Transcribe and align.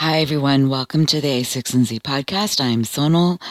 Hi, 0.00 0.20
everyone. 0.20 0.68
Welcome 0.68 1.06
to 1.06 1.20
the 1.20 1.40
a16z 1.40 2.02
podcast. 2.02 2.60
I'm 2.60 2.84
Sonal. 2.84 3.42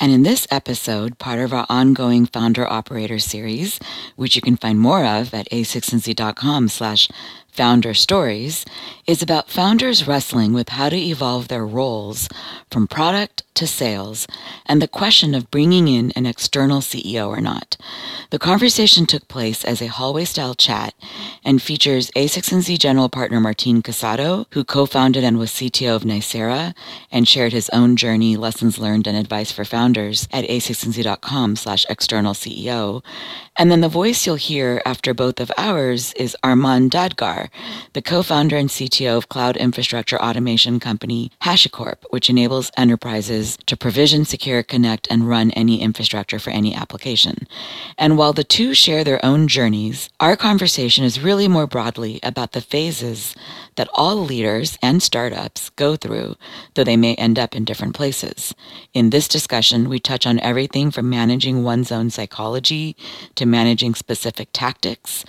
And 0.00 0.10
in 0.10 0.24
this 0.24 0.48
episode, 0.50 1.16
part 1.20 1.38
of 1.38 1.52
our 1.52 1.64
ongoing 1.68 2.26
founder 2.26 2.66
operator 2.66 3.20
series, 3.20 3.78
which 4.16 4.34
you 4.34 4.42
can 4.42 4.56
find 4.56 4.80
more 4.80 5.04
of 5.04 5.32
at 5.32 5.48
a16z.com 5.50 6.66
slash 6.70 7.08
founder 7.52 7.94
stories, 7.94 8.64
is 9.06 9.22
about 9.22 9.50
founders 9.50 10.06
wrestling 10.06 10.52
with 10.52 10.70
how 10.70 10.88
to 10.88 10.96
evolve 10.96 11.48
their 11.48 11.66
roles 11.66 12.28
from 12.70 12.88
product 12.88 13.42
to 13.54 13.66
sales 13.66 14.26
and 14.66 14.80
the 14.80 14.88
question 14.88 15.34
of 15.34 15.50
bringing 15.50 15.86
in 15.86 16.10
an 16.12 16.24
external 16.24 16.80
CEO 16.80 17.28
or 17.28 17.40
not. 17.40 17.76
The 18.30 18.38
conversation 18.38 19.04
took 19.04 19.28
place 19.28 19.64
as 19.64 19.82
a 19.82 19.88
hallway 19.88 20.24
style 20.24 20.54
chat 20.54 20.94
and 21.44 21.60
features 21.60 22.10
a16z 22.12 22.78
general 22.78 23.10
partner 23.10 23.40
Martin 23.40 23.82
Casado, 23.82 24.46
who 24.52 24.64
co-founded 24.64 25.22
and 25.22 25.38
was 25.38 25.50
CTO 25.50 25.96
of 25.96 26.02
Nicira 26.02 26.74
and 27.10 27.28
shared 27.28 27.52
his 27.52 27.68
own 27.70 27.96
journey, 27.96 28.36
lessons 28.36 28.78
learned, 28.78 29.06
and 29.06 29.16
advice 29.16 29.52
for 29.52 29.64
founders 29.64 30.26
at 30.32 30.46
a16z.com 30.46 31.56
slash 31.56 31.84
external 31.90 32.32
CEO. 32.32 33.04
And 33.56 33.70
then 33.70 33.82
the 33.82 33.88
voice 33.88 34.26
you'll 34.26 34.36
hear 34.36 34.80
after 34.86 35.12
both 35.12 35.38
of 35.38 35.52
ours 35.58 36.14
is 36.14 36.36
Armon 36.42 36.88
Dadgar, 36.88 37.41
the 37.92 38.02
co-founder 38.02 38.56
and 38.56 38.68
CTO 38.68 39.16
of 39.16 39.28
cloud 39.28 39.56
infrastructure 39.56 40.20
automation 40.20 40.80
company 40.80 41.30
HashiCorp, 41.42 41.96
which 42.10 42.30
enables 42.30 42.70
enterprises 42.76 43.58
to 43.66 43.76
provision, 43.76 44.24
secure, 44.24 44.62
connect, 44.62 45.08
and 45.10 45.28
run 45.28 45.50
any 45.52 45.80
infrastructure 45.80 46.38
for 46.38 46.50
any 46.50 46.74
application. 46.74 47.46
And 47.98 48.16
while 48.16 48.32
the 48.32 48.44
two 48.44 48.74
share 48.74 49.04
their 49.04 49.24
own 49.24 49.48
journeys, 49.48 50.08
our 50.20 50.36
conversation 50.36 51.04
is 51.04 51.20
really 51.20 51.48
more 51.48 51.66
broadly 51.66 52.20
about 52.22 52.52
the 52.52 52.60
phases 52.60 53.34
that 53.76 53.88
all 53.94 54.16
leaders 54.16 54.78
and 54.82 55.02
startups 55.02 55.70
go 55.70 55.96
through, 55.96 56.36
though 56.74 56.84
they 56.84 56.96
may 56.96 57.14
end 57.14 57.38
up 57.38 57.54
in 57.54 57.64
different 57.64 57.94
places. 57.94 58.54
In 58.92 59.10
this 59.10 59.28
discussion, 59.28 59.88
we 59.88 59.98
touch 59.98 60.26
on 60.26 60.40
everything 60.40 60.90
from 60.90 61.08
managing 61.08 61.62
one's 61.62 61.92
own 61.92 62.10
psychology 62.10 62.96
to 63.34 63.46
managing 63.46 63.94
specific 63.94 64.48
tactics, 64.52 65.24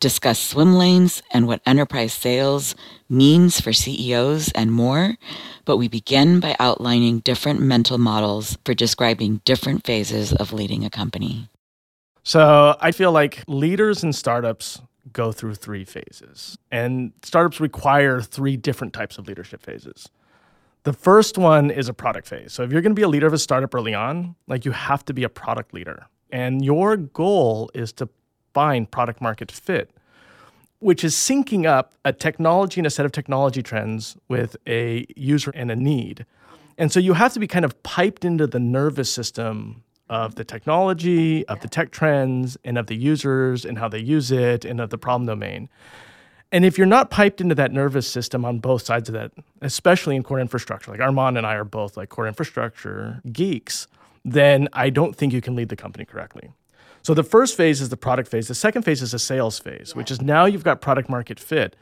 discuss 0.00 0.38
swim 0.38 0.74
lanes 0.74 1.22
and 1.32 1.46
what 1.46 1.60
enterprise 1.66 2.12
sales 2.12 2.74
means 3.08 3.60
for 3.60 3.72
CEOs 3.72 4.50
and 4.52 4.72
more. 4.72 5.16
But 5.64 5.76
we 5.76 5.88
begin 5.88 6.40
by 6.40 6.56
outlining 6.58 7.20
different 7.20 7.60
mental 7.60 7.98
models 7.98 8.58
for 8.64 8.74
describing 8.74 9.40
different 9.44 9.84
phases 9.84 10.32
of 10.32 10.52
leading 10.52 10.84
a 10.84 10.90
company. 10.90 11.48
So 12.22 12.76
I 12.80 12.90
feel 12.92 13.12
like 13.12 13.44
leaders 13.46 14.02
in 14.02 14.12
startups 14.12 14.80
go 15.12 15.30
through 15.30 15.54
three 15.54 15.84
phases, 15.84 16.58
and 16.72 17.12
startups 17.22 17.60
require 17.60 18.20
three 18.20 18.56
different 18.56 18.92
types 18.92 19.18
of 19.18 19.28
leadership 19.28 19.62
phases. 19.62 20.08
The 20.82 20.92
first 20.92 21.38
one 21.38 21.70
is 21.70 21.88
a 21.88 21.94
product 21.94 22.28
phase. 22.28 22.52
So 22.52 22.62
if 22.62 22.72
you're 22.72 22.80
going 22.80 22.92
to 22.92 22.96
be 22.96 23.02
a 23.02 23.08
leader 23.08 23.26
of 23.26 23.32
a 23.32 23.38
startup 23.38 23.74
early 23.74 23.94
on, 23.94 24.36
like 24.46 24.64
you 24.64 24.72
have 24.72 25.04
to 25.06 25.14
be 25.14 25.24
a 25.24 25.28
product 25.28 25.74
leader. 25.74 26.06
And 26.30 26.64
your 26.64 26.96
goal 26.96 27.70
is 27.74 27.92
to 27.94 28.08
find 28.56 28.90
product 28.90 29.20
market 29.20 29.52
fit, 29.52 29.90
which 30.78 31.04
is 31.04 31.14
syncing 31.14 31.66
up 31.66 31.92
a 32.06 32.12
technology 32.26 32.80
and 32.80 32.86
a 32.86 32.90
set 32.90 33.04
of 33.04 33.12
technology 33.12 33.62
trends 33.62 34.16
with 34.28 34.56
a 34.66 35.04
user 35.14 35.50
and 35.54 35.70
a 35.70 35.76
need. 35.76 36.24
And 36.78 36.90
so 36.90 36.98
you 36.98 37.12
have 37.12 37.34
to 37.34 37.38
be 37.38 37.46
kind 37.46 37.66
of 37.66 37.82
piped 37.82 38.24
into 38.24 38.46
the 38.46 38.58
nervous 38.58 39.12
system 39.12 39.82
of 40.08 40.36
the 40.36 40.44
technology, 40.44 41.46
of 41.48 41.60
the 41.60 41.68
tech 41.68 41.90
trends, 41.90 42.56
and 42.64 42.78
of 42.78 42.86
the 42.86 42.96
users 42.96 43.66
and 43.66 43.76
how 43.76 43.88
they 43.88 43.98
use 43.98 44.32
it, 44.32 44.64
and 44.64 44.80
of 44.80 44.88
the 44.88 44.96
problem 44.96 45.26
domain. 45.26 45.68
And 46.50 46.64
if 46.64 46.78
you're 46.78 46.86
not 46.86 47.10
piped 47.10 47.42
into 47.42 47.54
that 47.56 47.72
nervous 47.72 48.08
system 48.08 48.46
on 48.46 48.60
both 48.60 48.82
sides 48.86 49.10
of 49.10 49.12
that, 49.12 49.32
especially 49.60 50.16
in 50.16 50.22
core 50.22 50.40
infrastructure, 50.40 50.90
like 50.92 51.00
Armon 51.00 51.36
and 51.36 51.46
I 51.46 51.56
are 51.56 51.64
both 51.64 51.98
like 51.98 52.08
core 52.08 52.26
infrastructure 52.26 53.20
geeks, 53.30 53.86
then 54.24 54.70
I 54.72 54.88
don't 54.88 55.14
think 55.14 55.34
you 55.34 55.42
can 55.42 55.56
lead 55.56 55.68
the 55.68 55.76
company 55.76 56.06
correctly. 56.06 56.52
So 57.06 57.14
the 57.14 57.22
first 57.22 57.56
phase 57.56 57.80
is 57.80 57.88
the 57.88 57.96
product 57.96 58.28
phase. 58.28 58.48
The 58.48 58.54
second 58.56 58.82
phase 58.82 59.00
is 59.00 59.14
a 59.14 59.20
sales 59.20 59.60
phase, 59.60 59.94
which 59.94 60.10
is 60.10 60.20
now 60.20 60.44
you've 60.44 60.64
got 60.64 60.80
product 60.80 61.08
market 61.08 61.38
fit. 61.38 61.76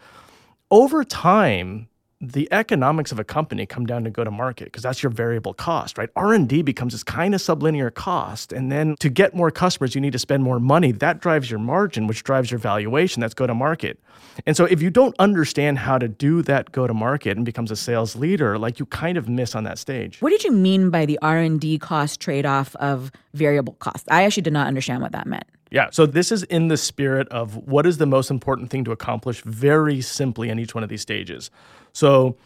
Over 0.70 1.02
time, 1.02 1.88
the 2.20 2.48
economics 2.52 3.12
of 3.12 3.18
a 3.18 3.24
company 3.24 3.66
come 3.66 3.86
down 3.86 4.04
to 4.04 4.10
go 4.10 4.24
to 4.24 4.30
market 4.30 4.66
because 4.66 4.82
that's 4.82 5.02
your 5.02 5.10
variable 5.10 5.52
cost 5.52 5.98
right? 5.98 6.08
R&d 6.16 6.62
becomes 6.62 6.92
this 6.92 7.02
kind 7.02 7.34
of 7.34 7.40
sublinear 7.40 7.92
cost 7.92 8.52
and 8.52 8.70
then 8.70 8.96
to 9.00 9.08
get 9.08 9.34
more 9.34 9.50
customers 9.50 9.94
you 9.94 10.00
need 10.00 10.12
to 10.12 10.18
spend 10.18 10.42
more 10.42 10.60
money. 10.60 10.92
That 10.92 11.20
drives 11.20 11.50
your 11.50 11.60
margin 11.60 12.06
which 12.06 12.22
drives 12.22 12.50
your 12.50 12.58
valuation. 12.58 13.20
That's 13.20 13.34
go 13.34 13.46
to 13.46 13.54
market. 13.54 13.98
And 14.46 14.56
so 14.56 14.64
if 14.64 14.80
you 14.80 14.90
don't 14.90 15.14
understand 15.18 15.78
how 15.78 15.98
to 15.98 16.08
do 16.08 16.42
that 16.42 16.72
go 16.72 16.86
to 16.86 16.94
market 16.94 17.36
and 17.36 17.44
becomes 17.44 17.70
a 17.70 17.76
sales 17.76 18.16
leader 18.16 18.58
like 18.58 18.78
you 18.78 18.86
kind 18.86 19.18
of 19.18 19.28
miss 19.28 19.54
on 19.54 19.64
that 19.64 19.78
stage. 19.78 20.20
What 20.20 20.30
did 20.30 20.44
you 20.44 20.52
mean 20.52 20.90
by 20.90 21.06
the 21.06 21.18
r&d 21.20 21.78
cost 21.78 22.20
trade-off 22.20 22.74
of 22.76 23.10
variable 23.34 23.74
cost? 23.74 24.06
I 24.10 24.24
actually 24.24 24.42
did 24.42 24.52
not 24.52 24.66
understand 24.66 25.02
what 25.02 25.12
that 25.12 25.26
meant 25.26 25.44
yeah. 25.74 25.88
So 25.90 26.06
this 26.06 26.30
is 26.30 26.44
in 26.44 26.68
the 26.68 26.76
spirit 26.76 27.28
of 27.30 27.56
what 27.56 27.84
is 27.84 27.98
the 27.98 28.06
most 28.06 28.30
important 28.30 28.70
thing 28.70 28.84
to 28.84 28.92
accomplish 28.92 29.42
very 29.42 30.00
simply 30.00 30.48
in 30.48 30.60
each 30.60 30.72
one 30.72 30.84
of 30.84 30.88
these 30.88 31.02
stages. 31.02 31.50
So 31.92 32.36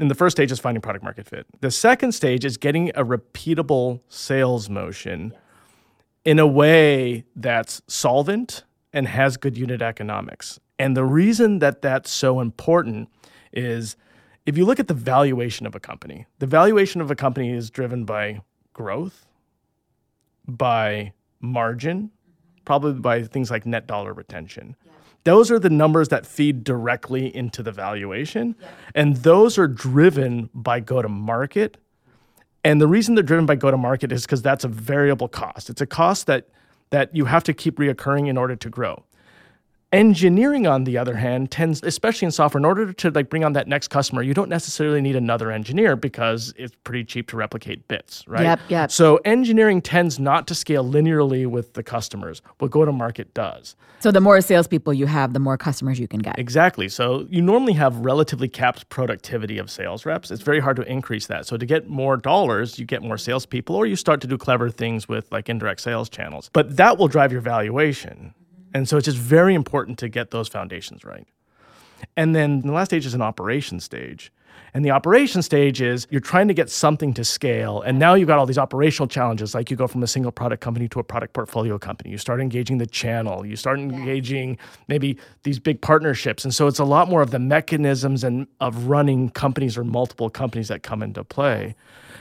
in 0.00 0.08
the 0.08 0.14
first 0.14 0.34
stage 0.34 0.50
is 0.50 0.60
finding 0.60 0.80
product 0.80 1.04
market 1.04 1.26
fit. 1.26 1.46
The 1.60 1.70
second 1.70 2.12
stage 2.12 2.42
is 2.42 2.56
getting 2.56 2.88
a 2.94 3.04
repeatable 3.04 4.00
sales 4.08 4.70
motion 4.70 5.34
in 6.24 6.38
a 6.38 6.46
way 6.46 7.26
that's 7.36 7.82
solvent 7.86 8.64
and 8.94 9.08
has 9.08 9.36
good 9.36 9.58
unit 9.58 9.82
economics. 9.82 10.58
And 10.78 10.96
the 10.96 11.04
reason 11.04 11.58
that 11.58 11.82
that's 11.82 12.10
so 12.10 12.40
important 12.40 13.10
is 13.52 13.94
if 14.46 14.56
you 14.56 14.64
look 14.64 14.80
at 14.80 14.88
the 14.88 14.94
valuation 14.94 15.66
of 15.66 15.74
a 15.74 15.80
company, 15.80 16.24
the 16.38 16.46
valuation 16.46 17.02
of 17.02 17.10
a 17.10 17.14
company 17.14 17.50
is 17.50 17.68
driven 17.68 18.06
by 18.06 18.40
growth, 18.72 19.26
by 20.48 21.12
margin, 21.40 22.10
probably 22.64 22.92
by 22.94 23.22
things 23.22 23.50
like 23.50 23.66
net 23.66 23.86
dollar 23.86 24.12
retention. 24.12 24.76
Yeah. 24.84 24.92
Those 25.24 25.50
are 25.50 25.58
the 25.58 25.70
numbers 25.70 26.08
that 26.08 26.26
feed 26.26 26.64
directly 26.64 27.34
into 27.34 27.62
the 27.62 27.72
valuation. 27.72 28.56
Yeah. 28.60 28.68
And 28.94 29.16
those 29.18 29.58
are 29.58 29.66
driven 29.66 30.50
by 30.54 30.80
go 30.80 31.00
to 31.00 31.08
market. 31.08 31.78
And 32.62 32.80
the 32.80 32.86
reason 32.86 33.14
they're 33.14 33.24
driven 33.24 33.46
by 33.46 33.56
go 33.56 33.70
to 33.70 33.76
market 33.76 34.12
is 34.12 34.22
because 34.22 34.42
that's 34.42 34.64
a 34.64 34.68
variable 34.68 35.28
cost. 35.28 35.70
It's 35.70 35.80
a 35.80 35.86
cost 35.86 36.26
that 36.26 36.48
that 36.90 37.14
you 37.14 37.24
have 37.24 37.42
to 37.44 37.52
keep 37.52 37.76
reoccurring 37.76 38.28
in 38.28 38.36
order 38.36 38.54
to 38.54 38.70
grow. 38.70 39.04
Engineering, 39.94 40.66
on 40.66 40.82
the 40.82 40.98
other 40.98 41.14
hand, 41.14 41.52
tends, 41.52 41.80
especially 41.84 42.26
in 42.26 42.32
software, 42.32 42.58
in 42.58 42.64
order 42.64 42.92
to 42.92 43.10
like 43.10 43.30
bring 43.30 43.44
on 43.44 43.52
that 43.52 43.68
next 43.68 43.88
customer, 43.88 44.22
you 44.22 44.34
don't 44.34 44.48
necessarily 44.48 45.00
need 45.00 45.14
another 45.14 45.52
engineer 45.52 45.94
because 45.94 46.52
it's 46.56 46.74
pretty 46.82 47.04
cheap 47.04 47.28
to 47.28 47.36
replicate 47.36 47.86
bits, 47.86 48.24
right? 48.26 48.42
Yep, 48.42 48.60
yep. 48.68 48.90
So 48.90 49.20
engineering 49.24 49.80
tends 49.80 50.18
not 50.18 50.48
to 50.48 50.54
scale 50.56 50.84
linearly 50.84 51.46
with 51.46 51.74
the 51.74 51.84
customers. 51.84 52.42
What 52.58 52.72
go-to-market 52.72 53.34
does. 53.34 53.76
So 54.00 54.10
the 54.10 54.20
more 54.20 54.40
salespeople 54.40 54.94
you 54.94 55.06
have, 55.06 55.32
the 55.32 55.38
more 55.38 55.56
customers 55.56 56.00
you 56.00 56.08
can 56.08 56.18
get. 56.18 56.40
Exactly. 56.40 56.88
So 56.88 57.26
you 57.30 57.40
normally 57.40 57.74
have 57.74 57.96
relatively 57.98 58.48
capped 58.48 58.88
productivity 58.88 59.58
of 59.58 59.70
sales 59.70 60.04
reps. 60.04 60.32
It's 60.32 60.42
very 60.42 60.58
hard 60.58 60.74
to 60.76 60.82
increase 60.82 61.28
that. 61.28 61.46
So 61.46 61.56
to 61.56 61.64
get 61.64 61.88
more 61.88 62.16
dollars, 62.16 62.80
you 62.80 62.84
get 62.84 63.00
more 63.00 63.16
salespeople, 63.16 63.76
or 63.76 63.86
you 63.86 63.94
start 63.94 64.20
to 64.22 64.26
do 64.26 64.36
clever 64.38 64.70
things 64.70 65.08
with 65.08 65.30
like 65.30 65.48
indirect 65.48 65.80
sales 65.80 66.08
channels. 66.08 66.50
But 66.52 66.76
that 66.78 66.98
will 66.98 67.08
drive 67.08 67.30
your 67.30 67.42
valuation. 67.42 68.34
And 68.74 68.88
so 68.88 68.96
it's 68.96 69.06
just 69.06 69.18
very 69.18 69.54
important 69.54 69.98
to 70.00 70.08
get 70.08 70.32
those 70.32 70.48
foundations 70.48 71.04
right. 71.04 71.26
And 72.16 72.34
then 72.34 72.60
the 72.60 72.72
last 72.72 72.88
stage 72.88 73.06
is 73.06 73.14
an 73.14 73.22
operation 73.22 73.80
stage. 73.80 74.32
And 74.72 74.84
the 74.84 74.90
operation 74.90 75.40
stage 75.40 75.80
is 75.80 76.08
you're 76.10 76.20
trying 76.20 76.48
to 76.48 76.54
get 76.54 76.68
something 76.68 77.14
to 77.14 77.24
scale. 77.24 77.80
And 77.82 77.98
now 77.98 78.14
you've 78.14 78.26
got 78.26 78.40
all 78.40 78.46
these 78.46 78.58
operational 78.58 79.06
challenges, 79.06 79.54
like 79.54 79.70
you 79.70 79.76
go 79.76 79.86
from 79.86 80.02
a 80.02 80.06
single 80.08 80.32
product 80.32 80.62
company 80.62 80.88
to 80.88 80.98
a 80.98 81.04
product 81.04 81.32
portfolio 81.32 81.78
company. 81.78 82.10
You 82.10 82.18
start 82.18 82.40
engaging 82.40 82.78
the 82.78 82.86
channel, 82.86 83.46
you 83.46 83.54
start 83.54 83.78
engaging 83.78 84.58
maybe 84.88 85.16
these 85.44 85.60
big 85.60 85.80
partnerships. 85.80 86.44
And 86.44 86.52
so 86.52 86.66
it's 86.66 86.80
a 86.80 86.84
lot 86.84 87.08
more 87.08 87.22
of 87.22 87.30
the 87.30 87.38
mechanisms 87.38 88.24
and 88.24 88.48
of 88.60 88.86
running 88.86 89.30
companies 89.30 89.78
or 89.78 89.84
multiple 89.84 90.28
companies 90.28 90.66
that 90.68 90.82
come 90.82 91.02
into 91.02 91.22
play. 91.22 91.76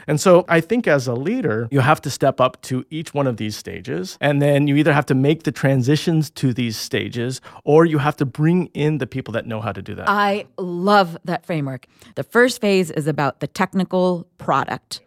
And 0.08 0.20
so 0.20 0.46
I 0.48 0.62
think 0.62 0.88
as 0.88 1.08
a 1.08 1.14
leader, 1.14 1.68
you 1.72 1.80
have 1.80 2.02
to 2.02 2.10
step 2.10 2.42
up 2.42 2.62
to 2.64 2.86
each 2.90 3.14
one 3.14 3.28
of 3.28 3.38
these 3.38 3.56
stages. 3.56 4.18
And 4.22 4.42
then 4.42 4.68
you 4.68 4.76
either 4.76 4.94
have 4.94 5.06
to 5.08 5.16
make 5.16 5.44
the 5.44 5.52
transitions 5.52 6.30
to 6.32 6.54
these 6.54 6.78
stages 6.78 7.42
or 7.64 7.86
you 7.86 7.98
have 7.98 8.16
to 8.18 8.26
bring 8.26 8.68
in 8.68 8.98
the 8.98 9.08
people 9.08 9.32
that 9.34 9.46
know 9.46 9.62
how 9.62 9.72
to 9.72 9.82
do 9.82 9.96
that. 9.96 10.10
I 10.10 10.46
love 10.58 11.18
that 11.26 11.46
framework. 11.46 11.88
The 12.16 12.24
first 12.24 12.62
phase 12.62 12.92
is 12.92 13.08
about 13.08 13.40
the 13.40 13.48
technical 13.48 14.28
product 14.38 15.02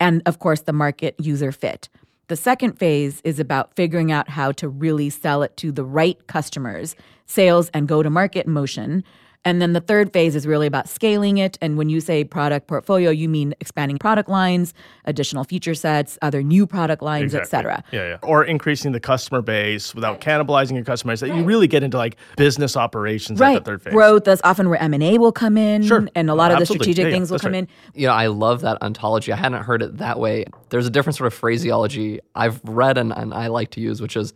and, 0.00 0.22
of 0.26 0.38
course, 0.38 0.62
the 0.62 0.72
market 0.72 1.14
user 1.18 1.52
fit. 1.52 1.88
The 2.28 2.36
second 2.36 2.78
phase 2.78 3.20
is 3.24 3.38
about 3.38 3.74
figuring 3.74 4.10
out 4.10 4.28
how 4.28 4.52
to 4.52 4.68
really 4.68 5.10
sell 5.10 5.42
it 5.42 5.56
to 5.58 5.70
the 5.70 5.84
right 5.84 6.26
customers, 6.28 6.96
sales 7.26 7.68
and 7.74 7.86
go 7.86 8.02
to 8.02 8.10
market 8.10 8.46
motion. 8.46 9.04
And 9.44 9.60
then 9.60 9.72
the 9.72 9.80
third 9.80 10.12
phase 10.12 10.36
is 10.36 10.46
really 10.46 10.68
about 10.68 10.88
scaling 10.88 11.38
it. 11.38 11.58
And 11.60 11.76
when 11.76 11.88
you 11.88 12.00
say 12.00 12.22
product 12.22 12.68
portfolio, 12.68 13.10
you 13.10 13.28
mean 13.28 13.54
expanding 13.60 13.98
product 13.98 14.28
lines, 14.28 14.72
additional 15.04 15.42
feature 15.42 15.74
sets, 15.74 16.16
other 16.22 16.42
new 16.44 16.64
product 16.66 17.02
lines, 17.02 17.34
Exactly. 17.34 17.46
et 17.46 17.50
cetera. 17.50 17.84
Yeah, 17.90 18.08
yeah. 18.10 18.16
Or 18.22 18.44
increasing 18.44 18.92
the 18.92 19.00
customer 19.00 19.42
base 19.42 19.94
without 19.96 20.20
cannibalizing 20.20 20.74
your 20.76 20.84
customers. 20.84 21.20
That 21.20 21.34
you 21.34 21.42
really 21.42 21.66
get 21.66 21.82
into 21.82 21.96
like 21.98 22.16
business 22.36 22.76
operations 22.76 23.40
at 23.40 23.44
Right. 23.44 23.58
the 23.58 23.64
third 23.64 23.82
phase. 23.82 23.92
Growth, 23.92 24.24
that's 24.24 24.42
often 24.44 24.68
where 24.68 24.80
M&A 24.80 25.18
will 25.18 25.32
come 25.32 25.56
in. 25.58 25.82
Sure. 25.82 26.06
And 26.14 26.30
a 26.30 26.34
lot 26.34 26.52
of 26.52 26.58
the 26.58 26.62
Absolutely. 26.62 26.84
strategic 26.84 27.02
Yeah, 27.04 27.08
yeah, 27.08 27.14
things 27.16 27.30
will 27.30 27.36
that's 27.38 27.42
come 27.42 27.52
right. 27.52 27.68
in. 27.94 28.00
You 28.00 28.06
know, 28.06 28.12
I 28.14 28.28
love 28.28 28.60
that 28.60 28.80
ontology. 28.80 29.32
I 29.32 29.36
hadn't 29.36 29.62
heard 29.64 29.82
it 29.82 29.98
that 29.98 30.20
way. 30.20 30.44
There's 30.70 30.86
a 30.86 30.90
different 30.90 31.16
sort 31.16 31.26
of 31.26 31.34
phraseology 31.34 32.20
I've 32.36 32.60
read 32.64 32.96
and, 32.96 33.12
and 33.12 33.34
I 33.34 33.48
like 33.48 33.70
to 33.72 33.80
use, 33.80 34.00
which 34.00 34.16
is 34.16 34.34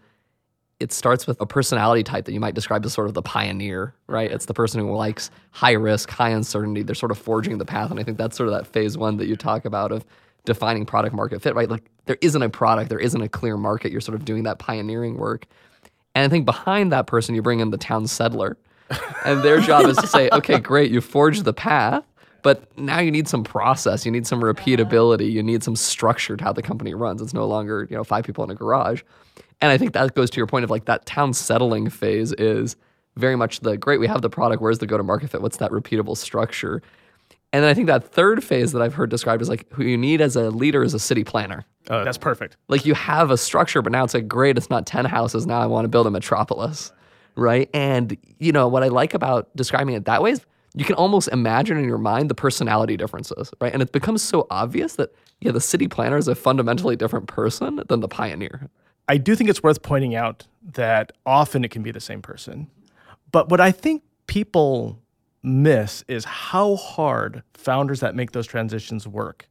it 0.78 0.92
starts 0.92 1.26
with 1.26 1.40
a 1.40 1.46
personality 1.46 2.02
type 2.02 2.26
that 2.26 2.32
you 2.32 2.40
might 2.40 2.54
describe 2.54 2.84
as 2.84 2.92
sort 2.92 3.08
of 3.08 3.14
the 3.14 3.22
pioneer, 3.22 3.94
right? 4.08 4.30
It's 4.30 4.44
the 4.44 4.54
person 4.54 4.80
who 4.80 4.94
likes 4.94 5.30
high 5.52 5.72
risk, 5.72 6.10
high 6.10 6.30
uncertainty. 6.30 6.82
They're 6.82 6.94
sort 6.94 7.12
of 7.12 7.18
forging 7.18 7.56
the 7.58 7.64
path. 7.64 7.90
And 7.90 7.98
I 7.98 8.02
think 8.02 8.18
that's 8.18 8.36
sort 8.36 8.48
of 8.48 8.54
that 8.54 8.66
phase 8.66 8.98
one 8.98 9.16
that 9.16 9.26
you 9.26 9.36
talk 9.36 9.64
about 9.64 9.90
of 9.90 10.04
defining 10.44 10.84
product 10.84 11.14
market 11.14 11.40
fit, 11.40 11.54
right? 11.54 11.68
Like 11.68 11.90
there 12.04 12.18
isn't 12.20 12.42
a 12.42 12.50
product, 12.50 12.90
there 12.90 12.98
isn't 12.98 13.20
a 13.20 13.28
clear 13.28 13.56
market. 13.56 13.90
You're 13.90 14.02
sort 14.02 14.16
of 14.16 14.24
doing 14.24 14.42
that 14.42 14.58
pioneering 14.58 15.16
work. 15.16 15.46
And 16.14 16.24
I 16.24 16.28
think 16.28 16.44
behind 16.44 16.92
that 16.92 17.06
person, 17.06 17.34
you 17.34 17.42
bring 17.42 17.60
in 17.60 17.70
the 17.70 17.78
town 17.78 18.06
settler. 18.06 18.58
and 19.24 19.42
their 19.42 19.60
job 19.60 19.86
is 19.86 19.96
to 19.96 20.06
say, 20.06 20.28
okay, 20.32 20.58
great, 20.58 20.90
you 20.90 21.00
forged 21.00 21.44
the 21.44 21.52
path, 21.52 22.04
but 22.46 22.78
now 22.78 23.00
you 23.00 23.10
need 23.10 23.26
some 23.26 23.42
process, 23.42 24.06
you 24.06 24.12
need 24.12 24.24
some 24.24 24.40
repeatability, 24.40 25.32
you 25.32 25.42
need 25.42 25.64
some 25.64 25.74
structure 25.74 26.36
to 26.36 26.44
how 26.44 26.52
the 26.52 26.62
company 26.62 26.94
runs. 26.94 27.20
It's 27.20 27.34
no 27.34 27.44
longer, 27.44 27.88
you 27.90 27.96
know, 27.96 28.04
five 28.04 28.24
people 28.24 28.44
in 28.44 28.50
a 28.50 28.54
garage. 28.54 29.02
And 29.60 29.72
I 29.72 29.76
think 29.76 29.94
that 29.94 30.14
goes 30.14 30.30
to 30.30 30.36
your 30.36 30.46
point 30.46 30.62
of 30.62 30.70
like 30.70 30.84
that 30.84 31.06
town 31.06 31.34
settling 31.34 31.90
phase 31.90 32.32
is 32.34 32.76
very 33.16 33.34
much 33.34 33.58
the 33.62 33.76
great, 33.76 33.98
we 33.98 34.06
have 34.06 34.22
the 34.22 34.30
product, 34.30 34.62
where's 34.62 34.78
the 34.78 34.86
go 34.86 34.96
to 34.96 35.02
market 35.02 35.30
fit? 35.30 35.42
What's 35.42 35.56
that 35.56 35.72
repeatable 35.72 36.16
structure? 36.16 36.82
And 37.52 37.64
then 37.64 37.68
I 37.68 37.74
think 37.74 37.88
that 37.88 38.12
third 38.12 38.44
phase 38.44 38.70
that 38.70 38.80
I've 38.80 38.94
heard 38.94 39.10
described 39.10 39.42
is 39.42 39.48
like 39.48 39.66
who 39.72 39.82
you 39.82 39.98
need 39.98 40.20
as 40.20 40.36
a 40.36 40.50
leader 40.50 40.84
is 40.84 40.94
a 40.94 41.00
city 41.00 41.24
planner. 41.24 41.64
Uh, 41.90 42.04
that's 42.04 42.16
perfect. 42.16 42.56
Like 42.68 42.86
you 42.86 42.94
have 42.94 43.32
a 43.32 43.36
structure, 43.36 43.82
but 43.82 43.90
now 43.90 44.04
it's 44.04 44.14
like 44.14 44.28
great, 44.28 44.56
it's 44.56 44.70
not 44.70 44.86
10 44.86 45.04
houses. 45.06 45.48
Now 45.48 45.60
I 45.60 45.66
want 45.66 45.84
to 45.84 45.88
build 45.88 46.06
a 46.06 46.12
metropolis. 46.12 46.92
Right. 47.34 47.68
And, 47.74 48.16
you 48.38 48.52
know, 48.52 48.68
what 48.68 48.84
I 48.84 48.88
like 48.88 49.14
about 49.14 49.48
describing 49.56 49.96
it 49.96 50.04
that 50.04 50.22
way 50.22 50.30
is 50.30 50.46
you 50.76 50.84
can 50.84 50.94
almost 50.94 51.28
imagine 51.28 51.78
in 51.78 51.84
your 51.84 51.98
mind 51.98 52.30
the 52.30 52.34
personality 52.34 52.96
differences. 52.96 53.50
Right. 53.60 53.72
And 53.72 53.82
it 53.82 53.92
becomes 53.92 54.22
so 54.22 54.46
obvious 54.50 54.96
that, 54.96 55.12
yeah, 55.40 55.50
the 55.50 55.60
city 55.60 55.88
planner 55.88 56.18
is 56.18 56.28
a 56.28 56.34
fundamentally 56.34 56.96
different 56.96 57.26
person 57.26 57.82
than 57.88 58.00
the 58.00 58.08
pioneer. 58.08 58.68
I 59.08 59.16
do 59.16 59.34
think 59.34 59.48
it's 59.48 59.62
worth 59.62 59.82
pointing 59.82 60.14
out 60.14 60.46
that 60.74 61.12
often 61.24 61.64
it 61.64 61.70
can 61.70 61.82
be 61.82 61.92
the 61.92 62.00
same 62.00 62.20
person. 62.20 62.70
But 63.32 63.48
what 63.48 63.60
I 63.60 63.72
think 63.72 64.02
people 64.26 65.00
miss 65.42 66.04
is 66.08 66.24
how 66.24 66.76
hard 66.76 67.42
founders 67.54 68.00
that 68.00 68.14
make 68.14 68.32
those 68.32 68.46
transitions 68.46 69.08
work 69.08 69.48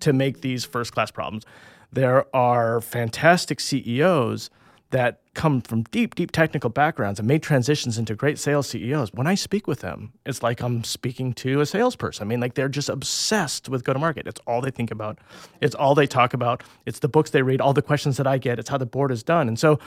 to 0.00 0.12
make 0.12 0.42
these 0.42 0.64
first 0.64 0.92
class 0.92 1.10
problems. 1.10 1.44
There 1.92 2.24
are 2.36 2.80
fantastic 2.80 3.58
CEOs 3.58 4.50
that 4.90 5.20
come 5.34 5.60
from 5.60 5.82
deep, 5.84 6.14
deep 6.14 6.32
technical 6.32 6.70
backgrounds 6.70 7.18
and 7.18 7.28
made 7.28 7.42
transitions 7.42 7.98
into 7.98 8.14
great 8.14 8.38
sales 8.38 8.68
CEOs. 8.68 9.12
When 9.12 9.26
I 9.26 9.34
speak 9.34 9.66
with 9.66 9.80
them, 9.80 10.12
it's 10.24 10.42
like 10.42 10.60
I'm 10.60 10.82
speaking 10.82 11.32
to 11.34 11.60
a 11.60 11.66
salesperson. 11.66 12.26
I 12.26 12.26
mean, 12.26 12.40
like 12.40 12.54
they're 12.54 12.68
just 12.68 12.88
obsessed 12.88 13.68
with 13.68 13.84
go 13.84 13.92
to 13.92 13.98
market. 13.98 14.26
It's 14.26 14.40
all 14.46 14.60
they 14.60 14.70
think 14.70 14.90
about, 14.90 15.18
it's 15.60 15.74
all 15.74 15.94
they 15.94 16.06
talk 16.06 16.32
about, 16.34 16.64
it's 16.86 17.00
the 17.00 17.08
books 17.08 17.30
they 17.30 17.42
read, 17.42 17.60
all 17.60 17.74
the 17.74 17.82
questions 17.82 18.16
that 18.16 18.26
I 18.26 18.38
get, 18.38 18.58
it's 18.58 18.68
how 18.68 18.78
the 18.78 18.86
board 18.86 19.10
is 19.10 19.22
done. 19.22 19.46
And 19.46 19.58
so 19.58 19.78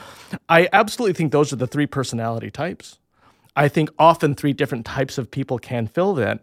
I 0.47 0.69
absolutely 0.71 1.13
think 1.13 1.31
those 1.31 1.51
are 1.51 1.57
the 1.57 1.67
three 1.67 1.87
personality 1.87 2.51
types. 2.51 2.99
I 3.55 3.67
think 3.67 3.89
often 3.99 4.35
three 4.35 4.53
different 4.53 4.85
types 4.85 5.17
of 5.17 5.29
people 5.29 5.59
can 5.59 5.87
fill 5.87 6.13
that. 6.15 6.39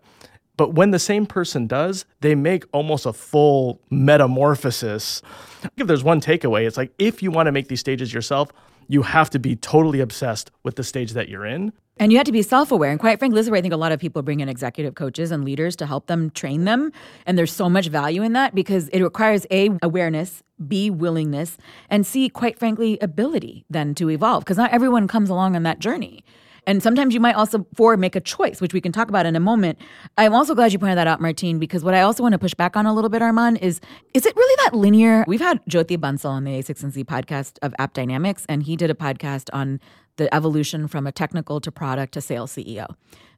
But 0.58 0.74
when 0.74 0.90
the 0.90 0.98
same 0.98 1.24
person 1.24 1.68
does, 1.68 2.04
they 2.20 2.34
make 2.34 2.64
almost 2.72 3.06
a 3.06 3.12
full 3.12 3.80
metamorphosis. 3.90 5.22
If 5.76 5.86
there's 5.86 6.02
one 6.02 6.20
takeaway, 6.20 6.66
it's 6.66 6.76
like 6.76 6.92
if 6.98 7.22
you 7.22 7.30
want 7.30 7.46
to 7.46 7.52
make 7.52 7.68
these 7.68 7.80
stages 7.80 8.12
yourself, 8.12 8.50
you 8.88 9.02
have 9.02 9.30
to 9.30 9.38
be 9.38 9.54
totally 9.54 10.00
obsessed 10.00 10.50
with 10.64 10.74
the 10.74 10.82
stage 10.82 11.12
that 11.12 11.28
you're 11.28 11.46
in. 11.46 11.72
And 12.00 12.10
you 12.10 12.18
have 12.18 12.26
to 12.26 12.32
be 12.32 12.42
self 12.42 12.72
aware. 12.72 12.90
And 12.90 12.98
quite 12.98 13.20
frankly, 13.20 13.38
this 13.38 13.46
is 13.46 13.50
where 13.50 13.58
I 13.58 13.62
think 13.62 13.72
a 13.72 13.78
lot 13.78 13.92
of 13.92 14.00
people 14.00 14.22
bring 14.22 14.40
in 14.40 14.48
executive 14.48 14.96
coaches 14.96 15.30
and 15.30 15.44
leaders 15.44 15.76
to 15.76 15.86
help 15.86 16.06
them 16.06 16.30
train 16.30 16.64
them. 16.64 16.92
And 17.24 17.38
there's 17.38 17.52
so 17.52 17.68
much 17.68 17.86
value 17.86 18.22
in 18.22 18.32
that 18.32 18.54
because 18.54 18.88
it 18.88 19.00
requires 19.00 19.46
A, 19.52 19.70
awareness, 19.80 20.42
B, 20.66 20.90
willingness, 20.90 21.56
and 21.88 22.04
C, 22.04 22.28
quite 22.28 22.58
frankly, 22.58 22.98
ability 23.00 23.64
then 23.70 23.94
to 23.96 24.10
evolve 24.10 24.44
because 24.44 24.56
not 24.56 24.72
everyone 24.72 25.06
comes 25.06 25.30
along 25.30 25.54
on 25.54 25.62
that 25.62 25.78
journey. 25.78 26.24
And 26.68 26.82
sometimes 26.82 27.14
you 27.14 27.20
might 27.20 27.34
also, 27.34 27.66
for 27.74 27.96
make 27.96 28.14
a 28.14 28.20
choice, 28.20 28.60
which 28.60 28.74
we 28.74 28.80
can 28.82 28.92
talk 28.92 29.08
about 29.08 29.24
in 29.24 29.34
a 29.34 29.40
moment. 29.40 29.78
I'm 30.18 30.34
also 30.34 30.54
glad 30.54 30.70
you 30.70 30.78
pointed 30.78 30.98
that 30.98 31.06
out, 31.06 31.18
Martine, 31.18 31.58
because 31.58 31.82
what 31.82 31.94
I 31.94 32.02
also 32.02 32.22
want 32.22 32.34
to 32.34 32.38
push 32.38 32.52
back 32.52 32.76
on 32.76 32.84
a 32.84 32.92
little 32.92 33.08
bit, 33.08 33.22
Armon, 33.22 33.58
is 33.62 33.80
is 34.12 34.26
it 34.26 34.36
really 34.36 34.64
that 34.64 34.76
linear? 34.76 35.24
We've 35.26 35.40
had 35.40 35.64
Jyoti 35.64 35.96
Bansal 35.96 36.28
on 36.28 36.44
the 36.44 36.50
a16z 36.50 37.06
podcast 37.06 37.54
of 37.62 37.72
AppDynamics, 37.78 38.44
and 38.50 38.62
he 38.62 38.76
did 38.76 38.90
a 38.90 38.94
podcast 38.94 39.48
on 39.54 39.80
the 40.18 40.32
evolution 40.34 40.88
from 40.88 41.06
a 41.06 41.12
technical 41.12 41.58
to 41.58 41.72
product 41.72 42.12
to 42.12 42.20
sales 42.20 42.52
CEO. 42.52 42.86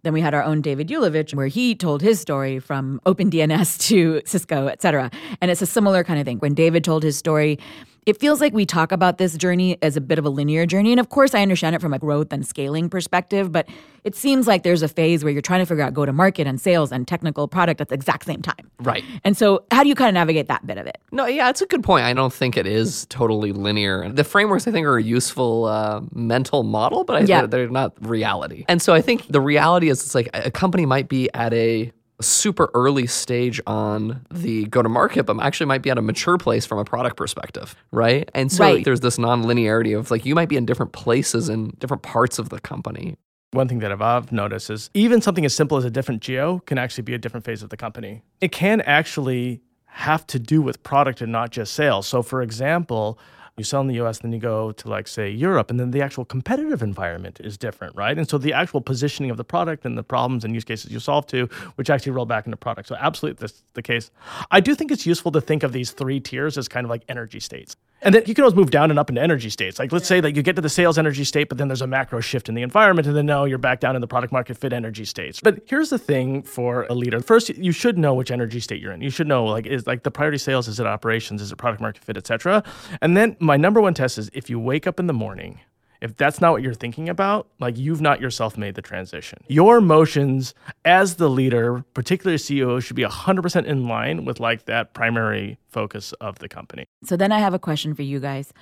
Then 0.03 0.13
we 0.13 0.23
had 0.23 0.35
our 0.35 0.43
own 0.43 0.61
David 0.61 0.89
Ulevich, 0.89 1.33
where 1.33 1.47
he 1.47 1.77
told 1.77 2.03
his 2.03 2.19
story 2.19 2.59
from 2.59 3.01
OpenDNS 3.07 3.79
to 3.89 4.23
Cisco, 4.25 4.67
et 4.67 4.83
cetera. 4.83 5.09
And 5.41 5.53
it's 5.53 5.63
a 5.63 5.67
similar 5.67 6.03
kind 6.03 6.19
of 6.19 6.25
thing. 6.25 6.39
When 6.39 6.55
David 6.55 6.83
told 6.83 7.05
his 7.05 7.17
story, 7.17 7.61
it 8.11 8.19
feels 8.19 8.41
like 8.41 8.53
we 8.53 8.67
talk 8.67 8.91
about 8.91 9.19
this 9.19 9.37
journey 9.37 9.79
as 9.83 9.97
a 9.97 10.01
bit 10.01 10.19
of 10.19 10.25
a 10.25 10.29
linear 10.29 10.67
journey. 10.67 10.91
And 10.91 10.99
of 10.99 11.11
course, 11.11 11.33
I 11.33 11.43
understand 11.43 11.77
it 11.77 11.81
from 11.81 11.95
a 11.95 11.99
growth 11.99 12.33
and 12.33 12.45
scaling 12.45 12.91
perspective, 12.91 13.53
but 13.53 13.69
it 14.03 14.17
seems 14.17 14.49
like 14.49 14.65
there's 14.65 14.83
a 14.83 14.89
phase 14.89 15.23
where 15.23 15.33
you're 15.33 15.41
trying 15.43 15.61
to 15.61 15.67
figure 15.67 15.85
out 15.85 15.95
go 15.95 16.05
to 16.05 16.13
market 16.13 16.45
and 16.49 16.61
sales 16.61 16.91
and 16.91 17.07
technical 17.07 17.47
product 17.47 17.81
at 17.81 17.89
the 17.89 17.95
exact 17.95 18.27
same 18.27 18.43
time. 18.43 18.69
Right. 18.81 19.05
And 19.23 19.37
so, 19.37 19.65
how 19.71 19.85
do 19.85 19.89
you 19.89 19.95
kind 19.95 20.09
of 20.09 20.15
navigate 20.15 20.49
that 20.49 20.67
bit 20.67 20.77
of 20.77 20.87
it? 20.89 20.99
No, 21.13 21.27
yeah, 21.27 21.51
it's 21.51 21.61
a 21.63 21.67
good 21.67 21.85
point. 21.85 22.05
I 22.05 22.13
don't 22.13 22.33
think 22.33 22.57
it 22.57 22.67
is 22.67 23.07
totally 23.11 23.53
linear. 23.53 24.09
The 24.11 24.25
frameworks, 24.25 24.67
I 24.67 24.73
think, 24.73 24.87
are 24.87 24.97
a 24.97 25.03
useful 25.03 25.67
uh, 25.67 26.01
mental 26.13 26.65
model, 26.65 27.05
but 27.05 27.15
I, 27.17 27.21
Yeah. 27.21 27.41
they're, 27.43 27.47
they're 27.67 27.69
not 27.69 27.95
reality. 28.05 28.65
And 28.69 28.83
so 28.83 28.93
I 28.93 29.01
think 29.03 29.29
the 29.29 29.41
reality 29.41 29.89
is 29.89 30.03
it's 30.03 30.17
like 30.17 30.31
a 30.35 30.51
company 30.51 30.85
might 30.85 31.09
be 31.09 31.31
at 31.35 31.53
a 31.53 31.93
super 32.23 32.71
early 32.75 33.07
stage 33.07 33.61
on 33.67 34.25
the 34.31 34.65
go 34.67 34.83
to 34.83 34.89
market, 34.89 35.25
but 35.25 35.39
actually 35.41 35.67
might 35.67 35.83
be 35.83 35.91
at 35.91 35.99
a 35.99 36.03
mature 36.03 36.39
place 36.39 36.67
from 36.67 36.79
a 36.79 36.85
product 36.85 37.17
perspective, 37.17 37.75
right? 37.93 38.31
And 38.35 38.51
so 38.53 38.65
Right. 38.65 38.85
there's 38.85 39.01
this 39.01 39.19
non-linearity 39.19 39.99
of 39.99 40.11
like 40.11 40.25
you 40.27 40.35
might 40.35 40.49
be 40.49 40.57
in 40.57 40.67
different 40.67 40.93
places 40.93 41.49
in 41.49 41.71
different 41.79 42.03
parts 42.03 42.39
of 42.39 42.49
the 42.51 42.61
company. 42.61 43.17
One 43.53 43.67
thing 43.67 43.81
that 43.81 43.91
I've- 43.91 44.03
I've 44.05 44.31
noticed 44.33 44.71
is 44.71 44.91
even 44.95 45.21
something 45.21 45.45
as 45.45 45.55
simple 45.55 45.77
as 45.77 45.85
a 45.85 45.91
different 45.91 46.23
geo 46.23 46.61
can 46.67 46.79
actually 46.79 47.03
be 47.03 47.15
a 47.15 47.19
different 47.19 47.45
phase 47.45 47.63
of 47.63 47.71
the 47.71 47.77
company. 47.77 48.23
It 48.41 48.53
can 48.53 48.81
actually 48.83 49.61
have 49.87 50.25
to 50.29 50.39
do 50.39 50.63
with 50.63 50.83
product 50.85 51.21
and 51.21 51.33
not 51.33 51.51
just 51.51 51.75
sales. 51.75 52.07
So, 52.07 52.23
for 52.23 52.43
example, 52.43 53.19
you 53.61 53.65
sell 53.65 53.81
in 53.81 53.87
the 53.87 54.01
US, 54.03 54.19
then 54.19 54.33
you 54.33 54.39
go 54.39 54.73
to, 54.73 54.89
like, 54.89 55.07
say, 55.07 55.31
Europe, 55.31 55.71
and 55.71 55.79
then 55.79 55.91
the 55.91 56.03
actual 56.03 56.25
competitive 56.25 56.83
environment 56.83 57.41
is 57.41 57.57
different, 57.57 57.95
right? 57.95 58.17
And 58.17 58.29
so 58.29 58.39
the 58.39 58.53
actual 58.53 58.81
positioning 58.81 59.31
of 59.31 59.37
the 59.37 59.45
product 59.45 59.85
and 59.85 59.97
the 59.97 60.03
problems 60.03 60.45
and 60.45 60.55
use 60.55 60.65
cases 60.65 60.91
you 60.91 61.01
solve 61.01 61.27
to, 61.29 61.47
which 61.77 61.91
actually 61.91 62.13
roll 62.13 62.27
back 62.27 62.47
into 62.47 62.57
product. 62.57 62.89
So, 62.89 62.97
absolutely, 62.99 63.41
that's 63.41 63.63
the 63.75 63.83
case. 63.83 64.11
I 64.51 64.61
do 64.61 64.75
think 64.75 64.91
it's 64.91 65.07
useful 65.07 65.31
to 65.33 65.41
think 65.41 65.63
of 65.63 65.73
these 65.73 65.91
three 65.93 66.21
tiers 66.21 66.59
as 66.59 66.69
kind 66.69 66.85
of 66.85 66.91
like 66.91 67.03
energy 67.09 67.41
states. 67.41 67.77
And 68.03 68.15
then 68.15 68.23
you 68.27 68.35
can 68.35 68.43
always 68.43 68.55
move 68.55 68.71
down 68.71 68.91
and 68.91 68.99
up 68.99 69.11
into 69.11 69.21
energy 69.21 69.51
states. 69.51 69.79
Like 69.79 69.93
let's 69.93 70.07
say 70.07 70.21
that 70.21 70.35
you 70.35 70.43
get 70.43 70.57
to 70.57 70.63
the 70.63 70.69
sales 70.69 70.99
energy 70.99 71.25
state, 71.25 71.49
but 71.49 71.59
then 71.59 71.69
there's 71.69 71.83
a 71.83 71.87
macro 71.87 72.21
shift 72.21 72.49
in 72.49 72.55
the 72.55 72.63
environment, 72.63 73.07
and 73.07 73.17
then 73.17 73.27
now 73.27 73.45
you're 73.45 73.59
back 73.59 73.81
down 73.81 73.95
in 73.95 74.01
the 74.01 74.07
product 74.07 74.33
market 74.33 74.57
fit 74.57 74.73
energy 74.73 75.05
states. 75.05 75.41
But 75.43 75.61
here's 75.67 75.91
the 75.91 75.99
thing 75.99 76.43
for 76.43 76.87
a 76.89 76.95
leader. 76.95 77.21
First, 77.21 77.51
you 77.51 77.73
should 77.73 77.99
know 77.99 78.15
which 78.15 78.31
energy 78.31 78.61
state 78.61 78.81
you're 78.81 78.93
in. 78.93 79.01
You 79.01 79.11
should 79.11 79.27
know 79.27 79.45
like 79.45 79.67
is 79.67 79.87
like 79.87 80.03
the 80.03 80.11
priority 80.11 80.39
sales, 80.39 80.69
is 80.69 80.81
it 80.81 80.87
operations, 80.87 81.43
is 81.43 81.53
it 81.53 81.57
product 81.57 81.81
market 81.81 82.03
fit, 82.03 82.17
et 82.17 82.27
cetera. 82.27 82.63
And 83.03 83.17
then 83.17 83.37
my 83.39 83.57
number 83.57 83.81
one 83.81 83.95
test 83.95 84.19
is 84.19 84.31
if 84.33 84.49
you 84.49 84.59
wake 84.59 84.87
up 84.87 84.99
in 84.99 85.07
the 85.07 85.13
morning 85.13 85.61
if 86.01 86.17
that's 86.17 86.41
not 86.41 86.53
what 86.53 86.63
you're 86.63 86.75
thinking 86.75 87.09
about, 87.09 87.47
like 87.59 87.77
you've 87.77 88.01
not 88.01 88.21
yourself 88.21 88.57
made 88.57 88.75
the 88.75 88.83
transition. 88.83 89.39
Your 89.49 89.81
motions 89.81 90.55
as 90.85 91.17
the 91.17 91.29
leader, 91.29 91.85
particularly 91.95 92.39
CEO, 92.39 92.83
should 92.83 92.97
be 92.97 93.05
100% 93.05 93.65
in 93.65 93.87
line 93.87 94.25
with 94.25 94.41
like 94.41 94.65
that 94.65 94.95
primary 94.95 95.59
focus 95.69 96.13
of 96.15 96.39
the 96.39 96.49
company. 96.49 96.85
So 97.05 97.17
then 97.17 97.33
I 97.33 97.39
have 97.39 97.55
a 97.55 97.59
question 97.59 97.95
for 97.95 98.03
you 98.03 98.21
guys. 98.21 98.53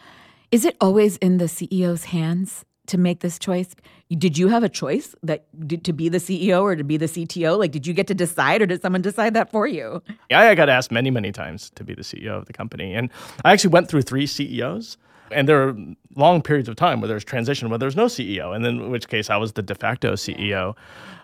Is 0.51 0.65
it 0.65 0.77
always 0.81 1.17
in 1.19 1.39
the 1.39 1.45
CEO's 1.45 2.05
hands 2.05 2.65
to 2.87 2.99
make 2.99 3.21
this 3.21 3.39
choice? 3.39 3.77
Did 4.11 4.39
you 4.39 4.49
have 4.49 4.63
a 4.63 4.69
choice 4.69 5.15
that 5.23 5.47
did, 5.69 5.85
to 5.85 5.93
be 5.93 6.09
the 6.09 6.19
CEO 6.19 6.63
or 6.63 6.75
to 6.75 6.85
be 6.85 6.97
the 6.97 7.07
CTO? 7.07 7.59
Like, 7.59 7.71
did 7.71 7.87
you 7.87 7.93
get 7.93 8.07
to 8.07 8.15
decide, 8.15 8.63
or 8.63 8.67
did 8.67 8.81
someone 8.81 9.03
decide 9.03 9.35
that 9.35 9.51
for 9.51 9.67
you? 9.67 10.03
Yeah, 10.31 10.41
I 10.41 10.55
got 10.55 10.71
asked 10.71 10.91
many, 10.91 11.11
many 11.11 11.31
times 11.31 11.71
to 11.75 11.85
be 11.85 11.95
the 11.95 12.03
CEO 12.03 12.31
of 12.31 12.47
the 12.47 12.55
company. 12.55 12.95
And 12.95 13.11
I 13.45 13.53
actually 13.53 13.71
went 13.71 13.89
through 13.89 14.03
three 14.03 14.27
CEOs. 14.27 14.97
And 15.31 15.49
there 15.49 15.69
are 15.69 15.77
long 16.17 16.43
periods 16.43 16.69
of 16.69 16.77
time 16.77 17.01
where 17.01 17.09
there's 17.09 17.25
transition, 17.25 17.69
where 17.69 17.79
there's 17.79 17.97
no 17.97 18.07
CEO, 18.07 18.55
and 18.55 18.65
then 18.65 18.81
in 18.81 18.91
which 18.91 19.09
case 19.09 19.31
I 19.31 19.37
was 19.37 19.53
the 19.53 19.63
de 19.63 19.75
facto 19.75 20.15
CEO. 20.15 20.77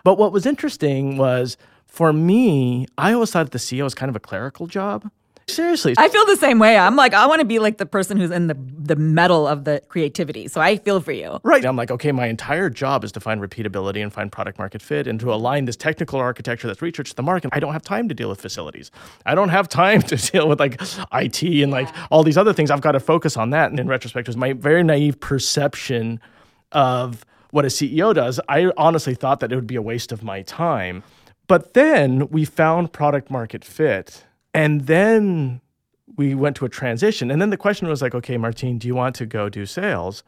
But 0.03 0.17
what 0.17 0.31
was 0.31 0.45
interesting 0.45 1.17
was 1.17 1.57
for 1.85 2.13
me, 2.13 2.87
I 2.97 3.13
always 3.13 3.31
thought 3.31 3.45
that 3.45 3.51
the 3.51 3.57
CEO 3.57 3.83
was 3.83 3.95
kind 3.95 4.09
of 4.09 4.15
a 4.15 4.19
clerical 4.19 4.67
job. 4.67 5.09
Seriously. 5.47 5.93
I 5.97 6.09
feel 6.09 6.25
the 6.25 6.37
same 6.37 6.57
way. 6.57 6.77
I'm 6.77 6.95
like, 6.95 7.13
I 7.13 7.27
want 7.27 7.39
to 7.39 7.45
be 7.45 7.59
like 7.59 7.77
the 7.77 7.85
person 7.85 8.17
who's 8.17 8.31
in 8.31 8.47
the 8.47 8.57
the 8.85 8.95
metal 8.95 9.47
of 9.47 9.63
the 9.63 9.81
creativity. 9.89 10.47
So 10.47 10.61
I 10.61 10.77
feel 10.77 10.99
for 11.01 11.11
you. 11.11 11.39
Right. 11.43 11.65
I'm 11.65 11.75
like, 11.75 11.91
okay, 11.91 12.11
my 12.11 12.27
entire 12.27 12.69
job 12.69 13.03
is 13.03 13.11
to 13.13 13.19
find 13.19 13.41
repeatability 13.41 14.01
and 14.01 14.13
find 14.13 14.31
product 14.31 14.59
market 14.59 14.81
fit 14.81 15.07
and 15.07 15.19
to 15.19 15.33
align 15.33 15.65
this 15.65 15.75
technical 15.75 16.19
architecture 16.19 16.67
that's 16.67 16.81
research 16.81 17.09
to 17.11 17.15
the 17.15 17.23
market. 17.23 17.49
I 17.53 17.59
don't 17.59 17.73
have 17.73 17.81
time 17.81 18.07
to 18.09 18.15
deal 18.15 18.29
with 18.29 18.41
facilities. 18.41 18.91
I 19.25 19.33
don't 19.35 19.49
have 19.49 19.67
time 19.69 20.01
to 20.03 20.15
deal 20.15 20.47
with 20.47 20.59
like 20.59 20.79
IT 21.13 21.43
and 21.43 21.71
like 21.71 21.89
all 22.11 22.23
these 22.23 22.37
other 22.37 22.53
things. 22.53 22.71
I've 22.71 22.81
got 22.81 22.93
to 22.93 22.99
focus 22.99 23.37
on 23.37 23.51
that. 23.51 23.71
And 23.71 23.79
in 23.79 23.87
retrospect, 23.87 24.27
it 24.27 24.29
was 24.29 24.37
my 24.37 24.53
very 24.53 24.83
naive 24.83 25.19
perception 25.19 26.19
of 26.71 27.25
what 27.51 27.65
a 27.65 27.69
CEO 27.69 28.13
does. 28.13 28.39
I 28.49 28.71
honestly 28.77 29.15
thought 29.15 29.39
that 29.39 29.51
it 29.51 29.55
would 29.55 29.67
be 29.67 29.75
a 29.75 29.81
waste 29.81 30.11
of 30.11 30.23
my 30.23 30.41
time. 30.41 31.03
But 31.47 31.73
then 31.73 32.27
we 32.29 32.45
found 32.45 32.91
product 32.91 33.29
market 33.29 33.63
fit 33.63 34.25
and 34.55 34.87
then 34.87 35.59
we 36.15 36.33
went 36.33 36.55
to 36.55 36.65
a 36.65 36.69
transition. 36.69 37.29
And 37.29 37.41
then 37.41 37.49
the 37.49 37.57
question 37.57 37.89
was 37.89 38.01
like, 38.01 38.15
okay, 38.15 38.37
Martine, 38.37 38.77
do 38.77 38.87
you 38.87 38.95
want 38.95 39.13
to 39.15 39.25
go 39.25 39.49
do 39.49 39.65
sales 39.65 40.23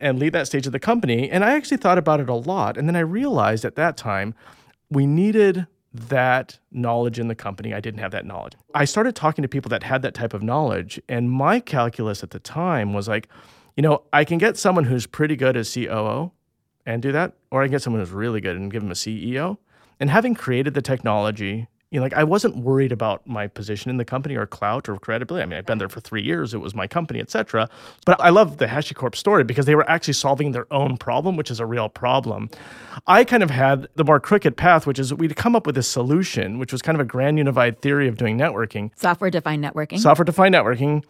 and 0.00 0.18
lead 0.18 0.32
that 0.32 0.48
stage 0.48 0.66
of 0.66 0.72
the 0.72 0.80
company? 0.80 1.30
And 1.30 1.44
I 1.44 1.54
actually 1.54 1.76
thought 1.76 1.96
about 1.96 2.18
it 2.18 2.28
a 2.28 2.34
lot. 2.34 2.76
And 2.76 2.88
then 2.88 2.96
I 2.96 3.00
realized 3.00 3.64
at 3.64 3.76
that 3.76 3.96
time 3.96 4.34
we 4.90 5.06
needed 5.06 5.68
that 5.94 6.58
knowledge 6.72 7.20
in 7.20 7.28
the 7.28 7.36
company. 7.36 7.72
I 7.72 7.78
didn't 7.78 8.00
have 8.00 8.10
that 8.10 8.26
knowledge. 8.26 8.54
I 8.74 8.84
started 8.84 9.14
talking 9.14 9.42
to 9.42 9.48
people 9.48 9.68
that 9.68 9.84
had 9.84 10.02
that 10.02 10.12
type 10.12 10.34
of 10.34 10.42
knowledge. 10.42 11.00
And 11.08 11.30
my 11.30 11.60
calculus 11.60 12.24
at 12.24 12.30
the 12.30 12.40
time 12.40 12.92
was 12.92 13.06
like, 13.06 13.28
you 13.76 13.82
know, 13.84 14.02
I 14.12 14.24
can 14.24 14.38
get 14.38 14.56
someone 14.58 14.86
who's 14.86 15.06
pretty 15.06 15.36
good 15.36 15.56
as 15.56 15.72
COO 15.72 16.32
and 16.84 17.00
do 17.00 17.12
that, 17.12 17.34
or 17.52 17.62
I 17.62 17.66
can 17.66 17.72
get 17.72 17.82
someone 17.82 18.00
who's 18.00 18.10
really 18.10 18.40
good 18.40 18.56
and 18.56 18.72
give 18.72 18.82
them 18.82 18.90
a 18.90 18.94
CEO. 18.94 19.58
And 20.00 20.10
having 20.10 20.34
created 20.34 20.74
the 20.74 20.82
technology 20.82 21.68
you 21.90 21.98
know, 21.98 22.04
like 22.04 22.12
I 22.12 22.24
wasn't 22.24 22.56
worried 22.56 22.92
about 22.92 23.26
my 23.26 23.46
position 23.46 23.90
in 23.90 23.96
the 23.96 24.04
company 24.04 24.36
or 24.36 24.46
clout 24.46 24.88
or 24.88 24.98
credibility. 24.98 25.42
I 25.42 25.46
mean, 25.46 25.58
I've 25.58 25.64
been 25.64 25.78
there 25.78 25.88
for 25.88 26.00
three 26.00 26.22
years; 26.22 26.52
it 26.52 26.58
was 26.58 26.74
my 26.74 26.86
company, 26.86 27.20
etc. 27.20 27.68
But 28.04 28.20
I 28.20 28.28
love 28.28 28.58
the 28.58 28.66
HashiCorp 28.66 29.14
story 29.14 29.42
because 29.44 29.64
they 29.64 29.74
were 29.74 29.88
actually 29.88 30.14
solving 30.14 30.52
their 30.52 30.70
own 30.72 30.98
problem, 30.98 31.36
which 31.36 31.50
is 31.50 31.60
a 31.60 31.66
real 31.66 31.88
problem. 31.88 32.50
I 33.06 33.24
kind 33.24 33.42
of 33.42 33.50
had 33.50 33.88
the 33.94 34.04
more 34.04 34.20
crooked 34.20 34.56
path, 34.56 34.86
which 34.86 34.98
is 34.98 35.14
we'd 35.14 35.36
come 35.36 35.56
up 35.56 35.66
with 35.66 35.78
a 35.78 35.82
solution, 35.82 36.58
which 36.58 36.72
was 36.72 36.82
kind 36.82 36.94
of 36.96 37.00
a 37.00 37.08
grand 37.08 37.38
unified 37.38 37.80
theory 37.80 38.06
of 38.06 38.16
doing 38.18 38.36
networking, 38.36 38.90
Software 38.96 39.30
defined 39.30 39.64
networking. 39.64 39.98
software 39.98 40.24
defined 40.24 40.54
networking. 40.54 41.04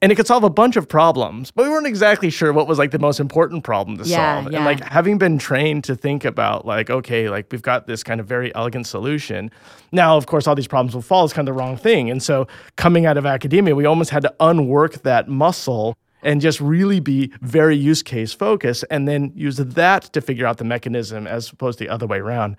And 0.00 0.12
it 0.12 0.14
could 0.14 0.28
solve 0.28 0.44
a 0.44 0.50
bunch 0.50 0.76
of 0.76 0.88
problems, 0.88 1.50
but 1.50 1.64
we 1.64 1.70
weren't 1.70 1.86
exactly 1.88 2.30
sure 2.30 2.52
what 2.52 2.68
was 2.68 2.78
like 2.78 2.92
the 2.92 3.00
most 3.00 3.18
important 3.18 3.64
problem 3.64 3.98
to 3.98 4.04
Yeah, 4.04 4.42
solve. 4.42 4.52
yeah. 4.52 4.58
And 4.58 4.64
like 4.64 4.80
having 4.84 5.18
been 5.18 5.38
trained 5.38 5.82
to 5.84 5.96
think 5.96 6.24
about 6.24 6.64
like, 6.64 6.88
okay, 6.88 7.28
like 7.28 7.46
we've 7.50 7.62
got 7.62 7.88
this 7.88 8.04
kind 8.04 8.20
of 8.20 8.26
very 8.26 8.54
elegant 8.54 8.86
solution. 8.86 9.50
Now, 9.90 10.16
of 10.16 10.26
course, 10.26 10.46
all 10.46 10.54
these 10.54 10.68
problems 10.68 10.94
will 10.94 11.02
fall 11.02 11.24
is 11.24 11.32
kind 11.32 11.48
of 11.48 11.52
the 11.56 11.58
wrong 11.60 11.76
thing. 11.76 12.10
And 12.10 12.22
so 12.22 12.46
coming 12.76 13.06
out 13.06 13.16
of 13.16 13.26
academia, 13.26 13.74
we 13.74 13.86
almost 13.86 14.10
had 14.10 14.22
to 14.22 14.32
unwork 14.38 15.02
that 15.02 15.26
muscle 15.28 15.96
and 16.22 16.40
just 16.40 16.60
really 16.60 17.00
be 17.00 17.32
very 17.40 17.76
use 17.76 18.02
case 18.04 18.32
focused 18.32 18.84
and 18.90 19.08
then 19.08 19.32
use 19.34 19.56
that 19.56 20.02
to 20.12 20.20
figure 20.20 20.46
out 20.46 20.58
the 20.58 20.64
mechanism 20.64 21.26
as 21.26 21.50
opposed 21.50 21.78
to 21.78 21.84
the 21.84 21.90
other 21.90 22.06
way 22.06 22.18
around. 22.18 22.56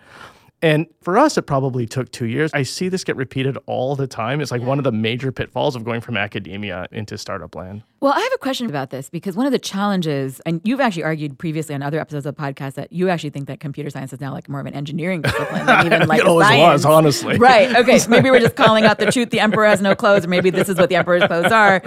And 0.61 0.87
for 1.01 1.17
us, 1.17 1.37
it 1.37 1.43
probably 1.43 1.85
took 1.85 2.11
two 2.11 2.25
years. 2.25 2.51
I 2.53 2.63
see 2.63 2.89
this 2.89 3.05
get 3.05 3.15
repeated 3.15 3.57
all 3.65 3.95
the 3.95 4.07
time. 4.07 4.41
It's 4.41 4.51
like 4.51 4.61
one 4.61 4.77
of 4.77 4.83
the 4.83 4.91
major 4.91 5.31
pitfalls 5.31 5.75
of 5.75 5.85
going 5.85 6.01
from 6.01 6.17
academia 6.17 6.85
into 6.91 7.17
startup 7.17 7.55
land. 7.55 7.83
Well, 8.01 8.13
I 8.13 8.19
have 8.19 8.31
a 8.33 8.37
question 8.37 8.67
about 8.69 8.89
this 8.89 9.09
because 9.09 9.35
one 9.35 9.45
of 9.45 9.51
the 9.53 9.59
challenges, 9.59 10.41
and 10.45 10.59
you've 10.63 10.79
actually 10.81 11.03
argued 11.03 11.37
previously 11.37 11.75
on 11.75 11.81
other 11.81 11.99
episodes 11.99 12.25
of 12.25 12.35
the 12.35 12.41
podcast 12.41 12.73
that 12.75 12.91
you 12.91 13.09
actually 13.09 13.29
think 13.29 13.47
that 13.47 13.59
computer 13.59 13.89
science 13.89 14.11
is 14.13 14.19
now 14.19 14.33
like 14.33 14.49
more 14.49 14.59
of 14.59 14.65
an 14.65 14.73
engineering 14.73 15.21
discipline 15.21 15.65
than 15.65 15.85
even 15.93 16.07
like 16.07 16.21
It 16.21 16.27
always 16.27 16.47
science. 16.47 16.73
was, 16.73 16.85
honestly. 16.85 17.37
Right. 17.37 17.73
Okay. 17.77 17.97
So 17.99 18.09
maybe 18.09 18.29
we're 18.29 18.39
just 18.39 18.55
calling 18.55 18.83
out 18.85 18.99
the 18.99 19.11
truth. 19.11 19.29
The 19.29 19.39
emperor 19.39 19.65
has 19.65 19.81
no 19.81 19.95
clothes, 19.95 20.25
or 20.25 20.29
maybe 20.29 20.49
this 20.49 20.67
is 20.67 20.77
what 20.77 20.89
the 20.89 20.95
emperor's 20.97 21.23
clothes 21.23 21.51
are. 21.51 21.81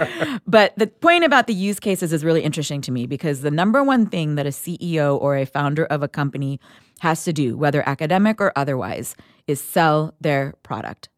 But 0.47 0.73
the 0.77 0.87
point 0.87 1.23
about 1.25 1.45
the 1.47 1.53
use 1.53 1.79
cases 1.79 2.11
is 2.13 2.23
really 2.23 2.41
interesting 2.41 2.81
to 2.81 2.91
me 2.91 3.05
because 3.05 3.41
the 3.41 3.51
number 3.51 3.83
one 3.83 4.07
thing 4.07 4.35
that 4.35 4.45
a 4.47 4.49
CEO 4.49 5.19
or 5.19 5.37
a 5.37 5.45
founder 5.45 5.85
of 5.85 6.01
a 6.03 6.07
company 6.07 6.59
has 7.03 7.23
to 7.25 7.33
do, 7.33 7.57
whether 7.57 7.87
academic 7.87 8.39
or 8.39 8.51
otherwise, 8.55 9.15
is 9.45 9.61
sell 9.61 10.15
their 10.21 10.53
product 10.63 11.09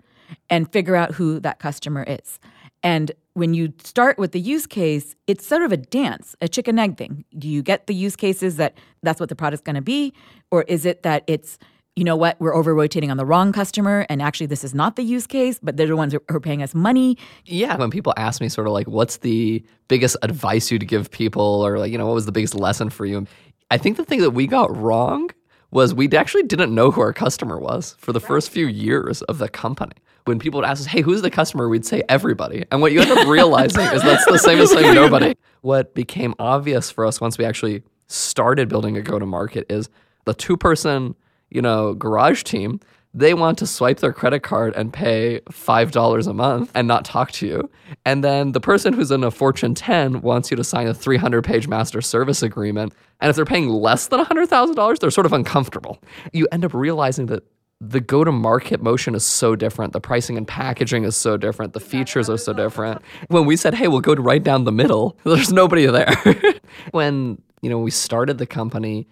and 0.49 0.71
figure 0.73 0.95
out 0.95 1.13
who 1.13 1.39
that 1.39 1.59
customer 1.59 2.03
is. 2.07 2.39
And 2.81 3.11
when 3.33 3.53
you 3.53 3.71
start 3.83 4.17
with 4.17 4.31
the 4.31 4.39
use 4.39 4.65
case, 4.65 5.15
it's 5.27 5.45
sort 5.45 5.61
of 5.61 5.71
a 5.71 5.77
dance, 5.77 6.35
a 6.41 6.47
chicken 6.47 6.79
egg 6.79 6.97
thing. 6.97 7.23
Do 7.37 7.47
you 7.47 7.61
get 7.61 7.85
the 7.85 7.93
use 7.93 8.15
cases 8.15 8.57
that 8.57 8.73
that's 9.03 9.19
what 9.19 9.29
the 9.29 9.35
product's 9.35 9.63
going 9.63 9.75
to 9.75 9.81
be? 9.81 10.11
Or 10.49 10.63
is 10.63 10.85
it 10.85 11.03
that 11.03 11.23
it's, 11.27 11.59
you 11.95 12.03
know 12.03 12.15
what, 12.15 12.35
we're 12.39 12.55
over 12.55 12.73
rotating 12.73 13.11
on 13.11 13.17
the 13.17 13.25
wrong 13.25 13.51
customer 13.51 14.07
and 14.09 14.23
actually 14.23 14.47
this 14.47 14.63
is 14.63 14.73
not 14.73 14.95
the 14.95 15.03
use 15.03 15.27
case, 15.27 15.59
but 15.61 15.77
they're 15.77 15.87
the 15.87 15.95
ones 15.95 16.13
who 16.13 16.19
are 16.29 16.39
paying 16.39 16.63
us 16.63 16.73
money? 16.73 17.15
Yeah, 17.45 17.77
when 17.77 17.91
people 17.91 18.13
ask 18.17 18.41
me 18.41 18.49
sort 18.49 18.65
of 18.65 18.73
like, 18.73 18.87
what's 18.87 19.17
the 19.17 19.63
biggest 19.87 20.17
advice 20.23 20.71
you'd 20.71 20.87
give 20.87 21.11
people, 21.11 21.43
or 21.43 21.77
like, 21.77 21.91
you 21.91 21.97
know, 21.99 22.07
what 22.07 22.15
was 22.15 22.25
the 22.25 22.31
biggest 22.31 22.55
lesson 22.55 22.89
for 22.89 23.05
you? 23.05 23.27
I 23.69 23.77
think 23.77 23.97
the 23.97 24.05
thing 24.05 24.21
that 24.21 24.31
we 24.31 24.47
got 24.47 24.75
wrong 24.75 25.29
was 25.75 25.93
we 25.93 26.09
actually 26.13 26.43
didn't 26.43 26.73
know 26.73 26.89
who 26.89 27.01
our 27.01 27.11
customer 27.11 27.59
was 27.59 27.95
for 27.99 28.13
the 28.13 28.19
first 28.21 28.49
few 28.49 28.65
years 28.65 29.21
of 29.23 29.39
the 29.39 29.49
company. 29.49 29.91
When 30.23 30.39
people 30.39 30.61
would 30.61 30.65
ask 30.65 30.79
us, 30.79 30.85
hey, 30.87 31.01
who's 31.01 31.21
the 31.21 31.29
customer? 31.29 31.67
We'd 31.67 31.85
say 31.85 32.01
everybody. 32.07 32.63
And 32.71 32.81
what 32.81 32.93
you 32.93 33.01
end 33.01 33.11
up 33.11 33.27
realizing 33.27 33.83
is 33.87 34.01
that's 34.01 34.25
the 34.25 34.39
same 34.39 34.59
as 34.59 34.71
saying 34.71 34.95
nobody. 34.95 35.35
What 35.61 35.93
became 35.93 36.33
obvious 36.39 36.89
for 36.89 37.05
us 37.05 37.19
once 37.19 37.37
we 37.37 37.43
actually 37.43 37.83
started 38.07 38.69
building 38.69 38.95
a 38.95 39.01
go 39.01 39.19
to 39.19 39.25
market 39.25 39.65
is 39.69 39.89
the 40.23 40.33
two 40.33 40.55
person, 40.55 41.13
you 41.49 41.61
know, 41.61 41.93
garage 41.93 42.43
team 42.43 42.79
they 43.15 43.33
want 43.33 43.57
to 43.59 43.65
swipe 43.65 44.01
their 44.01 44.11
credit 44.11 44.41
card 44.41 44.73
and 44.75 44.91
pay 44.91 45.39
$5 45.49 46.27
a 46.27 46.33
month 46.33 46.69
and 46.75 46.85
not 46.85 47.05
talk 47.05 47.31
to 47.31 47.47
you. 47.47 47.69
And 48.05 48.25
then 48.25 48.51
the 48.51 48.59
person 48.59 48.93
who's 48.93 49.09
in 49.09 49.23
a 49.23 49.31
Fortune 49.31 49.73
10 49.73 50.21
wants 50.21 50.51
you 50.51 50.57
to 50.57 50.65
sign 50.65 50.87
a 50.87 50.93
300 50.93 51.41
page 51.41 51.67
master 51.69 52.01
service 52.01 52.43
agreement. 52.43 52.93
And 53.21 53.29
if 53.29 53.37
they're 53.37 53.45
paying 53.45 53.69
less 53.69 54.07
than 54.07 54.19
$100,000, 54.19 54.99
they're 54.99 55.11
sort 55.11 55.25
of 55.25 55.31
uncomfortable. 55.31 55.97
You 56.33 56.47
end 56.51 56.65
up 56.65 56.73
realizing 56.73 57.27
that 57.27 57.43
the 57.79 58.01
go 58.01 58.25
to 58.25 58.33
market 58.33 58.83
motion 58.83 59.15
is 59.15 59.23
so 59.23 59.55
different. 59.55 59.93
The 59.93 60.01
pricing 60.01 60.37
and 60.37 60.45
packaging 60.45 61.05
is 61.05 61.15
so 61.15 61.37
different. 61.37 61.71
The 61.71 61.79
features 61.79 62.29
are 62.29 62.37
so 62.37 62.51
different. 62.51 63.01
When 63.29 63.45
we 63.45 63.55
said, 63.55 63.73
hey, 63.73 63.87
we'll 63.87 64.01
go 64.01 64.13
right 64.15 64.43
down 64.43 64.65
the 64.65 64.71
middle, 64.73 65.17
there's 65.23 65.53
nobody 65.53 65.85
there. 65.85 66.15
when, 66.91 67.41
you 67.61 67.69
know, 67.69 67.79
we 67.79 67.91
started 67.91 68.39
the 68.39 68.45
company, 68.45 69.07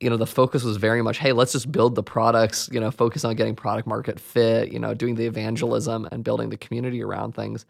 you 0.00 0.10
know, 0.10 0.16
the 0.16 0.26
focus 0.26 0.62
was 0.62 0.76
very 0.76 1.02
much, 1.02 1.18
hey, 1.18 1.32
let's 1.32 1.52
just 1.52 1.72
build 1.72 1.94
the 1.94 2.02
products, 2.02 2.68
you 2.72 2.78
know, 2.78 2.90
focus 2.90 3.24
on 3.24 3.34
getting 3.34 3.54
product 3.54 3.88
market 3.88 4.20
fit, 4.20 4.70
you 4.70 4.78
know, 4.78 4.92
doing 4.92 5.14
the 5.14 5.26
evangelism 5.26 6.06
and 6.12 6.22
building 6.22 6.50
the 6.50 6.56
community 6.56 7.02
around 7.02 7.34
things. 7.34 7.64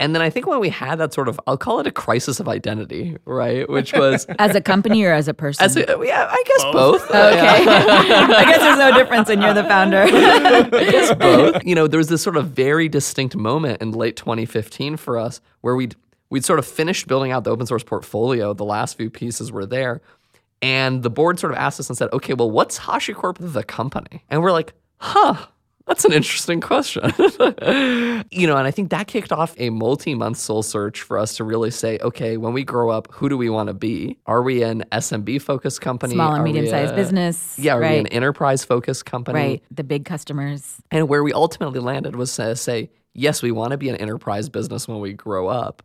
And 0.00 0.14
then 0.14 0.22
I 0.22 0.30
think 0.30 0.46
when 0.46 0.60
we 0.60 0.68
had 0.68 0.96
that 0.96 1.12
sort 1.12 1.28
of, 1.28 1.40
I'll 1.46 1.56
call 1.56 1.80
it 1.80 1.86
a 1.86 1.90
crisis 1.90 2.38
of 2.38 2.48
identity, 2.48 3.16
right? 3.24 3.68
Which 3.68 3.92
was, 3.92 4.26
As 4.38 4.54
a 4.54 4.60
company 4.60 5.02
or 5.02 5.12
as 5.12 5.26
a 5.26 5.34
person? 5.34 5.64
as 5.64 5.76
a, 5.76 5.80
yeah, 6.04 6.28
I 6.30 6.42
guess 6.46 6.62
both. 6.72 7.04
Oh, 7.10 7.28
okay. 7.28 7.64
I 7.66 8.44
guess 8.44 8.60
there's 8.60 8.78
no 8.78 8.96
difference 8.96 9.28
when 9.28 9.42
you're 9.42 9.54
the 9.54 9.64
founder. 9.64 10.06
both. 11.16 11.64
You 11.64 11.74
know, 11.74 11.88
there 11.88 11.98
was 11.98 12.08
this 12.08 12.22
sort 12.22 12.36
of 12.36 12.50
very 12.50 12.88
distinct 12.88 13.34
moment 13.34 13.82
in 13.82 13.90
late 13.90 14.16
2015 14.16 14.96
for 14.98 15.18
us 15.18 15.40
where 15.62 15.74
we'd 15.74 15.96
we'd 16.30 16.44
sort 16.44 16.58
of 16.58 16.66
finished 16.66 17.08
building 17.08 17.32
out 17.32 17.44
the 17.44 17.50
open 17.50 17.66
source 17.66 17.82
portfolio. 17.82 18.52
The 18.52 18.64
last 18.64 18.96
few 18.96 19.10
pieces 19.10 19.50
were 19.50 19.66
there, 19.66 20.00
and 20.62 21.02
the 21.02 21.10
board 21.10 21.38
sort 21.38 21.52
of 21.52 21.58
asked 21.58 21.80
us 21.80 21.88
and 21.88 21.96
said, 21.96 22.08
"Okay, 22.12 22.34
well, 22.34 22.50
what's 22.50 22.78
HashiCorp 22.78 23.36
the 23.40 23.64
company?" 23.64 24.24
And 24.28 24.42
we're 24.42 24.52
like, 24.52 24.74
"Huh." 24.98 25.46
That's 25.88 26.04
an 26.04 26.12
interesting 26.12 26.60
question. 26.60 27.02
you 28.30 28.46
know, 28.46 28.58
and 28.58 28.66
I 28.66 28.70
think 28.70 28.90
that 28.90 29.06
kicked 29.06 29.32
off 29.32 29.54
a 29.56 29.70
multi 29.70 30.14
month 30.14 30.36
soul 30.36 30.62
search 30.62 31.00
for 31.00 31.18
us 31.18 31.36
to 31.38 31.44
really 31.44 31.70
say, 31.70 31.98
okay, 32.02 32.36
when 32.36 32.52
we 32.52 32.62
grow 32.62 32.90
up, 32.90 33.08
who 33.10 33.30
do 33.30 33.38
we 33.38 33.48
want 33.48 33.68
to 33.68 33.74
be? 33.74 34.18
Are 34.26 34.42
we 34.42 34.62
an 34.62 34.84
SMB 34.92 35.40
focused 35.40 35.80
company? 35.80 36.12
Small 36.12 36.34
and 36.34 36.44
medium 36.44 36.66
sized 36.66 36.94
business. 36.94 37.58
Yeah, 37.58 37.76
are 37.76 37.80
right. 37.80 37.92
we 37.92 37.98
an 38.00 38.06
enterprise 38.08 38.64
focused 38.64 39.06
company? 39.06 39.38
right. 39.38 39.62
The 39.70 39.82
big 39.82 40.04
customers. 40.04 40.76
And 40.90 41.08
where 41.08 41.22
we 41.22 41.32
ultimately 41.32 41.80
landed 41.80 42.16
was 42.16 42.36
to 42.36 42.54
say, 42.54 42.90
yes, 43.14 43.42
we 43.42 43.50
want 43.50 43.70
to 43.70 43.78
be 43.78 43.88
an 43.88 43.96
enterprise 43.96 44.50
business 44.50 44.86
when 44.86 45.00
we 45.00 45.14
grow 45.14 45.48
up. 45.48 45.82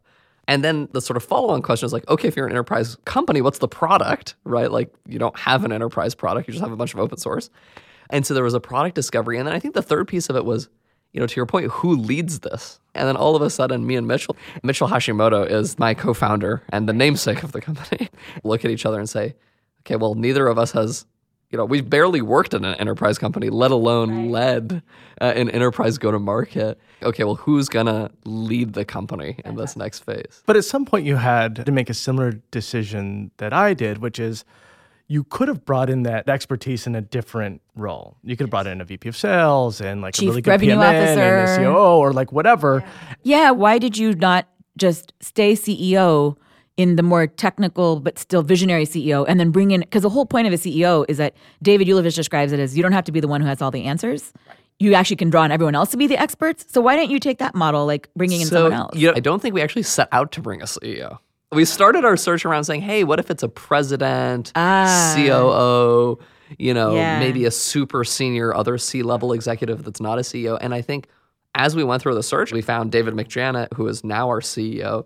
And 0.47 0.63
then 0.63 0.89
the 0.91 1.01
sort 1.01 1.17
of 1.17 1.23
follow 1.23 1.53
on 1.53 1.61
question 1.61 1.85
is 1.85 1.93
like, 1.93 2.07
okay, 2.09 2.27
if 2.27 2.35
you're 2.35 2.45
an 2.45 2.51
enterprise 2.51 2.97
company, 3.05 3.41
what's 3.41 3.59
the 3.59 3.67
product, 3.67 4.35
right? 4.43 4.71
Like, 4.71 4.93
you 5.07 5.17
don't 5.17 5.37
have 5.39 5.63
an 5.63 5.71
enterprise 5.71 6.15
product, 6.15 6.47
you 6.47 6.53
just 6.53 6.63
have 6.63 6.73
a 6.73 6.75
bunch 6.75 6.93
of 6.93 6.99
open 6.99 7.17
source. 7.17 7.49
And 8.09 8.25
so 8.25 8.33
there 8.33 8.43
was 8.43 8.53
a 8.53 8.59
product 8.59 8.95
discovery. 8.95 9.37
And 9.37 9.47
then 9.47 9.55
I 9.55 9.59
think 9.59 9.73
the 9.73 9.81
third 9.81 10.07
piece 10.07 10.29
of 10.29 10.35
it 10.35 10.45
was, 10.45 10.69
you 11.13 11.19
know, 11.19 11.27
to 11.27 11.35
your 11.35 11.45
point, 11.45 11.71
who 11.71 11.95
leads 11.95 12.39
this? 12.39 12.79
And 12.93 13.07
then 13.07 13.15
all 13.15 13.35
of 13.35 13.41
a 13.41 13.49
sudden, 13.49 13.87
me 13.87 13.95
and 13.95 14.07
Mitchell, 14.07 14.35
Mitchell 14.63 14.87
Hashimoto 14.87 15.49
is 15.49 15.79
my 15.79 15.93
co 15.93 16.13
founder 16.13 16.63
and 16.69 16.87
the 16.89 16.93
namesake 16.93 17.43
of 17.43 17.53
the 17.53 17.61
company, 17.61 18.09
look 18.43 18.65
at 18.65 18.71
each 18.71 18.85
other 18.85 18.99
and 18.99 19.09
say, 19.09 19.35
okay, 19.81 19.95
well, 19.95 20.15
neither 20.15 20.47
of 20.47 20.57
us 20.57 20.71
has 20.73 21.05
you 21.53 21.57
know, 21.57 21.65
we've 21.65 21.87
barely 21.87 22.19
worked 22.19 22.55
in 22.55 22.65
an 22.65 22.73
enterprise 22.75 23.19
company, 23.19 23.51
let 23.51 23.69
alone 23.69 24.29
led 24.29 24.81
uh, 25.21 25.25
an 25.35 25.51
enterprise 25.51 25.99
go 25.99 26.09
to 26.09 26.17
market. 26.17 26.79
Okay, 27.03 27.23
well, 27.23 27.35
who's 27.35 27.69
gonna 27.69 28.09
lead 28.25 28.73
the 28.73 28.83
company 28.83 29.37
in 29.45 29.55
this 29.55 29.75
next 29.77 29.99
phase? 29.99 30.41
But 30.47 30.57
at 30.57 30.65
some 30.65 30.83
point, 30.83 31.05
you 31.05 31.17
had 31.17 31.63
to 31.63 31.71
make 31.71 31.91
a 31.91 31.93
similar 31.93 32.31
decision 32.49 33.29
that 33.37 33.53
I 33.53 33.75
did, 33.75 33.99
which 33.99 34.19
is, 34.19 34.43
you 35.07 35.23
could 35.25 35.47
have 35.47 35.63
brought 35.63 35.91
in 35.91 36.01
that 36.03 36.27
expertise 36.27 36.87
in 36.87 36.95
a 36.95 37.01
different 37.01 37.61
role. 37.75 38.17
You 38.23 38.35
could 38.35 38.45
have 38.45 38.49
brought 38.49 38.65
in 38.65 38.81
a 38.81 38.85
VP 38.85 39.09
of 39.09 39.15
sales 39.15 39.79
and 39.79 40.01
like 40.01 40.15
Chief 40.15 40.29
a 40.29 40.31
really 40.31 40.41
good 40.41 40.49
revenue 40.49 40.73
PMN 40.73 41.03
officer. 41.03 41.21
and 41.21 41.65
a 41.65 41.71
COO 41.71 41.99
or 41.99 42.13
like 42.13 42.31
whatever. 42.31 42.83
Yeah, 43.21 43.51
why 43.51 43.77
did 43.77 43.95
you 43.95 44.15
not 44.15 44.47
just 44.75 45.13
stay 45.19 45.53
CEO 45.53 46.35
in 46.77 46.95
the 46.95 47.03
more 47.03 47.27
technical 47.27 47.99
but 47.99 48.17
still 48.17 48.41
visionary 48.41 48.85
CEO 48.85 49.25
and 49.27 49.39
then 49.39 49.51
bring 49.51 49.71
in 49.71 49.81
because 49.81 50.01
the 50.01 50.09
whole 50.09 50.25
point 50.25 50.47
of 50.47 50.53
a 50.53 50.57
CEO 50.57 51.05
is 51.07 51.17
that 51.17 51.35
David 51.61 51.87
Ulevich 51.87 52.15
describes 52.15 52.51
it 52.51 52.59
as 52.59 52.75
you 52.75 52.81
don't 52.81 52.93
have 52.93 53.03
to 53.05 53.11
be 53.11 53.19
the 53.19 53.27
one 53.27 53.41
who 53.41 53.47
has 53.47 53.61
all 53.61 53.71
the 53.71 53.83
answers. 53.83 54.33
You 54.79 54.95
actually 54.95 55.17
can 55.17 55.29
draw 55.29 55.43
on 55.43 55.51
everyone 55.51 55.75
else 55.75 55.91
to 55.91 55.97
be 55.97 56.07
the 56.07 56.19
experts. 56.19 56.65
So 56.69 56.81
why 56.81 56.95
don't 56.95 57.09
you 57.11 57.19
take 57.19 57.37
that 57.37 57.53
model, 57.53 57.85
like 57.85 58.09
bringing 58.15 58.41
in 58.41 58.47
so, 58.47 58.55
someone 58.55 58.73
else? 58.73 58.95
You 58.97 59.07
know, 59.09 59.13
I 59.15 59.19
don't 59.19 59.41
think 59.41 59.53
we 59.53 59.61
actually 59.61 59.83
set 59.83 60.09
out 60.11 60.31
to 60.33 60.41
bring 60.41 60.61
a 60.61 60.65
CEO. 60.65 61.19
We 61.51 61.63
started 61.65 62.03
our 62.05 62.17
search 62.17 62.43
around 62.43 62.63
saying, 62.63 62.81
hey, 62.81 63.03
what 63.03 63.19
if 63.19 63.29
it's 63.29 63.43
a 63.43 63.47
president, 63.49 64.51
Ah. 64.55 65.13
COO, 65.15 66.17
you 66.57 66.73
know, 66.73 66.95
Yeah. 66.95 67.19
maybe 67.19 67.45
a 67.45 67.51
super 67.51 68.03
senior 68.03 68.53
other 68.55 68.79
C 68.79 69.03
level 69.03 69.31
executive 69.31 69.83
that's 69.83 70.01
not 70.01 70.17
a 70.17 70.21
CEO? 70.23 70.57
And 70.59 70.73
I 70.73 70.81
think 70.81 71.07
as 71.53 71.75
we 71.75 71.83
went 71.83 72.01
through 72.01 72.15
the 72.15 72.23
search, 72.23 72.51
we 72.51 72.63
found 72.63 72.91
David 72.91 73.13
McJannet, 73.13 73.73
who 73.75 73.87
is 73.87 74.03
now 74.03 74.27
our 74.29 74.41
CEO. 74.41 75.05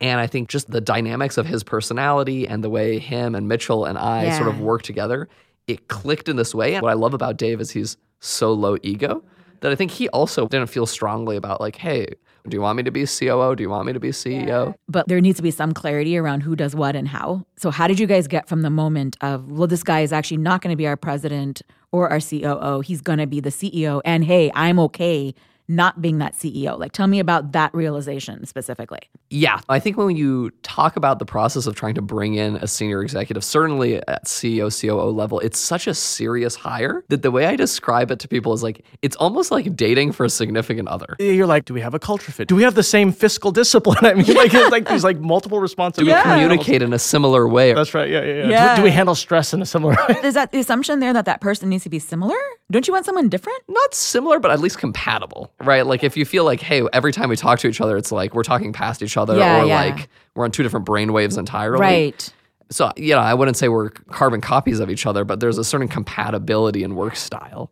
And 0.00 0.20
I 0.20 0.26
think 0.26 0.48
just 0.48 0.70
the 0.70 0.80
dynamics 0.80 1.38
of 1.38 1.46
his 1.46 1.62
personality 1.62 2.46
and 2.46 2.62
the 2.62 2.70
way 2.70 2.98
him 2.98 3.34
and 3.34 3.48
Mitchell 3.48 3.84
and 3.84 3.96
I 3.96 4.36
sort 4.36 4.48
of 4.48 4.60
work 4.60 4.82
together, 4.82 5.28
it 5.66 5.88
clicked 5.88 6.28
in 6.28 6.36
this 6.36 6.54
way. 6.54 6.74
And 6.74 6.82
what 6.82 6.90
I 6.90 6.94
love 6.94 7.14
about 7.14 7.36
Dave 7.36 7.60
is 7.60 7.70
he's 7.70 7.96
so 8.20 8.52
low 8.52 8.76
ego 8.82 9.22
that 9.60 9.72
I 9.72 9.74
think 9.74 9.90
he 9.90 10.08
also 10.10 10.46
didn't 10.48 10.68
feel 10.68 10.86
strongly 10.86 11.36
about 11.36 11.60
like, 11.60 11.76
hey, 11.76 12.06
do 12.48 12.56
you 12.56 12.60
want 12.60 12.76
me 12.76 12.82
to 12.84 12.90
be 12.90 13.06
COO? 13.06 13.56
Do 13.56 13.62
you 13.62 13.70
want 13.70 13.86
me 13.86 13.92
to 13.92 14.00
be 14.00 14.10
CEO? 14.10 14.74
but 14.88 15.08
there 15.08 15.20
needs 15.20 15.36
to 15.38 15.42
be 15.42 15.50
some 15.50 15.72
clarity 15.72 16.16
around 16.16 16.42
who 16.42 16.54
does 16.54 16.76
what 16.76 16.94
and 16.94 17.08
how. 17.08 17.44
So 17.56 17.70
how 17.70 17.88
did 17.88 17.98
you 17.98 18.06
guys 18.06 18.28
get 18.28 18.48
from 18.48 18.62
the 18.62 18.70
moment 18.70 19.16
of 19.20 19.50
well, 19.50 19.66
this 19.66 19.82
guy 19.82 20.00
is 20.00 20.12
actually 20.12 20.36
not 20.38 20.60
going 20.60 20.72
to 20.72 20.76
be 20.76 20.86
our 20.86 20.96
president 20.96 21.62
or 21.90 22.08
our 22.08 22.20
COO. 22.20 22.80
He's 22.80 23.00
going 23.00 23.18
to 23.18 23.26
be 23.26 23.40
the 23.40 23.50
CEO, 23.50 24.00
and 24.04 24.24
hey, 24.24 24.50
I'm 24.54 24.78
okay 24.80 25.34
not 25.68 26.00
being 26.00 26.18
that 26.18 26.34
CEO. 26.34 26.78
Like, 26.78 26.92
tell 26.92 27.06
me 27.06 27.18
about 27.18 27.52
that 27.52 27.74
realization 27.74 28.46
specifically. 28.46 29.00
Yeah, 29.30 29.60
I 29.68 29.78
think 29.80 29.96
when 29.96 30.16
you 30.16 30.50
talk 30.62 30.96
about 30.96 31.18
the 31.18 31.24
process 31.26 31.66
of 31.66 31.74
trying 31.74 31.94
to 31.94 32.02
bring 32.02 32.34
in 32.34 32.56
a 32.56 32.66
senior 32.68 33.02
executive, 33.02 33.42
certainly 33.44 33.96
at 34.06 34.24
CEO, 34.26 34.70
COO 34.80 35.10
level, 35.10 35.40
it's 35.40 35.58
such 35.58 35.86
a 35.86 35.94
serious 35.94 36.54
hire 36.54 37.04
that 37.08 37.22
the 37.22 37.30
way 37.30 37.46
I 37.46 37.56
describe 37.56 38.10
it 38.10 38.18
to 38.20 38.28
people 38.28 38.52
is 38.52 38.62
like 38.62 38.84
it's 39.02 39.16
almost 39.16 39.50
like 39.50 39.74
dating 39.76 40.12
for 40.12 40.24
a 40.24 40.30
significant 40.30 40.88
other. 40.88 41.16
You're 41.18 41.46
like, 41.46 41.64
do 41.64 41.74
we 41.74 41.80
have 41.80 41.94
a 41.94 41.98
culture 41.98 42.30
fit? 42.32 42.48
Do 42.48 42.54
we 42.56 42.62
have 42.62 42.74
the 42.74 42.82
same 42.82 43.12
fiscal 43.12 43.50
discipline? 43.50 43.98
I 44.02 44.14
mean, 44.14 44.34
like, 44.34 44.54
it's 44.54 44.70
like 44.70 44.88
these 44.88 45.04
like 45.04 45.18
multiple 45.18 45.58
responsibilities. 45.60 45.96
Do 45.96 46.04
we 46.06 46.12
responsibilities. 46.14 46.64
communicate 46.64 46.82
in 46.82 46.92
a 46.92 46.98
similar 46.98 47.48
way? 47.48 47.72
That's 47.72 47.94
right. 47.94 48.08
Yeah, 48.08 48.22
yeah, 48.22 48.34
yeah. 48.34 48.42
Do- 48.44 48.50
Yeah. 48.50 48.76
Do, 48.76 48.82
we 48.82 48.90
handle 48.90 49.14
stress 49.14 49.52
in 49.52 49.60
a 49.62 49.66
similar 49.66 49.94
way? 50.08 50.16
Is 50.22 50.34
that 50.34 50.52
the 50.52 50.58
assumption 50.58 51.00
there 51.00 51.12
that 51.12 51.24
that 51.24 51.40
person 51.40 51.68
needs 51.68 51.82
to 51.84 51.90
be 51.90 51.98
similar? 51.98 52.36
Don't 52.70 52.86
you 52.86 52.92
want 52.92 53.06
someone 53.06 53.28
different? 53.28 53.58
Not 53.68 53.94
similar, 53.94 54.38
but 54.40 54.50
at 54.50 54.60
least 54.60 54.78
compatible, 54.78 55.52
right? 55.60 55.86
Like 55.86 56.04
if 56.04 56.16
you 56.16 56.24
feel 56.24 56.44
like, 56.44 56.60
hey, 56.60 56.82
every 56.92 57.12
time 57.12 57.28
we 57.28 57.36
talk 57.36 57.58
to 57.60 57.68
each 57.68 57.80
other, 57.80 57.96
it's 57.96 58.12
like 58.12 58.34
we're 58.34 58.42
talking 58.42 58.72
past 58.72 59.02
each 59.02 59.16
other, 59.16 59.36
Yeah, 59.36 59.62
or 59.62 59.66
yeah. 59.66 59.76
like 59.82 60.08
we're 60.34 60.44
on 60.44 60.50
two 60.50 60.62
different 60.62 60.86
brain 60.86 61.12
waves 61.12 61.36
entirely. 61.36 61.80
Right. 61.80 62.32
So, 62.70 62.90
you 62.96 63.14
know, 63.14 63.20
I 63.20 63.32
wouldn't 63.32 63.56
say 63.56 63.68
we're 63.68 63.90
carbon 63.90 64.40
copies 64.40 64.80
of 64.80 64.90
each 64.90 65.06
other, 65.06 65.24
but 65.24 65.38
there's 65.40 65.56
a 65.56 65.64
certain 65.64 65.88
compatibility 65.88 66.82
in 66.82 66.96
work 66.96 67.14
style. 67.16 67.70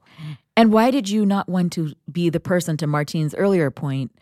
And 0.56 0.72
why 0.72 0.92
did 0.92 1.08
you 1.08 1.26
not 1.26 1.48
want 1.48 1.72
to 1.72 1.92
be 2.10 2.30
the 2.30 2.38
person, 2.38 2.76
to 2.76 2.86
Martine's 2.86 3.34
earlier 3.34 3.72
point, 3.72 4.12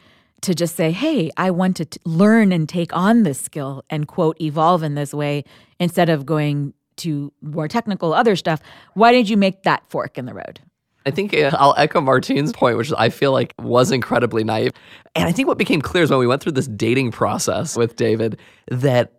to 0.40 0.54
just 0.54 0.75
say, 0.75 0.90
hey, 0.90 1.31
I 1.37 1.50
want 1.50 1.76
to 1.76 1.85
t- 1.85 2.00
learn 2.04 2.52
and 2.52 2.66
take 2.66 2.97
on 2.97 3.23
this 3.23 3.38
skill 3.38 3.85
and, 3.90 4.09
quote, 4.09 4.40
evolve 4.40 4.83
in 4.83 4.95
this 4.95 5.12
way 5.12 5.45
instead 5.78 6.09
of 6.09 6.25
going 6.25 6.73
to 6.97 7.33
more 7.42 7.69
technical 7.69 8.14
other 8.14 8.35
stuff? 8.35 8.61
Why 8.95 9.12
did 9.12 9.28
you 9.28 9.37
make 9.37 9.64
that 9.64 9.85
fork 9.90 10.16
in 10.16 10.25
the 10.25 10.35
road? 10.35 10.61
I 11.06 11.11
think 11.11 11.35
uh, 11.35 11.50
I'll 11.54 11.75
echo 11.76 12.00
Martine's 12.00 12.52
point, 12.52 12.76
which 12.76 12.92
I 12.97 13.09
feel 13.09 13.32
like 13.32 13.54
was 13.59 13.90
incredibly 13.90 14.44
naive. 14.44 14.73
And 15.14 15.28
I 15.28 15.32
think 15.32 15.49
what 15.49 15.59
became 15.59 15.82
clear 15.82 16.04
is 16.04 16.11
when 16.11 16.18
we 16.18 16.26
went 16.26 16.42
through 16.42 16.52
this 16.52 16.68
dating 16.68 17.12
process 17.12 17.76
with 17.76 17.97
David 17.97 18.38
that 18.71 19.12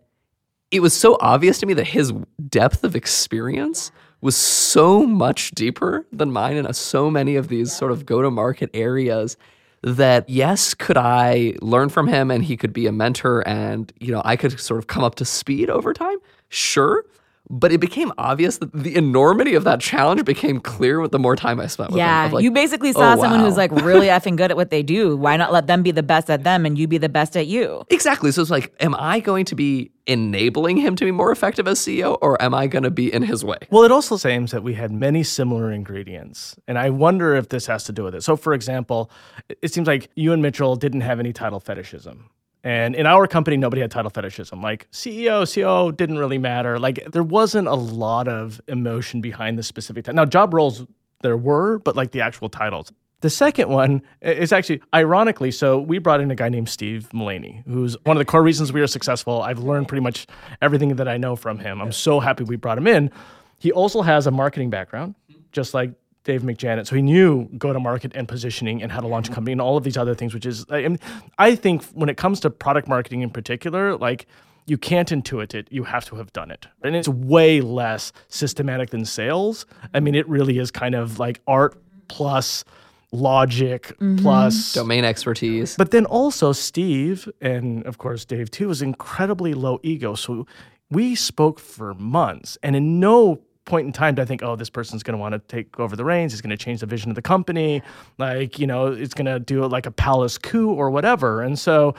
it 0.70 0.80
was 0.80 0.92
so 0.92 1.16
obvious 1.20 1.60
to 1.60 1.66
me 1.66 1.74
that 1.74 1.86
his 1.86 2.12
depth 2.48 2.84
of 2.84 2.96
experience 2.96 3.92
was 4.20 4.34
so 4.34 5.06
much 5.06 5.50
deeper 5.50 6.06
than 6.10 6.32
mine 6.32 6.56
in 6.56 6.72
so 6.72 7.10
many 7.10 7.36
of 7.36 7.48
these 7.48 7.72
sort 7.72 7.92
of 7.92 8.06
go 8.06 8.22
to 8.22 8.30
market 8.30 8.70
areas 8.72 9.36
that 9.82 10.26
yes 10.30 10.72
could 10.72 10.96
i 10.96 11.54
learn 11.60 11.90
from 11.90 12.08
him 12.08 12.30
and 12.30 12.42
he 12.42 12.56
could 12.56 12.72
be 12.72 12.86
a 12.86 12.92
mentor 12.92 13.46
and 13.46 13.92
you 14.00 14.10
know 14.10 14.22
i 14.24 14.34
could 14.34 14.58
sort 14.58 14.78
of 14.78 14.86
come 14.86 15.04
up 15.04 15.14
to 15.14 15.26
speed 15.26 15.68
over 15.68 15.92
time 15.92 16.16
sure 16.48 17.04
but 17.50 17.72
it 17.72 17.78
became 17.78 18.10
obvious 18.16 18.58
that 18.58 18.72
the 18.72 18.96
enormity 18.96 19.54
of 19.54 19.64
that 19.64 19.80
challenge 19.80 20.24
became 20.24 20.60
clear 20.60 21.00
with 21.00 21.12
the 21.12 21.18
more 21.18 21.36
time 21.36 21.60
I 21.60 21.66
spent 21.66 21.90
with 21.90 21.96
him. 21.96 22.06
Yeah, 22.06 22.30
like, 22.32 22.42
you 22.42 22.50
basically 22.50 22.92
saw 22.92 23.14
oh, 23.14 23.20
someone 23.20 23.40
who's 23.40 23.56
like 23.56 23.70
really 23.70 24.06
effing 24.16 24.36
good 24.36 24.50
at 24.50 24.56
what 24.56 24.70
they 24.70 24.82
do. 24.82 25.16
Why 25.16 25.36
not 25.36 25.52
let 25.52 25.66
them 25.66 25.82
be 25.82 25.90
the 25.90 26.02
best 26.02 26.30
at 26.30 26.42
them 26.44 26.64
and 26.64 26.78
you 26.78 26.88
be 26.88 26.96
the 26.96 27.08
best 27.08 27.36
at 27.36 27.46
you? 27.46 27.84
Exactly. 27.90 28.32
So 28.32 28.40
it's 28.40 28.50
like, 28.50 28.74
am 28.80 28.94
I 28.98 29.20
going 29.20 29.44
to 29.46 29.54
be 29.54 29.90
enabling 30.06 30.78
him 30.78 30.96
to 30.96 31.04
be 31.04 31.10
more 31.10 31.30
effective 31.32 31.68
as 31.68 31.78
CEO 31.78 32.18
or 32.22 32.40
am 32.42 32.54
I 32.54 32.66
going 32.66 32.82
to 32.82 32.90
be 32.90 33.12
in 33.12 33.22
his 33.22 33.44
way? 33.44 33.58
Well, 33.70 33.84
it 33.84 33.92
also 33.92 34.16
seems 34.16 34.50
that 34.52 34.62
we 34.62 34.74
had 34.74 34.90
many 34.90 35.22
similar 35.22 35.70
ingredients. 35.70 36.56
And 36.66 36.78
I 36.78 36.90
wonder 36.90 37.34
if 37.34 37.50
this 37.50 37.66
has 37.66 37.84
to 37.84 37.92
do 37.92 38.04
with 38.04 38.14
it. 38.14 38.22
So, 38.22 38.36
for 38.36 38.54
example, 38.54 39.10
it- 39.48 39.58
it 39.62 39.72
seems 39.74 39.86
like 39.86 40.10
you 40.14 40.32
and 40.32 40.40
Mitchell 40.42 40.76
didn't 40.76 41.02
have 41.02 41.20
any 41.20 41.32
title 41.32 41.60
fetishism. 41.60 42.30
And 42.64 42.94
in 42.94 43.04
our 43.04 43.26
company, 43.26 43.58
nobody 43.58 43.82
had 43.82 43.90
title 43.90 44.10
fetishism. 44.10 44.62
Like 44.62 44.90
CEO, 44.90 45.44
COO 45.44 45.92
didn't 45.92 46.18
really 46.18 46.38
matter. 46.38 46.78
Like 46.78 47.04
there 47.12 47.22
wasn't 47.22 47.68
a 47.68 47.74
lot 47.74 48.26
of 48.26 48.60
emotion 48.66 49.20
behind 49.20 49.58
the 49.58 49.62
specific 49.62 50.04
title. 50.04 50.16
Now, 50.16 50.24
job 50.24 50.54
roles 50.54 50.86
there 51.20 51.36
were, 51.36 51.78
but 51.78 51.94
like 51.94 52.12
the 52.12 52.22
actual 52.22 52.48
titles. 52.48 52.90
The 53.20 53.30
second 53.30 53.70
one 53.70 54.02
is 54.20 54.52
actually 54.52 54.82
ironically, 54.94 55.50
so 55.50 55.78
we 55.78 55.98
brought 55.98 56.20
in 56.20 56.30
a 56.30 56.34
guy 56.34 56.48
named 56.50 56.68
Steve 56.68 57.12
Mullaney, 57.14 57.62
who's 57.66 57.96
one 58.04 58.16
of 58.16 58.18
the 58.18 58.24
core 58.26 58.42
reasons 58.42 58.72
we 58.72 58.82
are 58.82 58.86
successful. 58.86 59.40
I've 59.40 59.60
learned 59.60 59.88
pretty 59.88 60.02
much 60.02 60.26
everything 60.60 60.96
that 60.96 61.08
I 61.08 61.16
know 61.16 61.34
from 61.36 61.58
him. 61.58 61.80
I'm 61.80 61.92
so 61.92 62.20
happy 62.20 62.44
we 62.44 62.56
brought 62.56 62.76
him 62.76 62.86
in. 62.86 63.10
He 63.58 63.72
also 63.72 64.02
has 64.02 64.26
a 64.26 64.30
marketing 64.30 64.68
background, 64.68 65.14
just 65.52 65.72
like 65.72 65.92
Dave 66.24 66.42
McJannet. 66.42 66.86
So 66.86 66.96
he 66.96 67.02
knew 67.02 67.48
go 67.58 67.72
to 67.72 67.78
market 67.78 68.12
and 68.14 68.26
positioning 68.26 68.82
and 68.82 68.90
how 68.90 69.00
to 69.00 69.06
launch 69.06 69.28
a 69.28 69.32
company 69.32 69.52
and 69.52 69.60
all 69.60 69.76
of 69.76 69.84
these 69.84 69.96
other 69.96 70.14
things, 70.14 70.34
which 70.34 70.46
is, 70.46 70.64
I, 70.70 70.96
I 71.38 71.54
think 71.54 71.84
when 71.86 72.08
it 72.08 72.16
comes 72.16 72.40
to 72.40 72.50
product 72.50 72.88
marketing 72.88 73.20
in 73.20 73.30
particular, 73.30 73.96
like 73.96 74.26
you 74.66 74.78
can't 74.78 75.10
intuit 75.10 75.54
it, 75.54 75.68
you 75.70 75.84
have 75.84 76.06
to 76.06 76.16
have 76.16 76.32
done 76.32 76.50
it. 76.50 76.66
And 76.82 76.96
it's 76.96 77.08
way 77.08 77.60
less 77.60 78.12
systematic 78.28 78.90
than 78.90 79.04
sales. 79.04 79.66
I 79.92 80.00
mean, 80.00 80.14
it 80.14 80.28
really 80.28 80.58
is 80.58 80.70
kind 80.70 80.94
of 80.94 81.18
like 81.18 81.40
art 81.46 81.76
plus 82.08 82.64
logic 83.12 83.88
mm-hmm. 83.98 84.16
plus 84.16 84.72
Domain 84.72 85.04
expertise. 85.04 85.76
but 85.76 85.92
then 85.92 86.04
also 86.04 86.50
Steve 86.50 87.28
and 87.40 87.86
of 87.86 87.96
course 87.96 88.24
Dave 88.24 88.50
too 88.50 88.68
was 88.68 88.82
incredibly 88.82 89.54
low 89.54 89.78
ego. 89.84 90.16
So 90.16 90.48
we 90.90 91.14
spoke 91.14 91.60
for 91.60 91.94
months 91.94 92.58
and 92.60 92.74
in 92.74 92.98
no 92.98 93.40
point 93.64 93.86
in 93.86 93.92
time 93.92 94.14
I 94.18 94.24
think, 94.24 94.42
oh, 94.42 94.56
this 94.56 94.70
person's 94.70 95.02
gonna 95.02 95.18
want 95.18 95.32
to 95.32 95.38
take 95.38 95.78
over 95.80 95.96
the 95.96 96.04
reins, 96.04 96.32
he's 96.32 96.40
gonna 96.40 96.56
change 96.56 96.80
the 96.80 96.86
vision 96.86 97.10
of 97.10 97.14
the 97.14 97.22
company, 97.22 97.82
like, 98.18 98.58
you 98.58 98.66
know, 98.66 98.86
it's 98.88 99.14
gonna 99.14 99.38
do 99.38 99.64
it 99.64 99.68
like 99.68 99.86
a 99.86 99.90
palace 99.90 100.38
coup 100.38 100.70
or 100.70 100.90
whatever. 100.90 101.42
And 101.42 101.58
so 101.58 101.94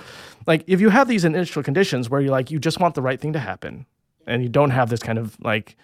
like 0.47 0.63
if 0.67 0.81
you 0.81 0.89
have 0.89 1.07
these 1.07 1.25
initial 1.25 1.63
conditions 1.63 2.09
where 2.09 2.21
you're 2.21 2.31
like, 2.31 2.51
you 2.51 2.59
just 2.59 2.79
want 2.79 2.95
the 2.95 3.01
right 3.01 3.19
thing 3.19 3.33
to 3.33 3.39
happen 3.39 3.85
and 4.27 4.43
you 4.43 4.49
don't 4.49 4.71
have 4.71 4.89
this 4.89 5.01
kind 5.01 5.17
of 5.17 5.37
like 5.41 5.75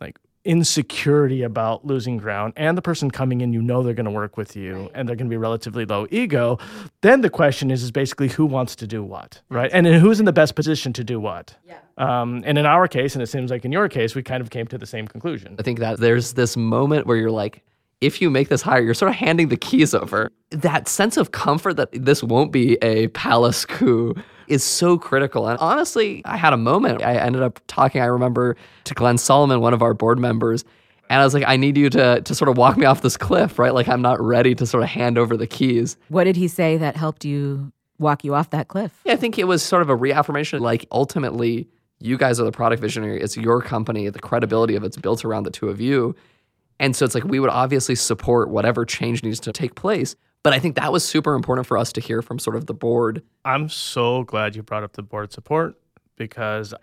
like 0.00 0.18
insecurity 0.44 1.42
about 1.42 1.86
losing 1.86 2.16
ground 2.18 2.52
and 2.56 2.76
the 2.76 2.82
person 2.82 3.10
coming 3.10 3.40
in 3.40 3.52
you 3.52 3.62
know 3.62 3.82
they're 3.82 3.94
going 3.94 4.04
to 4.04 4.10
work 4.10 4.36
with 4.36 4.54
you 4.54 4.90
and 4.94 5.08
they're 5.08 5.16
going 5.16 5.26
to 5.26 5.30
be 5.30 5.36
relatively 5.38 5.84
low 5.86 6.06
ego 6.10 6.58
then 7.00 7.22
the 7.22 7.30
question 7.30 7.70
is 7.70 7.82
is 7.82 7.90
basically 7.90 8.28
who 8.28 8.44
wants 8.44 8.76
to 8.76 8.86
do 8.86 9.02
what 9.02 9.40
right. 9.48 9.70
And 9.72 9.86
then 9.86 10.00
who's 10.00 10.20
in 10.20 10.26
the 10.26 10.32
best 10.32 10.54
position 10.54 10.92
to 10.94 11.04
do 11.04 11.18
what? 11.18 11.54
Yeah. 11.66 11.78
um, 11.98 12.42
and 12.44 12.58
in 12.58 12.66
our 12.66 12.86
case 12.88 13.14
and 13.14 13.22
it 13.22 13.26
seems 13.28 13.50
like 13.50 13.64
in 13.64 13.72
your 13.72 13.88
case 13.88 14.14
we 14.14 14.22
kind 14.22 14.40
of 14.40 14.50
came 14.50 14.66
to 14.68 14.78
the 14.78 14.86
same 14.86 15.08
conclusion. 15.08 15.56
I 15.58 15.62
think 15.62 15.78
that 15.78 15.98
there's 15.98 16.34
this 16.34 16.56
moment 16.56 17.06
where 17.06 17.16
you're 17.16 17.30
like, 17.30 17.62
if 18.00 18.20
you 18.20 18.28
make 18.28 18.48
this 18.48 18.60
hire, 18.60 18.82
you're 18.82 18.94
sort 18.94 19.10
of 19.10 19.16
handing 19.16 19.48
the 19.48 19.56
keys 19.56 19.94
over. 19.94 20.30
That 20.50 20.88
sense 20.88 21.16
of 21.16 21.32
comfort 21.32 21.74
that 21.74 21.88
this 21.92 22.22
won't 22.22 22.52
be 22.52 22.76
a 22.82 23.08
palace 23.08 23.64
coup 23.64 24.14
is 24.48 24.64
so 24.64 24.98
critical. 24.98 25.48
And 25.48 25.58
honestly, 25.58 26.22
I 26.24 26.36
had 26.36 26.52
a 26.52 26.56
moment. 26.56 27.02
I 27.02 27.16
ended 27.16 27.42
up 27.42 27.60
talking, 27.66 28.00
I 28.00 28.06
remember, 28.06 28.56
to 28.84 28.94
Glenn 28.94 29.18
Solomon, 29.18 29.60
one 29.60 29.74
of 29.74 29.82
our 29.82 29.94
board 29.94 30.18
members. 30.18 30.64
And 31.10 31.20
I 31.20 31.24
was 31.24 31.34
like, 31.34 31.44
I 31.46 31.56
need 31.56 31.76
you 31.76 31.90
to, 31.90 32.20
to 32.22 32.34
sort 32.34 32.48
of 32.48 32.56
walk 32.56 32.76
me 32.76 32.86
off 32.86 33.02
this 33.02 33.16
cliff, 33.16 33.58
right? 33.58 33.74
Like, 33.74 33.88
I'm 33.88 34.02
not 34.02 34.20
ready 34.20 34.54
to 34.54 34.66
sort 34.66 34.82
of 34.82 34.88
hand 34.88 35.18
over 35.18 35.36
the 35.36 35.46
keys. 35.46 35.96
What 36.08 36.24
did 36.24 36.36
he 36.36 36.48
say 36.48 36.76
that 36.78 36.96
helped 36.96 37.24
you 37.24 37.72
walk 37.98 38.24
you 38.24 38.34
off 38.34 38.50
that 38.50 38.68
cliff? 38.68 39.00
Yeah, 39.04 39.12
I 39.12 39.16
think 39.16 39.38
it 39.38 39.44
was 39.44 39.62
sort 39.62 39.82
of 39.82 39.90
a 39.90 39.96
reaffirmation. 39.96 40.60
Like 40.62 40.86
ultimately, 40.90 41.68
you 42.00 42.16
guys 42.16 42.40
are 42.40 42.44
the 42.44 42.52
product 42.52 42.80
visionary. 42.80 43.20
It's 43.20 43.36
your 43.36 43.60
company. 43.60 44.08
The 44.08 44.18
credibility 44.18 44.76
of 44.76 44.84
it's 44.84 44.96
built 44.96 45.24
around 45.24 45.44
the 45.44 45.50
two 45.50 45.68
of 45.68 45.80
you. 45.80 46.14
And 46.80 46.96
so 46.96 47.04
it's 47.04 47.14
like 47.14 47.24
we 47.24 47.38
would 47.38 47.50
obviously 47.50 47.94
support 47.94 48.50
whatever 48.50 48.84
change 48.84 49.22
needs 49.22 49.40
to 49.40 49.52
take 49.52 49.74
place. 49.74 50.16
But 50.44 50.52
I 50.52 50.58
think 50.58 50.76
that 50.76 50.92
was 50.92 51.02
super 51.02 51.34
important 51.34 51.66
for 51.66 51.78
us 51.78 51.90
to 51.94 52.02
hear 52.02 52.20
from 52.20 52.38
sort 52.38 52.54
of 52.54 52.66
the 52.66 52.74
board. 52.74 53.22
i'm 53.44 53.68
so 53.68 54.22
glad 54.24 54.54
you 54.54 54.62
brought 54.62 54.84
up 54.84 54.92
the 54.92 55.02
board 55.02 55.32
support 55.32 55.74
because 56.16 56.74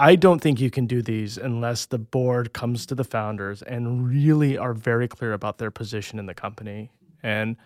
I 0.00 0.16
don't 0.16 0.40
think 0.40 0.60
you 0.60 0.68
can 0.68 0.86
do 0.86 1.00
these 1.00 1.38
unless 1.38 1.86
the 1.86 1.98
board 1.98 2.52
comes 2.52 2.84
to 2.86 2.96
the 2.96 3.04
founders 3.04 3.62
and 3.62 4.08
really 4.08 4.58
are 4.58 4.74
very 4.74 5.06
clear 5.06 5.32
about 5.32 5.58
their 5.58 5.70
position 5.70 6.18
in 6.18 6.26
the 6.26 6.34
company. 6.34 6.90
And 7.22 7.56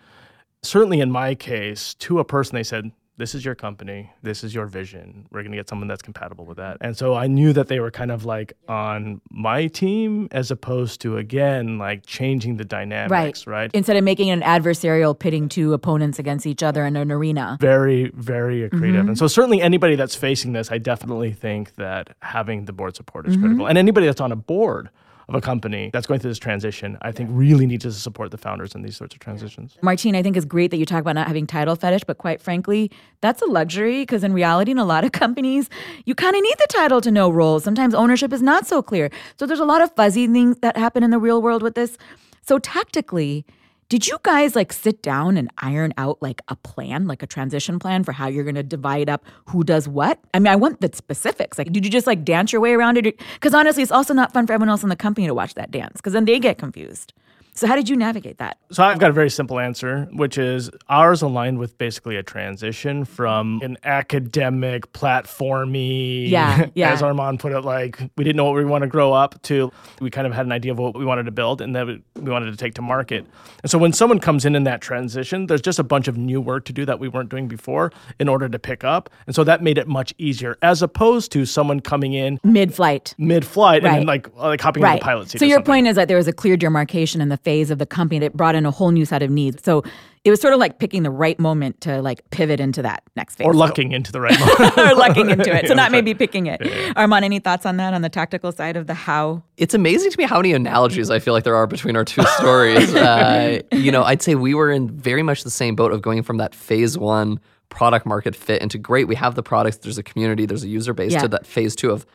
certainly 0.61 0.99
in 0.99 1.09
my 1.09 1.33
case, 1.33 1.95
to 1.95 2.19
a 2.19 2.23
person, 2.23 2.55
they 2.55 2.63
said, 2.63 2.91
this 3.17 3.33
is 3.33 3.43
your 3.43 3.55
company, 3.55 4.11
this 4.21 4.43
is 4.43 4.53
your 4.53 4.67
vision. 4.67 5.27
We're 5.31 5.41
going 5.41 5.51
to 5.51 5.57
get 5.57 5.67
someone 5.67 5.87
that's 5.87 6.03
compatible 6.03 6.45
with 6.45 6.57
that. 6.57 6.77
And 6.81 6.95
so 6.95 7.15
I 7.15 7.25
knew 7.27 7.51
that 7.53 7.67
they 7.67 7.79
were 7.79 7.89
kind 7.89 8.11
of 8.11 8.25
like 8.25 8.53
on 8.67 9.21
my 9.31 9.67
team 9.67 10.27
as 10.31 10.51
opposed 10.51 11.01
to, 11.01 11.17
again, 11.17 11.79
like 11.79 12.05
changing 12.05 12.57
the 12.57 12.63
dynamics, 12.63 13.47
right? 13.47 13.71
Instead 13.73 13.97
of 13.97 14.03
making 14.03 14.29
an 14.29 14.41
adversarial 14.41 15.17
pitting 15.17 15.49
two 15.49 15.73
opponents 15.73 16.19
against 16.19 16.45
each 16.45 16.61
other 16.61 16.85
in 16.85 16.95
an 16.95 17.11
arena. 17.11 17.57
Very, 17.59 18.11
very 18.13 18.69
creative. 18.69 19.01
Mm-hmm. 19.01 19.09
And 19.09 19.17
so 19.17 19.27
certainly 19.27 19.61
anybody 19.61 19.95
that's 19.95 20.15
facing 20.15 20.53
this, 20.53 20.71
I 20.71 20.77
definitely 20.77 21.33
think 21.33 21.75
that 21.75 22.15
having 22.21 22.65
the 22.65 22.73
board 22.73 22.95
support 22.95 23.27
is 23.27 23.33
mm-hmm. 23.33 23.43
critical. 23.43 23.67
And 23.67 23.77
anybody 23.77 24.05
that's 24.05 24.21
on 24.21 24.31
a 24.31 24.35
board 24.35 24.89
of 25.29 25.35
a 25.35 25.41
company 25.41 25.89
that's 25.91 26.07
going 26.07 26.19
through 26.19 26.31
this 26.31 26.39
transition, 26.39 26.97
I 27.01 27.11
think 27.11 27.29
really 27.33 27.65
needs 27.65 27.83
to 27.83 27.91
support 27.91 28.31
the 28.31 28.37
founders 28.37 28.75
in 28.75 28.81
these 28.81 28.95
sorts 28.95 29.13
of 29.13 29.19
transitions. 29.19 29.77
Martine, 29.81 30.15
I 30.15 30.23
think 30.23 30.37
is 30.37 30.45
great 30.45 30.71
that 30.71 30.77
you 30.77 30.85
talk 30.85 31.01
about 31.01 31.15
not 31.15 31.27
having 31.27 31.45
title 31.45 31.75
fetish, 31.75 32.03
but 32.05 32.17
quite 32.17 32.41
frankly, 32.41 32.91
that's 33.21 33.41
a 33.41 33.45
luxury 33.45 34.03
because 34.03 34.23
in 34.23 34.31
reality, 34.31 34.71
in 34.71 34.77
a 34.77 34.85
lot 34.85 35.03
of 35.03 35.11
companies, 35.23 35.69
you 36.05 36.15
kind 36.15 36.35
of 36.35 36.41
need 36.41 36.57
the 36.57 36.67
title 36.69 37.01
to 37.01 37.11
know 37.11 37.29
roles. 37.29 37.63
Sometimes 37.63 37.93
ownership 37.93 38.31
is 38.31 38.41
not 38.41 38.65
so 38.65 38.81
clear. 38.81 39.09
So 39.37 39.45
there's 39.45 39.59
a 39.59 39.65
lot 39.65 39.81
of 39.81 39.93
fuzzy 39.95 40.27
things 40.27 40.59
that 40.59 40.77
happen 40.77 41.03
in 41.03 41.11
the 41.11 41.19
real 41.19 41.41
world 41.41 41.61
with 41.61 41.75
this. 41.75 41.97
So 42.41 42.59
tactically, 42.59 43.45
did 43.89 44.05
you 44.05 44.17
guys 44.23 44.55
like 44.55 44.73
sit 44.73 45.01
down 45.01 45.37
and 45.37 45.49
iron 45.59 45.93
out 45.97 46.21
like 46.21 46.41
a 46.49 46.55
plan, 46.57 47.07
like 47.07 47.23
a 47.23 47.27
transition 47.27 47.79
plan 47.79 48.03
for 48.03 48.11
how 48.11 48.27
you're 48.27 48.43
going 48.43 48.55
to 48.55 48.63
divide 48.63 49.09
up 49.09 49.23
who 49.45 49.63
does 49.63 49.87
what? 49.87 50.19
I 50.33 50.39
mean, 50.39 50.47
I 50.47 50.57
want 50.57 50.81
the 50.81 50.91
specifics. 50.93 51.57
Like, 51.57 51.71
did 51.71 51.85
you 51.85 51.91
just 51.91 52.05
like 52.05 52.25
dance 52.25 52.51
your 52.51 52.61
way 52.61 52.73
around 52.73 52.97
it? 52.97 53.17
Because 53.33 53.53
honestly, 53.53 53.83
it's 53.83 53.91
also 53.91 54.13
not 54.13 54.33
fun 54.33 54.45
for 54.45 54.53
everyone 54.53 54.69
else 54.69 54.83
in 54.83 54.89
the 54.89 54.95
company 54.97 55.25
to 55.27 55.33
watch 55.33 55.53
that 55.53 55.71
dance 55.71 55.97
because 55.97 56.13
then 56.13 56.25
they 56.25 56.39
get 56.39 56.57
confused. 56.57 57.13
So, 57.57 57.65
how 57.65 57.75
did 57.75 57.89
you 57.89 57.95
navigate 57.95 58.37
that? 58.37 58.59
So 58.71 58.83
I've 58.83 58.99
got 58.99 59.09
a 59.09 59.13
very 59.13 59.31
simple 59.31 59.59
answer, 59.59 60.07
which 60.13 60.37
is 60.37 60.69
ours 60.89 61.23
aligned 61.23 61.57
with 61.57 61.75
basically 61.79 62.15
a 62.15 62.21
transition 62.21 63.03
from 63.03 63.59
an 63.63 63.77
academic, 63.83 64.93
platformy, 64.93 66.29
Yeah, 66.29 66.67
yeah. 66.75 66.91
as 66.91 67.01
Armon 67.01 67.39
put 67.39 67.53
it, 67.53 67.61
like 67.61 67.99
we 68.15 68.23
didn't 68.23 68.35
know 68.37 68.45
what 68.45 68.55
we 68.55 68.65
want 68.65 68.83
to 68.83 68.87
grow 68.87 69.11
up 69.11 69.41
to. 69.43 69.71
We 69.99 70.11
kind 70.11 70.27
of 70.27 70.33
had 70.33 70.45
an 70.45 70.51
idea 70.51 70.71
of 70.71 70.77
what 70.77 70.95
we 70.95 71.03
wanted 71.03 71.23
to 71.25 71.31
build 71.31 71.61
and 71.61 71.75
that 71.75 71.87
we 71.87 72.01
wanted 72.15 72.51
to 72.51 72.57
take 72.57 72.75
to 72.75 72.81
market. 72.83 73.25
And 73.63 73.71
so 73.71 73.77
when 73.79 73.91
someone 73.91 74.19
comes 74.19 74.45
in 74.45 74.55
in 74.55 74.63
that 74.65 74.81
transition, 74.81 75.47
there's 75.47 75.61
just 75.61 75.79
a 75.79 75.83
bunch 75.83 76.07
of 76.07 76.15
new 76.15 76.39
work 76.39 76.65
to 76.65 76.73
do 76.73 76.85
that 76.85 76.99
we 76.99 77.07
weren't 77.07 77.29
doing 77.29 77.47
before 77.47 77.91
in 78.19 78.29
order 78.29 78.47
to 78.47 78.59
pick 78.59 78.83
up. 78.83 79.09
And 79.25 79.35
so 79.35 79.43
that 79.45 79.63
made 79.63 79.77
it 79.79 79.87
much 79.87 80.13
easier 80.19 80.57
as 80.61 80.81
opposed 80.83 81.31
to 81.31 81.45
someone 81.45 81.79
coming 81.79 82.13
in 82.13 82.39
Mid 82.43 82.73
flight. 82.73 83.15
mid-flight 83.17 83.83
and 83.83 83.95
then 83.95 84.05
like 84.05 84.33
like 84.37 84.61
hopping 84.61 84.83
in 84.83 84.91
the 84.93 84.99
pilot 84.99 85.29
seat. 85.29 85.39
So 85.39 85.45
your 85.45 85.55
something. 85.57 85.71
point 85.73 85.87
is 85.87 85.95
that 85.95 86.07
there 86.07 86.17
was 86.17 86.27
a 86.27 86.33
clear 86.33 86.55
demarcation 86.57 87.21
in 87.21 87.29
the 87.29 87.37
phase 87.47 87.71
of 87.71 87.77
the 87.77 87.85
company 87.85 88.19
that 88.19 88.35
brought 88.35 88.55
in 88.55 88.65
a 88.65 88.71
whole 88.71 88.91
new 88.91 89.05
set 89.05 89.23
of 89.23 89.29
needs. 89.29 89.63
So 89.63 89.81
it 90.25 90.29
was 90.31 90.41
sort 90.41 90.53
of 90.53 90.59
like 90.59 90.79
picking 90.79 91.03
the 91.03 91.09
right 91.09 91.39
moment 91.39 91.79
to 91.81 92.01
like 92.01 92.29
pivot 92.29 92.59
into 92.59 92.81
that 92.81 93.01
next 93.15 93.35
phase. 93.37 93.45
or 93.47 93.53
lucking 93.53 93.93
into 93.93 94.11
the 94.11 94.19
right 94.19 94.37
moment. 94.39 94.77
or 94.77 94.93
lucking 94.95 95.29
into 95.29 95.55
it. 95.55 95.61
So 95.67 95.67
Yeah, 95.69 95.75
not 95.75 95.91
maybe 95.93 96.13
picking 96.13 96.47
it. 96.47 96.59
Armon, 96.97 97.21
any 97.23 97.39
thoughts 97.39 97.65
on 97.65 97.77
that 97.77 97.93
on 97.93 98.01
the 98.01 98.09
tactical 98.09 98.51
side 98.51 98.75
of 98.75 98.87
the 98.87 98.93
how? 98.93 99.43
It's 99.55 99.73
amazing 99.73 100.11
to 100.11 100.17
me 100.17 100.25
how 100.25 100.35
many 100.39 100.51
analogies 100.51 101.09
I 101.09 101.19
feel 101.19 101.33
like 101.33 101.45
there 101.45 101.55
are 101.55 101.67
between 101.67 101.95
our 101.95 102.03
two 102.03 102.23
stories. 102.37 102.93
uh, 103.11 103.61
you 103.71 103.93
know, 103.93 104.03
I'd 104.03 104.21
say 104.21 104.35
we 104.35 104.53
were 104.53 104.69
in 104.69 104.89
very 104.89 105.23
much 105.23 105.43
the 105.45 105.49
same 105.49 105.73
boat 105.77 105.93
of 105.93 106.01
going 106.01 106.23
from 106.23 106.35
that 106.37 106.53
phase 106.53 106.97
one 106.97 107.39
product 107.69 108.05
market 108.05 108.35
fit 108.35 108.61
into 108.61 108.77
great, 108.77 109.07
we 109.07 109.15
have 109.15 109.35
the 109.35 109.43
products, 109.43 109.77
there's 109.77 109.97
a 109.97 110.03
community, 110.03 110.45
there's 110.45 110.63
a 110.63 110.67
user 110.67 110.93
base, 110.93 111.13
Yeah. 111.13 111.21
to 111.21 111.27
that 111.29 111.45
phase 111.45 111.75
two 111.75 111.91
of, 111.91 112.05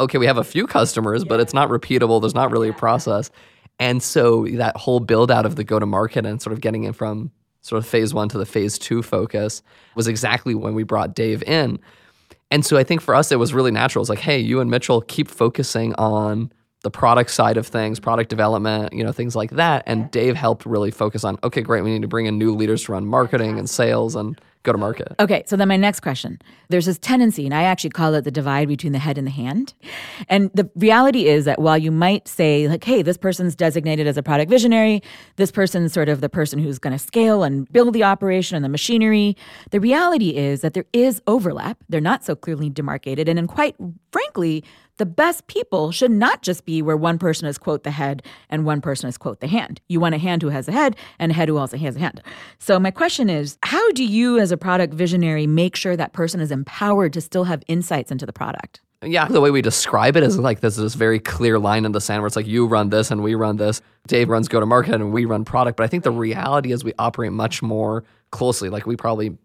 okay, 0.00 0.16
we 0.16 0.26
have 0.26 0.38
a 0.38 0.44
few 0.44 0.66
customers, 0.66 1.24
but 1.24 1.40
it's 1.40 1.52
not 1.54 1.68
repeatable, 1.68 2.20
there's 2.22 2.34
not 2.34 2.50
really 2.50 2.68
a 2.70 2.72
process. 2.74 3.30
And 3.78 4.02
so 4.02 4.46
that 4.46 4.76
whole 4.76 5.00
build 5.00 5.30
out 5.30 5.46
of 5.46 5.56
the 5.56 5.64
go 5.64 5.78
to 5.78 5.86
market 5.86 6.24
and 6.24 6.40
sort 6.40 6.52
of 6.52 6.60
getting 6.60 6.84
it 6.84 6.94
from 6.94 7.30
sort 7.62 7.78
of 7.78 7.88
phase 7.88 8.12
one 8.12 8.28
to 8.28 8.38
the 8.38 8.46
phase 8.46 8.78
two 8.78 9.02
focus 9.02 9.62
was 9.94 10.08
exactly 10.08 10.54
when 10.54 10.74
we 10.74 10.82
brought 10.82 11.14
Dave 11.14 11.42
in. 11.44 11.78
And 12.50 12.66
so 12.66 12.76
I 12.76 12.84
think 12.84 13.00
for 13.00 13.14
us, 13.14 13.32
it 13.32 13.38
was 13.38 13.54
really 13.54 13.70
natural. 13.70 14.02
It's 14.02 14.10
like, 14.10 14.18
hey, 14.18 14.38
you 14.38 14.60
and 14.60 14.70
Mitchell 14.70 15.00
keep 15.00 15.28
focusing 15.28 15.94
on 15.94 16.52
the 16.82 16.90
product 16.90 17.30
side 17.30 17.56
of 17.56 17.66
things, 17.66 17.98
product 18.00 18.28
development, 18.28 18.92
you 18.92 19.02
know, 19.02 19.12
things 19.12 19.34
like 19.36 19.52
that. 19.52 19.84
And 19.86 20.10
Dave 20.10 20.36
helped 20.36 20.66
really 20.66 20.90
focus 20.90 21.24
on, 21.24 21.38
okay, 21.44 21.62
great, 21.62 21.82
we 21.82 21.92
need 21.92 22.02
to 22.02 22.08
bring 22.08 22.26
in 22.26 22.38
new 22.38 22.54
leaders 22.54 22.84
to 22.84 22.92
run 22.92 23.06
marketing 23.06 23.58
and 23.58 23.70
sales 23.70 24.16
and 24.16 24.38
go 24.62 24.72
to 24.72 24.78
market. 24.78 25.08
Okay, 25.18 25.42
so 25.46 25.56
then 25.56 25.68
my 25.68 25.76
next 25.76 26.00
question. 26.00 26.40
There's 26.68 26.86
this 26.86 26.98
tendency, 26.98 27.44
and 27.44 27.54
I 27.54 27.64
actually 27.64 27.90
call 27.90 28.14
it 28.14 28.22
the 28.22 28.30
divide 28.30 28.68
between 28.68 28.92
the 28.92 28.98
head 28.98 29.18
and 29.18 29.26
the 29.26 29.30
hand. 29.30 29.74
And 30.28 30.50
the 30.54 30.70
reality 30.76 31.26
is 31.26 31.44
that 31.44 31.60
while 31.60 31.78
you 31.78 31.90
might 31.90 32.28
say, 32.28 32.68
like, 32.68 32.84
hey, 32.84 33.02
this 33.02 33.16
person's 33.16 33.54
designated 33.54 34.06
as 34.06 34.16
a 34.16 34.22
product 34.22 34.50
visionary, 34.50 35.02
this 35.36 35.50
person's 35.50 35.92
sort 35.92 36.08
of 36.08 36.20
the 36.20 36.28
person 36.28 36.58
who's 36.58 36.78
going 36.78 36.92
to 36.92 36.98
scale 36.98 37.42
and 37.42 37.70
build 37.72 37.92
the 37.92 38.04
operation 38.04 38.56
and 38.56 38.64
the 38.64 38.68
machinery, 38.68 39.36
the 39.70 39.80
reality 39.80 40.36
is 40.36 40.60
that 40.60 40.74
there 40.74 40.86
is 40.92 41.20
overlap. 41.26 41.78
They're 41.88 42.00
not 42.00 42.24
so 42.24 42.34
clearly 42.34 42.70
demarcated. 42.70 43.28
And, 43.28 43.38
and 43.38 43.48
quite 43.48 43.76
frankly, 44.12 44.64
the 44.98 45.06
best 45.06 45.46
people 45.46 45.90
should 45.90 46.10
not 46.10 46.42
just 46.42 46.64
be 46.64 46.82
where 46.82 46.96
one 46.96 47.18
person 47.18 47.48
is 47.48 47.58
quote 47.58 47.82
the 47.82 47.90
head 47.90 48.22
and 48.50 48.64
one 48.64 48.80
person 48.80 49.08
is 49.08 49.16
quote 49.16 49.40
the 49.40 49.46
hand. 49.46 49.80
You 49.88 50.00
want 50.00 50.14
a 50.14 50.18
hand 50.18 50.42
who 50.42 50.48
has 50.50 50.68
a 50.68 50.72
head 50.72 50.96
and 51.18 51.32
a 51.32 51.34
head 51.34 51.48
who 51.48 51.56
also 51.56 51.76
has 51.76 51.96
a 51.96 52.00
hand. 52.00 52.22
So 52.58 52.78
my 52.78 52.90
question 52.90 53.30
is, 53.30 53.58
how 53.62 53.90
do 53.92 54.04
you 54.04 54.38
as 54.38 54.52
a 54.52 54.56
product 54.56 54.94
visionary 54.94 55.46
make 55.46 55.76
sure 55.76 55.96
that 55.96 56.12
person 56.12 56.40
is 56.40 56.50
empowered 56.50 57.12
to 57.14 57.20
still 57.20 57.44
have 57.44 57.62
insights 57.68 58.12
into 58.12 58.26
the 58.26 58.32
product? 58.32 58.80
Yeah, 59.04 59.26
the 59.26 59.40
way 59.40 59.50
we 59.50 59.62
describe 59.62 60.16
it 60.16 60.22
is 60.22 60.38
like 60.38 60.60
there's 60.60 60.76
this 60.76 60.94
very 60.94 61.18
clear 61.18 61.58
line 61.58 61.84
in 61.84 61.90
the 61.90 62.00
sand 62.00 62.22
where 62.22 62.28
it's 62.28 62.36
like 62.36 62.46
you 62.46 62.66
run 62.66 62.90
this 62.90 63.10
and 63.10 63.20
we 63.22 63.34
run 63.34 63.56
this. 63.56 63.80
Dave 64.06 64.28
runs 64.28 64.46
go 64.46 64.60
to 64.60 64.66
market 64.66 64.94
and 64.94 65.12
we 65.12 65.24
run 65.24 65.44
product. 65.44 65.76
But 65.76 65.84
I 65.84 65.86
think 65.88 66.04
the 66.04 66.12
reality 66.12 66.70
is 66.70 66.84
we 66.84 66.92
operate 67.00 67.32
much 67.32 67.62
more 67.62 68.04
closely. 68.30 68.68
Like 68.68 68.86
we 68.86 68.94
probably 68.94 69.36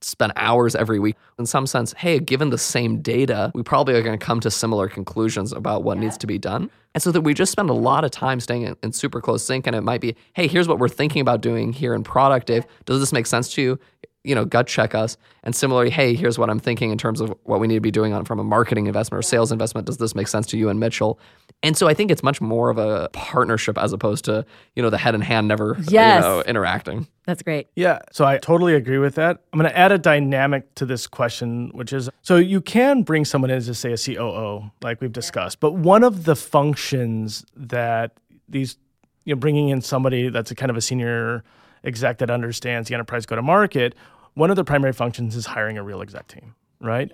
spend 0.00 0.32
hours 0.36 0.74
every 0.74 0.98
week. 0.98 1.16
In 1.38 1.46
some 1.46 1.66
sense, 1.66 1.94
hey, 1.96 2.18
given 2.18 2.50
the 2.50 2.58
same 2.58 3.00
data, 3.00 3.50
we 3.54 3.62
probably 3.62 3.94
are 3.94 4.02
going 4.02 4.18
to 4.18 4.24
come 4.24 4.40
to 4.40 4.50
similar 4.50 4.88
conclusions 4.88 5.52
about 5.52 5.84
what 5.84 5.98
needs 5.98 6.16
to 6.18 6.26
be 6.26 6.38
done. 6.38 6.70
And 6.94 7.02
so 7.02 7.12
that 7.12 7.22
we 7.22 7.34
just 7.34 7.52
spend 7.52 7.70
a 7.70 7.74
lot 7.74 8.04
of 8.04 8.10
time 8.10 8.40
staying 8.40 8.62
in, 8.62 8.76
in 8.82 8.92
super 8.92 9.20
close 9.20 9.44
sync. 9.44 9.66
And 9.66 9.76
it 9.76 9.82
might 9.82 10.00
be, 10.00 10.16
hey, 10.34 10.46
here's 10.46 10.68
what 10.68 10.78
we're 10.78 10.88
thinking 10.88 11.20
about 11.20 11.40
doing 11.40 11.72
here 11.72 11.94
in 11.94 12.04
product, 12.04 12.46
Dave. 12.46 12.64
Does 12.84 13.00
this 13.00 13.12
make 13.12 13.26
sense 13.26 13.52
to 13.54 13.62
you? 13.62 13.78
You 14.26 14.34
know, 14.34 14.44
gut 14.44 14.66
check 14.66 14.94
us. 14.94 15.16
And 15.44 15.54
similarly, 15.54 15.88
hey, 15.88 16.14
here's 16.14 16.38
what 16.38 16.50
I'm 16.50 16.58
thinking 16.58 16.90
in 16.90 16.98
terms 16.98 17.20
of 17.20 17.32
what 17.44 17.60
we 17.60 17.68
need 17.68 17.76
to 17.76 17.80
be 17.80 17.92
doing 17.92 18.12
on 18.12 18.24
from 18.24 18.40
a 18.40 18.44
marketing 18.44 18.86
investment 18.86 19.18
or 19.18 19.22
sales 19.22 19.52
investment. 19.52 19.86
Does 19.86 19.98
this 19.98 20.14
make 20.14 20.26
sense 20.26 20.46
to 20.48 20.58
you 20.58 20.68
and 20.68 20.80
Mitchell? 20.80 21.20
And 21.62 21.76
so 21.76 21.86
I 21.86 21.94
think 21.94 22.10
it's 22.10 22.22
much 22.22 22.40
more 22.40 22.68
of 22.68 22.76
a 22.76 23.08
partnership 23.12 23.78
as 23.78 23.92
opposed 23.92 24.24
to, 24.24 24.44
you 24.74 24.82
know, 24.82 24.90
the 24.90 24.98
head 24.98 25.14
and 25.14 25.22
hand 25.22 25.46
never 25.46 25.76
Yes. 25.88 26.16
you 26.16 26.28
know, 26.28 26.42
interacting. 26.42 27.06
That's 27.24 27.42
great. 27.42 27.68
Yeah, 27.76 28.00
so 28.12 28.24
I 28.24 28.38
totally 28.38 28.74
agree 28.74 28.98
with 28.98 29.14
that. 29.14 29.42
I'm 29.52 29.58
going 29.58 29.70
to 29.70 29.76
add 29.76 29.92
a 29.92 29.98
dynamic 29.98 30.74
to 30.76 30.86
this 30.86 31.06
question, 31.06 31.70
which 31.72 31.92
is 31.92 32.10
so 32.22 32.36
you 32.36 32.60
can 32.60 33.02
bring 33.02 33.24
someone 33.24 33.50
in 33.50 33.62
to 33.62 33.74
say, 33.74 33.92
a 33.92 33.96
COO, 33.96 34.70
like 34.82 35.00
we've 35.00 35.12
discussed, 35.12 35.60
but 35.60 35.74
one 35.74 36.04
of 36.04 36.24
the 36.24 36.36
functions 36.36 37.44
that 37.56 38.12
these, 38.48 38.76
you 39.24 39.34
know, 39.34 39.38
bringing 39.40 39.68
in 39.68 39.80
somebody 39.80 40.28
that's 40.28 40.50
a 40.50 40.54
kind 40.54 40.70
of 40.70 40.76
a 40.76 40.80
senior 40.80 41.42
exec 41.84 42.18
that 42.18 42.30
understands 42.30 42.88
the 42.88 42.94
enterprise 42.94 43.26
go 43.26 43.36
to 43.36 43.42
market, 43.42 43.94
one 44.36 44.50
of 44.50 44.56
the 44.56 44.64
primary 44.64 44.92
functions 44.92 45.34
is 45.34 45.46
hiring 45.46 45.78
a 45.78 45.82
real 45.82 46.02
exec 46.02 46.28
team, 46.28 46.54
right? 46.80 47.10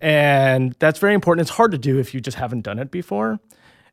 And 0.00 0.76
that's 0.78 0.98
very 0.98 1.14
important. 1.14 1.46
It's 1.46 1.56
hard 1.56 1.72
to 1.72 1.78
do 1.78 1.98
if 1.98 2.14
you 2.14 2.20
just 2.20 2.36
haven't 2.36 2.60
done 2.60 2.78
it 2.78 2.90
before. 2.90 3.40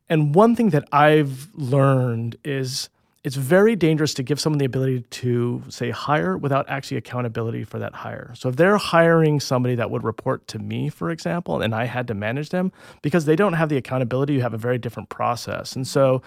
And 0.10 0.36
one 0.36 0.56
thing 0.56 0.70
that 0.72 0.88
I've 0.92 1.48
learned 1.54 2.36
is 2.44 2.90
it's 3.24 3.36
very 3.38 3.76
dangerous 3.76 4.14
to 4.16 4.24
give 4.24 4.40
someone 4.40 4.58
the 4.58 4.66
ability 4.66 5.02
to 5.02 5.64
say 5.70 5.92
hire 5.92 6.38
without 6.38 6.70
actually 6.70 6.98
accountability 6.98 7.64
for 7.64 7.80
that 7.80 7.94
hire. 7.94 8.34
So 8.36 8.50
if 8.50 8.58
they're 8.58 8.78
hiring 8.78 9.40
somebody 9.40 9.76
that 9.76 9.90
would 9.90 10.04
report 10.04 10.48
to 10.50 10.60
me, 10.60 10.90
for 10.90 11.10
example, 11.10 11.62
and 11.62 11.74
I 11.74 11.86
had 11.86 12.08
to 12.08 12.14
manage 12.14 12.50
them, 12.50 12.72
because 13.02 13.26
they 13.26 13.36
don't 13.36 13.54
have 13.54 13.70
the 13.70 13.78
accountability, 13.78 14.34
you 14.34 14.42
have 14.42 14.54
a 14.54 14.58
very 14.58 14.78
different 14.78 15.10
process. 15.10 15.76
And 15.76 15.88
so 15.88 16.22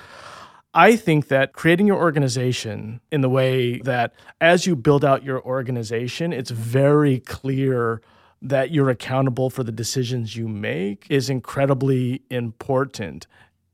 I 0.73 0.95
think 0.95 1.29
that 1.29 1.53
creating 1.53 1.89
your 1.89 1.97
organization 1.97 3.01
in 3.11 3.23
the 3.23 3.29
way 3.29 3.81
that 3.81 4.13
as 4.41 4.67
you 4.67 4.77
build 4.77 5.05
out 5.05 5.25
your 5.25 5.43
organization, 5.43 6.33
it's 6.33 6.53
very 6.53 7.19
clear 7.21 8.01
that 8.41 8.71
you're 8.71 8.89
accountable 8.89 9.51
for 9.51 9.65
the 9.65 9.73
decisions 9.73 10.37
you 10.37 10.49
make 10.49 11.07
is 11.11 11.29
incredibly 11.29 12.23
important 12.31 13.27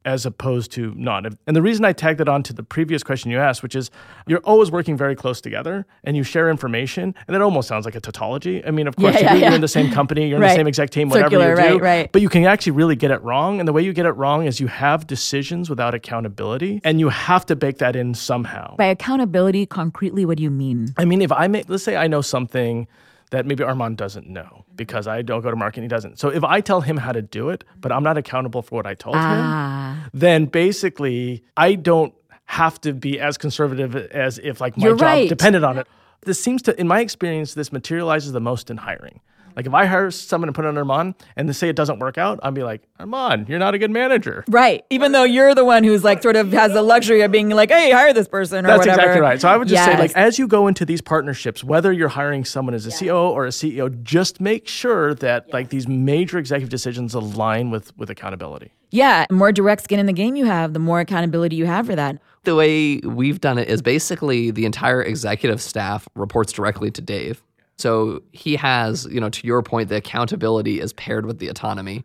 as 0.06 0.24
opposed 0.24 0.70
to 0.72 0.94
not. 0.96 1.26
And 1.46 1.56
the 1.56 1.60
reason 1.60 1.84
I 1.84 1.92
tagged 1.92 2.20
it 2.20 2.28
on 2.28 2.42
to 2.44 2.52
the 2.52 2.62
previous 2.62 3.02
question 3.02 3.30
you 3.30 3.38
asked, 3.38 3.62
which 3.62 3.74
is 3.74 3.90
you're 4.26 4.38
always 4.40 4.70
working 4.70 4.96
very 4.96 5.16
close 5.16 5.40
together 5.40 5.84
and 6.04 6.16
you 6.16 6.22
share 6.22 6.48
information, 6.48 7.14
and 7.26 7.34
that 7.34 7.42
almost 7.42 7.66
sounds 7.68 7.84
like 7.84 7.96
a 7.96 8.00
tautology. 8.00 8.64
I 8.64 8.70
mean, 8.70 8.86
of 8.86 8.96
course, 8.96 9.14
Yeah, 9.14 9.20
you 9.20 9.26
yeah, 9.26 9.32
do, 9.32 9.38
you're 9.40 9.48
yeah. 9.50 9.54
in 9.56 9.60
the 9.60 9.68
same 9.68 9.90
company, 9.92 10.28
you're 10.28 10.36
in 10.36 10.42
the 10.42 10.54
same 10.54 10.68
exact 10.68 10.92
team, 10.92 11.08
whatever 11.08 11.26
Circular, 11.30 11.50
you 11.50 11.56
do. 11.56 11.62
right, 11.62 11.82
right. 11.82 12.12
But 12.12 12.22
you 12.22 12.28
can 12.28 12.44
actually 12.44 12.72
really 12.72 12.96
get 12.96 13.10
it 13.10 13.20
wrong. 13.22 13.58
And 13.58 13.66
the 13.68 13.72
way 13.72 13.82
you 13.82 13.92
get 13.92 14.06
it 14.06 14.12
wrong 14.12 14.46
is 14.46 14.60
you 14.60 14.68
have 14.68 15.06
decisions 15.06 15.68
without 15.68 15.92
accountability, 15.94 16.80
and 16.84 17.00
you 17.00 17.08
have 17.08 17.44
to 17.46 17.56
bake 17.56 17.78
that 17.78 17.96
in 17.96 18.14
somehow. 18.14 18.76
By 18.76 18.86
accountability, 18.86 19.66
concretely, 19.66 20.24
what 20.24 20.36
do 20.36 20.44
you 20.44 20.50
mean? 20.50 20.94
I 20.96 21.04
mean, 21.04 21.20
if 21.20 21.32
I 21.32 21.48
make, 21.48 21.68
let's 21.68 21.82
say 21.82 21.96
I 21.96 22.06
know 22.06 22.20
something 22.20 22.86
that 23.30 23.44
maybe 23.46 23.64
Armon 23.64 23.96
doesn't 23.96 24.28
know 24.28 24.64
because 24.76 25.06
I 25.06 25.22
don't 25.22 25.40
go 25.42 25.50
to 25.50 25.56
market 25.56 25.78
and 25.80 25.84
he 25.84 25.88
doesn't. 25.88 26.18
So 26.18 26.28
if 26.28 26.44
I 26.44 26.60
tell 26.60 26.80
him 26.80 26.96
how 26.96 27.12
to 27.12 27.22
do 27.22 27.48
it, 27.50 27.64
but 27.80 27.90
I'm 27.92 28.02
not 28.02 28.16
accountable 28.16 28.62
for 28.62 28.76
what 28.76 28.86
I 28.86 28.94
told 28.94 29.16
Ah. 29.18 30.00
him, 30.04 30.10
then 30.14 30.46
basically 30.46 31.42
I 31.56 31.74
don't 31.74 32.14
have 32.44 32.80
to 32.82 32.92
be 32.92 33.18
as 33.18 33.36
conservative 33.36 33.96
as 33.96 34.38
if 34.38 34.60
like 34.60 34.76
my 34.76 34.84
You're 34.86 34.96
job 34.96 35.02
right. 35.06 35.28
depended 35.28 35.64
on 35.64 35.78
it. 35.78 35.86
This 36.22 36.40
seems 36.42 36.62
to, 36.62 36.78
in 36.80 36.86
my 36.88 37.00
experience, 37.00 37.54
this 37.54 37.72
materializes 37.72 38.32
the 38.32 38.40
most 38.40 38.70
in 38.70 38.76
hiring. 38.78 39.20
Like 39.56 39.66
if 39.66 39.72
I 39.72 39.86
hire 39.86 40.10
someone 40.10 40.48
and 40.50 40.54
put 40.54 40.66
it 40.66 40.68
on 40.68 40.74
Armon 40.74 41.14
and 41.34 41.48
they 41.48 41.54
say 41.54 41.70
it 41.70 41.76
doesn't 41.76 41.98
work 41.98 42.18
out, 42.18 42.38
I'd 42.42 42.52
be 42.52 42.62
like, 42.62 42.82
Armon, 43.00 43.48
you're 43.48 43.58
not 43.58 43.74
a 43.74 43.78
good 43.78 43.90
manager. 43.90 44.44
Right. 44.48 44.84
Even 44.90 45.12
though 45.12 45.24
you're 45.24 45.54
the 45.54 45.64
one 45.64 45.82
who's 45.82 46.04
like 46.04 46.22
sort 46.22 46.36
of 46.36 46.52
has 46.52 46.72
the 46.74 46.82
luxury 46.82 47.22
of 47.22 47.32
being 47.32 47.48
like, 47.48 47.70
hey, 47.70 47.90
hire 47.90 48.12
this 48.12 48.28
person 48.28 48.66
or 48.66 48.68
That's 48.68 48.80
whatever. 48.80 49.00
exactly 49.00 49.20
right. 49.22 49.40
So 49.40 49.48
I 49.48 49.56
would 49.56 49.68
just 49.68 49.82
say, 49.84 49.96
like, 49.98 50.12
as 50.14 50.38
you 50.38 50.46
go 50.46 50.66
into 50.66 50.84
these 50.84 51.00
partnerships, 51.00 51.64
whether 51.64 51.90
you're 51.90 52.08
hiring 52.10 52.44
someone 52.44 52.74
as 52.74 52.86
a 52.86 52.90
CEO 52.90 53.30
or 53.30 53.46
a 53.46 53.50
CEO, 53.50 54.02
just 54.02 54.40
make 54.40 54.68
sure 54.68 55.14
that 55.14 55.50
like 55.54 55.70
these 55.70 55.88
major 55.88 56.36
executive 56.38 56.68
decisions 56.68 57.14
align 57.14 57.70
with 57.70 57.96
with 57.96 58.10
accountability. 58.10 58.72
yeah, 58.90 59.24
the 59.28 59.34
more 59.34 59.52
direct 59.52 59.82
skin 59.84 59.98
in 59.98 60.04
the 60.06 60.12
game 60.12 60.36
you 60.36 60.44
have, 60.44 60.74
the 60.74 60.78
more 60.78 61.00
accountability 61.00 61.56
you 61.56 61.64
have 61.66 61.86
for 61.86 61.96
that. 61.96 62.18
The 62.44 62.54
way 62.54 62.98
we've 62.98 63.40
done 63.40 63.58
it 63.58 63.68
is 63.68 63.80
basically 63.82 64.50
the 64.50 64.66
entire 64.66 65.02
executive 65.02 65.60
staff 65.62 66.06
reports 66.14 66.52
directly 66.52 66.90
to 66.92 67.00
Dave. 67.00 67.42
So 67.78 68.22
he 68.32 68.56
has, 68.56 69.06
you 69.10 69.20
know, 69.20 69.28
to 69.30 69.46
your 69.46 69.62
point, 69.62 69.88
the 69.88 69.96
accountability 69.96 70.80
is 70.80 70.92
paired 70.94 71.26
with 71.26 71.38
the 71.38 71.48
autonomy, 71.48 72.04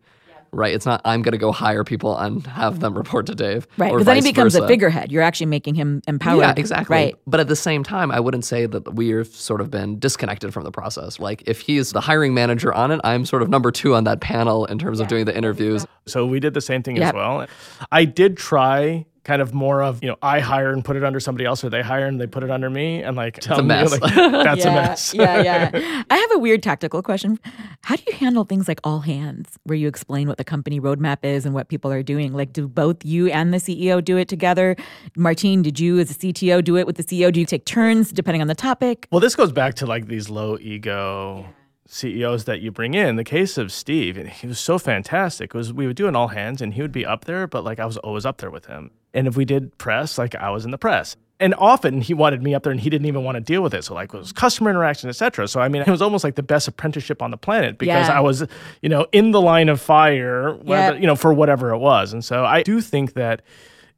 right? 0.52 0.74
It's 0.74 0.84
not 0.84 1.00
I'm 1.06 1.22
going 1.22 1.32
to 1.32 1.38
go 1.38 1.50
hire 1.50 1.82
people 1.82 2.14
and 2.18 2.46
have 2.46 2.80
them 2.80 2.94
report 2.94 3.24
to 3.26 3.34
Dave, 3.34 3.66
Right. 3.78 3.90
Because 3.90 4.04
then 4.04 4.16
he 4.16 4.20
vice 4.20 4.30
becomes 4.32 4.54
a 4.54 4.58
versa. 4.60 4.68
figurehead. 4.68 5.10
You're 5.10 5.22
actually 5.22 5.46
making 5.46 5.74
him 5.76 6.02
empowered. 6.06 6.40
Yeah, 6.42 6.54
exactly. 6.58 6.94
Right. 6.94 7.14
But 7.26 7.40
at 7.40 7.48
the 7.48 7.56
same 7.56 7.82
time, 7.84 8.10
I 8.10 8.20
wouldn't 8.20 8.44
say 8.44 8.66
that 8.66 8.94
we've 8.94 9.26
sort 9.28 9.62
of 9.62 9.70
been 9.70 9.98
disconnected 9.98 10.52
from 10.52 10.64
the 10.64 10.70
process. 10.70 11.18
Like 11.18 11.42
if 11.46 11.60
he's 11.62 11.92
the 11.92 12.02
hiring 12.02 12.34
manager 12.34 12.72
on 12.74 12.90
it, 12.90 13.00
I'm 13.02 13.24
sort 13.24 13.40
of 13.40 13.48
number 13.48 13.70
two 13.70 13.94
on 13.94 14.04
that 14.04 14.20
panel 14.20 14.66
in 14.66 14.78
terms 14.78 15.00
of 15.00 15.08
doing 15.08 15.24
the 15.24 15.34
interviews. 15.34 15.86
So 16.06 16.26
we 16.26 16.38
did 16.38 16.52
the 16.52 16.60
same 16.60 16.82
thing 16.82 16.96
Yep. 16.96 17.06
as 17.06 17.14
well. 17.14 17.46
I 17.90 18.04
did 18.04 18.36
try 18.36 19.06
kind 19.24 19.40
of 19.40 19.54
more 19.54 19.82
of 19.82 20.02
you 20.02 20.08
know 20.08 20.16
I 20.22 20.40
hire 20.40 20.72
and 20.72 20.84
put 20.84 20.96
it 20.96 21.04
under 21.04 21.20
somebody 21.20 21.44
else, 21.44 21.62
or 21.64 21.70
they 21.70 21.82
hire 21.82 22.06
and 22.06 22.20
they 22.20 22.26
put 22.26 22.42
it 22.42 22.50
under 22.50 22.70
me, 22.70 23.02
and 23.02 23.16
like 23.16 23.40
tell 23.40 23.60
a 23.60 23.62
me 23.62 23.68
mess. 23.68 24.00
like 24.00 24.00
that's 24.14 24.64
yeah, 24.64 24.70
a 24.70 24.74
mess. 24.74 25.14
yeah, 25.14 25.42
yeah. 25.42 26.02
I 26.10 26.16
have 26.16 26.32
a 26.32 26.38
weird 26.38 26.62
tactical 26.62 27.02
question. 27.02 27.38
How 27.82 27.96
do 27.96 28.02
you 28.06 28.14
handle 28.14 28.44
things 28.44 28.68
like 28.68 28.80
all 28.84 29.00
hands, 29.00 29.58
where 29.64 29.76
you 29.76 29.88
explain 29.88 30.28
what 30.28 30.38
the 30.38 30.44
company 30.44 30.80
roadmap 30.80 31.18
is 31.22 31.44
and 31.46 31.54
what 31.54 31.68
people 31.68 31.92
are 31.92 32.02
doing? 32.02 32.32
Like, 32.32 32.52
do 32.52 32.68
both 32.68 33.04
you 33.04 33.28
and 33.28 33.52
the 33.52 33.58
CEO 33.58 34.04
do 34.04 34.16
it 34.16 34.28
together? 34.28 34.76
Martine, 35.16 35.62
did 35.62 35.78
you 35.78 35.98
as 35.98 36.10
a 36.10 36.14
CTO 36.14 36.62
do 36.62 36.76
it 36.76 36.86
with 36.86 36.96
the 36.96 37.04
CEO? 37.04 37.32
Do 37.32 37.40
you 37.40 37.46
take 37.46 37.64
turns 37.64 38.12
depending 38.12 38.40
on 38.40 38.48
the 38.48 38.54
topic? 38.54 39.08
Well, 39.10 39.20
this 39.20 39.36
goes 39.36 39.52
back 39.52 39.74
to 39.74 39.86
like 39.86 40.06
these 40.06 40.28
low 40.28 40.58
ego 40.58 41.46
CEOs 41.86 42.44
that 42.44 42.60
you 42.60 42.70
bring 42.70 42.94
in. 42.94 43.16
The 43.16 43.24
case 43.24 43.58
of 43.58 43.70
Steve, 43.70 44.16
he 44.16 44.46
was 44.46 44.58
so 44.58 44.78
fantastic. 44.78 45.50
It 45.50 45.54
was 45.54 45.72
we 45.72 45.86
would 45.86 45.96
do 45.96 46.08
an 46.08 46.16
all 46.16 46.28
hands, 46.28 46.62
and 46.62 46.74
he 46.74 46.82
would 46.82 46.92
be 46.92 47.04
up 47.04 47.26
there, 47.26 47.46
but 47.46 47.64
like 47.64 47.78
I 47.78 47.86
was 47.86 47.98
always 47.98 48.24
up 48.24 48.38
there 48.38 48.50
with 48.50 48.66
him. 48.66 48.90
And 49.14 49.26
if 49.26 49.36
we 49.36 49.44
did 49.44 49.76
press, 49.78 50.18
like 50.18 50.34
I 50.34 50.50
was 50.50 50.64
in 50.64 50.70
the 50.70 50.78
press. 50.78 51.16
And 51.40 51.54
often 51.58 52.00
he 52.00 52.14
wanted 52.14 52.40
me 52.40 52.54
up 52.54 52.62
there, 52.62 52.70
and 52.70 52.80
he 52.80 52.88
didn't 52.88 53.06
even 53.08 53.24
want 53.24 53.34
to 53.34 53.40
deal 53.40 53.62
with 53.62 53.74
it. 53.74 53.82
So 53.82 53.94
like 53.94 54.14
it 54.14 54.16
was 54.16 54.30
customer 54.32 54.70
interaction, 54.70 55.08
etc. 55.08 55.48
So 55.48 55.60
I 55.60 55.68
mean, 55.68 55.82
it 55.82 55.88
was 55.88 56.00
almost 56.00 56.22
like 56.22 56.36
the 56.36 56.42
best 56.42 56.68
apprenticeship 56.68 57.20
on 57.20 57.32
the 57.32 57.36
planet 57.36 57.78
because 57.78 58.06
Yeah. 58.08 58.16
I 58.16 58.20
was, 58.20 58.44
you 58.80 58.88
know, 58.88 59.06
in 59.10 59.32
the 59.32 59.40
line 59.40 59.68
of 59.68 59.80
fire, 59.80 60.54
whether, 60.54 60.92
Yep. 60.94 61.00
you 61.00 61.06
know, 61.08 61.16
for 61.16 61.32
whatever 61.34 61.70
it 61.70 61.78
was. 61.78 62.12
And 62.12 62.24
so 62.24 62.44
I 62.44 62.62
do 62.62 62.80
think 62.80 63.14
that 63.14 63.42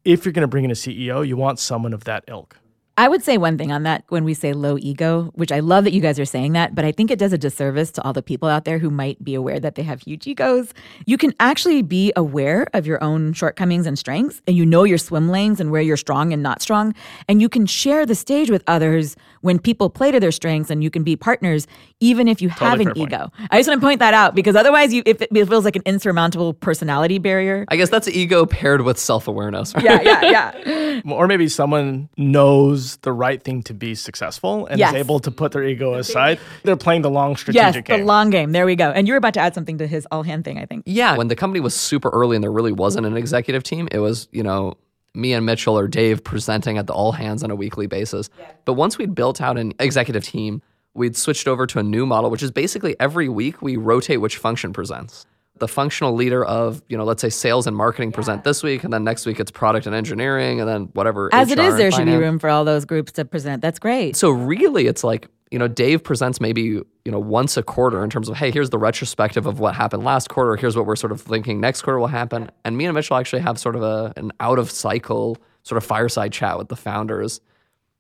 if 0.07 0.24
you're 0.24 0.33
going 0.33 0.42
to 0.42 0.48
bring 0.48 0.64
in 0.64 0.70
a 0.70 0.74
CEO, 0.74 1.27
you 1.27 1.37
want 1.37 1.59
someone 1.59 1.92
of 1.92 2.05
that 2.05 2.24
ilk. 2.29 2.57
I 2.96 3.09
would 3.09 3.24
say 3.24 3.38
one 3.38 3.59
thing 3.59 3.72
on 3.72 3.83
that 3.83 4.04
when 4.09 4.22
we 4.22 4.35
say 4.35 4.52
low 4.52 4.78
ego, 4.78 5.33
which 5.35 5.50
I 5.50 5.59
love 5.59 5.83
that 5.83 5.92
you 5.92 6.00
guys 6.00 6.20
are 6.20 6.24
saying 6.24 6.52
that, 6.52 6.76
but 6.76 6.85
I 6.85 6.92
think 6.92 7.11
it 7.11 7.18
does 7.18 7.33
a 7.33 7.38
disservice 7.38 7.90
to 7.92 8.02
all 8.04 8.12
the 8.12 8.22
people 8.22 8.48
out 8.48 8.64
there 8.64 8.78
who 8.78 8.88
might 8.88 9.22
be 9.24 9.35
aware 9.35 9.59
that 9.59 9.74
they 9.74 9.83
have 9.83 10.00
huge 10.02 10.28
egos. 10.28 10.72
You 11.04 11.18
can 11.18 11.35
actually 11.40 11.83
be 11.83 12.12
aware 12.14 12.68
of 12.72 12.87
your 12.87 13.02
own 13.02 13.33
shortcomings 13.33 13.87
and 13.87 13.98
strengths, 13.98 14.40
and 14.46 14.57
you 14.57 14.64
know 14.64 14.85
your 14.85 14.98
swim 14.98 15.28
lanes 15.28 15.59
and 15.61 15.72
where 15.72 15.83
you're 15.83 15.96
strong 15.96 16.33
and 16.33 16.40
not 16.40 16.62
strong. 16.62 16.94
And 17.28 17.40
you 17.40 17.48
can 17.48 17.66
share 17.66 18.07
the 18.07 18.14
stage 18.14 18.48
with 18.48 18.62
others 18.68 19.16
when 19.40 19.59
people 19.59 19.90
play 19.90 20.12
to 20.12 20.20
their 20.20 20.30
strengths, 20.33 20.70
and 20.70 20.85
you 20.85 20.90
can 20.90 21.02
be 21.02 21.16
partners 21.16 21.66
even 21.98 22.28
if 22.28 22.40
you 22.40 22.48
have 22.48 22.78
Totally 22.78 22.83
an 22.83 22.87
fair 22.87 22.94
point. 22.94 23.12
ego. 23.12 23.46
I 23.50 23.59
just 23.59 23.68
want 23.68 23.80
to 23.80 23.85
point 23.87 23.98
that 23.98 24.14
out 24.14 24.37
because 24.37 24.54
otherwise, 24.54 24.92
you 24.94 25.02
if 25.04 25.20
it 25.20 25.30
feels 25.33 25.64
like 25.64 25.74
an 25.74 25.83
insurmountable 25.85 26.54
personality 26.54 27.18
barrier. 27.18 27.64
I 27.68 27.76
guess 27.76 27.90
that's 27.90 28.07
ego 28.07 28.46
paired 28.46 28.83
with 28.83 28.98
self 29.00 29.26
awareness. 29.26 29.74
Yeah, 29.80 30.00
yeah, 30.02 30.22
yeah. 31.04 31.12
or 31.12 31.26
maybe 31.26 31.48
someone 31.48 32.09
knows 32.16 32.84
the 33.03 33.12
right 33.12 33.42
thing 33.42 33.62
to 33.64 33.75
be 33.75 33.94
successful 33.94 34.66
and 34.66 34.79
Yes. 34.79 34.92
is 34.94 35.01
able 35.01 35.20
to 35.20 35.31
put 35.31 35.53
their 35.53 35.64
ego 35.64 35.94
aside. 35.94 36.38
They're 36.62 36.77
playing 36.77 37.03
the 37.03 37.11
long 37.11 37.37
strategic 37.37 37.55
yes, 37.62 37.73
strategic 37.75 37.87
the 37.87 37.97
game. 37.99 38.07
long 38.07 38.31
game. 38.31 38.53
There 38.53 38.66
we 38.66 38.77
go. 38.77 38.90
And 38.90 39.07
you 39.07 39.14
were 39.14 39.18
about 39.18 39.35
to 39.35 39.40
add 39.40 39.55
something 39.55 39.79
to 39.79 39.87
his 39.87 40.07
all 40.11 40.23
hand 40.23 40.44
thing, 40.44 40.59
I 40.59 40.66
think. 40.66 40.85
Yeah, 40.87 41.16
when 41.16 41.29
the 41.29 41.37
company 41.37 41.61
was 41.61 41.75
super 41.75 42.09
early 42.11 42.37
and 42.37 42.42
there 42.42 42.53
really 42.53 42.73
wasn't 42.73 43.07
an 43.07 43.16
executive 43.16 43.62
team, 43.62 43.88
it 43.92 43.99
was, 43.99 44.29
you 44.33 44.42
know, 44.42 44.75
me 45.14 45.33
and 45.33 45.47
Mitchell 45.47 45.79
or 45.79 45.87
Dave 45.88 46.25
presenting 46.25 46.77
at 46.79 46.87
the 46.87 46.92
all 46.92 47.12
hands 47.12 47.42
on 47.44 47.51
a 47.51 47.57
weekly 47.57 47.87
basis. 47.87 48.31
But 48.64 48.73
once 48.75 48.99
we'd 48.99 49.14
built 49.14 49.40
out 49.40 49.57
an 49.59 49.73
executive 49.79 50.25
team, 50.25 50.61
we'd 50.94 51.16
switched 51.16 51.47
over 51.49 51.66
to 51.68 51.79
a 51.79 51.83
new 51.83 52.05
model, 52.07 52.31
which 52.31 52.42
is 52.42 52.51
basically 52.51 52.97
every 52.99 53.29
week 53.29 53.62
we 53.62 53.77
rotate 53.77 54.20
which 54.20 54.37
function 54.38 54.73
presents. 54.73 55.25
The 55.58 55.68
functional 55.68 56.14
leader 56.14 56.44
of, 56.44 56.82
you 56.88 56.96
know, 56.96 57.04
let's 57.04 57.22
say 57.22 57.28
sales 57.28 57.66
and 57.66 57.76
marketing 57.76 58.10
present 58.10 58.42
this 58.42 58.62
week, 58.62 58.82
and 58.82 58.92
then 58.92 59.04
next 59.04 59.24
week 59.24 59.38
it's 59.38 59.52
product 59.52 59.86
and 59.86 59.94
engineering, 59.94 60.60
and 60.60 60.68
then 60.68 60.84
whatever. 60.94 61.30
As 61.32 61.50
it 61.50 61.58
HR 61.58 61.62
is, 61.62 61.68
and 61.68 61.80
there 61.80 61.90
should 61.92 62.06
be 62.06 62.16
room 62.16 62.40
for 62.40 62.50
all 62.50 62.64
those 62.64 62.84
groups 62.84 63.12
to 63.12 63.24
present. 63.24 63.62
That's 63.62 63.78
great. 63.78 64.16
So 64.16 64.30
really, 64.30 64.88
it's 64.88 65.04
like 65.04 65.28
you 65.54 65.58
know, 65.60 65.68
Dave 65.68 66.02
presents 66.02 66.40
maybe 66.40 66.62
you 66.62 66.84
know 67.06 67.20
once 67.20 67.56
a 67.56 67.62
quarter 67.62 68.02
in 68.02 68.10
terms 68.10 68.28
of 68.28 68.36
hey, 68.36 68.50
here's 68.50 68.70
the 68.70 68.78
retrospective 68.78 69.46
of 69.46 69.60
what 69.60 69.76
happened 69.76 70.02
last 70.02 70.28
quarter. 70.28 70.56
Here's 70.56 70.76
what 70.76 70.86
we're 70.86 70.96
sort 70.96 71.12
of 71.12 71.20
thinking 71.20 71.60
next 71.60 71.82
quarter 71.82 72.00
will 72.00 72.08
happen. 72.08 72.50
And 72.64 72.76
me 72.76 72.86
and 72.86 72.94
Mitchell 72.94 73.16
actually 73.16 73.42
have 73.42 73.58
sort 73.60 73.76
of 73.76 73.82
a 73.82 74.12
an 74.16 74.32
out 74.40 74.58
of 74.58 74.68
cycle 74.68 75.38
sort 75.62 75.76
of 75.76 75.84
fireside 75.84 76.32
chat 76.32 76.58
with 76.58 76.68
the 76.68 76.76
founders 76.76 77.40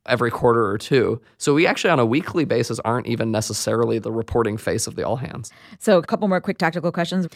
every 0.06 0.30
quarter 0.30 0.66
or 0.66 0.78
two. 0.78 1.20
So 1.38 1.54
we 1.54 1.66
actually 1.66 1.90
on 1.90 1.98
a 1.98 2.06
weekly 2.06 2.44
basis 2.44 2.78
aren't 2.80 3.06
even 3.06 3.30
necessarily 3.30 3.98
the 3.98 4.12
reporting 4.12 4.56
face 4.56 4.86
of 4.86 4.96
the 4.96 5.02
all 5.02 5.16
hands. 5.16 5.50
So, 5.78 5.98
a 5.98 6.02
couple 6.02 6.28
more 6.28 6.40
quick 6.40 6.58
tactical 6.58 6.92
questions. 6.92 7.26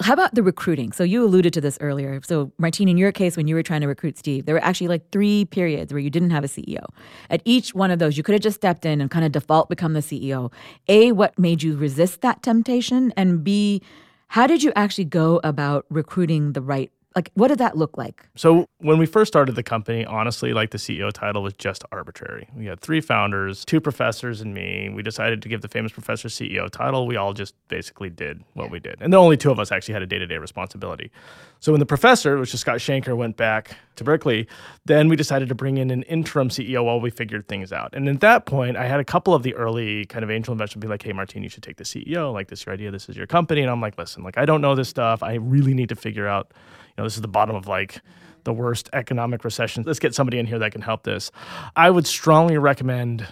How 0.00 0.12
about 0.12 0.34
the 0.34 0.42
recruiting? 0.42 0.92
So, 0.92 1.04
you 1.04 1.24
alluded 1.24 1.52
to 1.54 1.60
this 1.60 1.78
earlier. 1.80 2.20
So, 2.24 2.52
Martine, 2.58 2.88
in 2.88 2.96
your 2.96 3.12
case, 3.12 3.36
when 3.36 3.46
you 3.46 3.54
were 3.54 3.62
trying 3.62 3.80
to 3.80 3.86
recruit 3.86 4.18
Steve, 4.18 4.46
there 4.46 4.54
were 4.54 4.64
actually 4.64 4.88
like 4.88 5.10
three 5.10 5.44
periods 5.46 5.92
where 5.92 6.00
you 6.00 6.10
didn't 6.10 6.30
have 6.30 6.44
a 6.44 6.48
CEO. 6.48 6.84
At 7.30 7.42
each 7.44 7.74
one 7.74 7.90
of 7.90 7.98
those, 7.98 8.16
you 8.16 8.22
could 8.22 8.34
have 8.34 8.42
just 8.42 8.56
stepped 8.56 8.84
in 8.84 9.00
and 9.00 9.10
kind 9.10 9.24
of 9.24 9.32
default 9.32 9.68
become 9.68 9.92
the 9.92 10.00
CEO. 10.00 10.52
A, 10.88 11.12
what 11.12 11.38
made 11.38 11.62
you 11.62 11.76
resist 11.76 12.20
that 12.22 12.42
temptation? 12.42 13.12
And 13.16 13.44
B, 13.44 13.82
how 14.28 14.46
did 14.46 14.62
you 14.62 14.72
actually 14.74 15.04
go 15.04 15.40
about 15.44 15.86
recruiting 15.88 16.52
the 16.52 16.60
right? 16.60 16.90
Like, 17.16 17.30
what 17.32 17.48
did 17.48 17.56
that 17.58 17.78
look 17.78 17.96
like? 17.96 18.28
So 18.34 18.66
when 18.76 18.98
we 18.98 19.06
first 19.06 19.32
started 19.32 19.54
the 19.54 19.62
company, 19.62 20.04
honestly, 20.04 20.52
like 20.52 20.70
the 20.70 20.76
CEO 20.76 21.10
title 21.10 21.42
was 21.42 21.54
just 21.54 21.82
arbitrary. 21.90 22.46
We 22.54 22.66
had 22.66 22.78
three 22.80 23.00
founders, 23.00 23.64
two 23.64 23.80
professors, 23.80 24.42
and 24.42 24.52
me. 24.52 24.90
We 24.90 25.02
decided 25.02 25.40
to 25.40 25.48
give 25.48 25.62
the 25.62 25.68
famous 25.68 25.92
professor 25.92 26.28
CEO 26.28 26.68
title. 26.68 27.06
We 27.06 27.16
all 27.16 27.32
just 27.32 27.54
basically 27.68 28.10
did 28.10 28.44
what 28.52 28.70
we 28.70 28.80
did, 28.80 28.96
and 29.00 29.14
the 29.14 29.16
only 29.16 29.38
two 29.38 29.50
of 29.50 29.58
us 29.58 29.72
actually 29.72 29.94
had 29.94 30.02
a 30.02 30.06
day-to-day 30.06 30.36
responsibility. 30.36 31.10
So 31.60 31.72
when 31.72 31.78
the 31.78 31.86
professor, 31.86 32.36
which 32.36 32.52
is 32.52 32.60
Scott 32.60 32.76
Shenker, 32.76 33.16
went 33.16 33.38
back 33.38 33.78
to 33.96 34.04
Berkeley, 34.04 34.46
then 34.84 35.08
we 35.08 35.16
decided 35.16 35.48
to 35.48 35.54
bring 35.54 35.78
in 35.78 35.90
an 35.90 36.02
interim 36.02 36.50
CEO 36.50 36.84
while 36.84 37.00
we 37.00 37.08
figured 37.08 37.48
things 37.48 37.72
out. 37.72 37.94
And 37.94 38.10
at 38.10 38.20
that 38.20 38.44
point, 38.44 38.76
I 38.76 38.84
had 38.84 39.00
a 39.00 39.04
couple 39.04 39.32
of 39.32 39.42
the 39.42 39.54
early 39.54 40.04
kind 40.04 40.22
of 40.22 40.30
angel 40.30 40.52
investors 40.52 40.80
be 40.80 40.86
like, 40.86 41.02
"Hey, 41.02 41.14
Martine, 41.14 41.42
you 41.42 41.48
should 41.48 41.62
take 41.62 41.78
the 41.78 41.84
CEO. 41.84 42.30
Like, 42.30 42.48
this 42.48 42.60
is 42.60 42.66
your 42.66 42.74
idea. 42.74 42.90
This 42.90 43.08
is 43.08 43.16
your 43.16 43.26
company." 43.26 43.62
And 43.62 43.70
I'm 43.70 43.80
like, 43.80 43.96
"Listen, 43.96 44.22
like, 44.22 44.36
I 44.36 44.44
don't 44.44 44.60
know 44.60 44.74
this 44.74 44.90
stuff. 44.90 45.22
I 45.22 45.36
really 45.36 45.72
need 45.72 45.88
to 45.88 45.96
figure 45.96 46.26
out." 46.26 46.52
You 46.96 47.02
know, 47.02 47.06
this 47.06 47.16
is 47.16 47.22
the 47.22 47.28
bottom 47.28 47.54
of 47.54 47.66
like 47.66 48.00
the 48.44 48.52
worst 48.52 48.88
economic 48.92 49.44
recession. 49.44 49.84
Let's 49.86 49.98
get 49.98 50.14
somebody 50.14 50.38
in 50.38 50.46
here 50.46 50.58
that 50.60 50.72
can 50.72 50.80
help 50.82 51.02
this. 51.02 51.30
I 51.74 51.90
would 51.90 52.06
strongly 52.06 52.56
recommend 52.58 53.26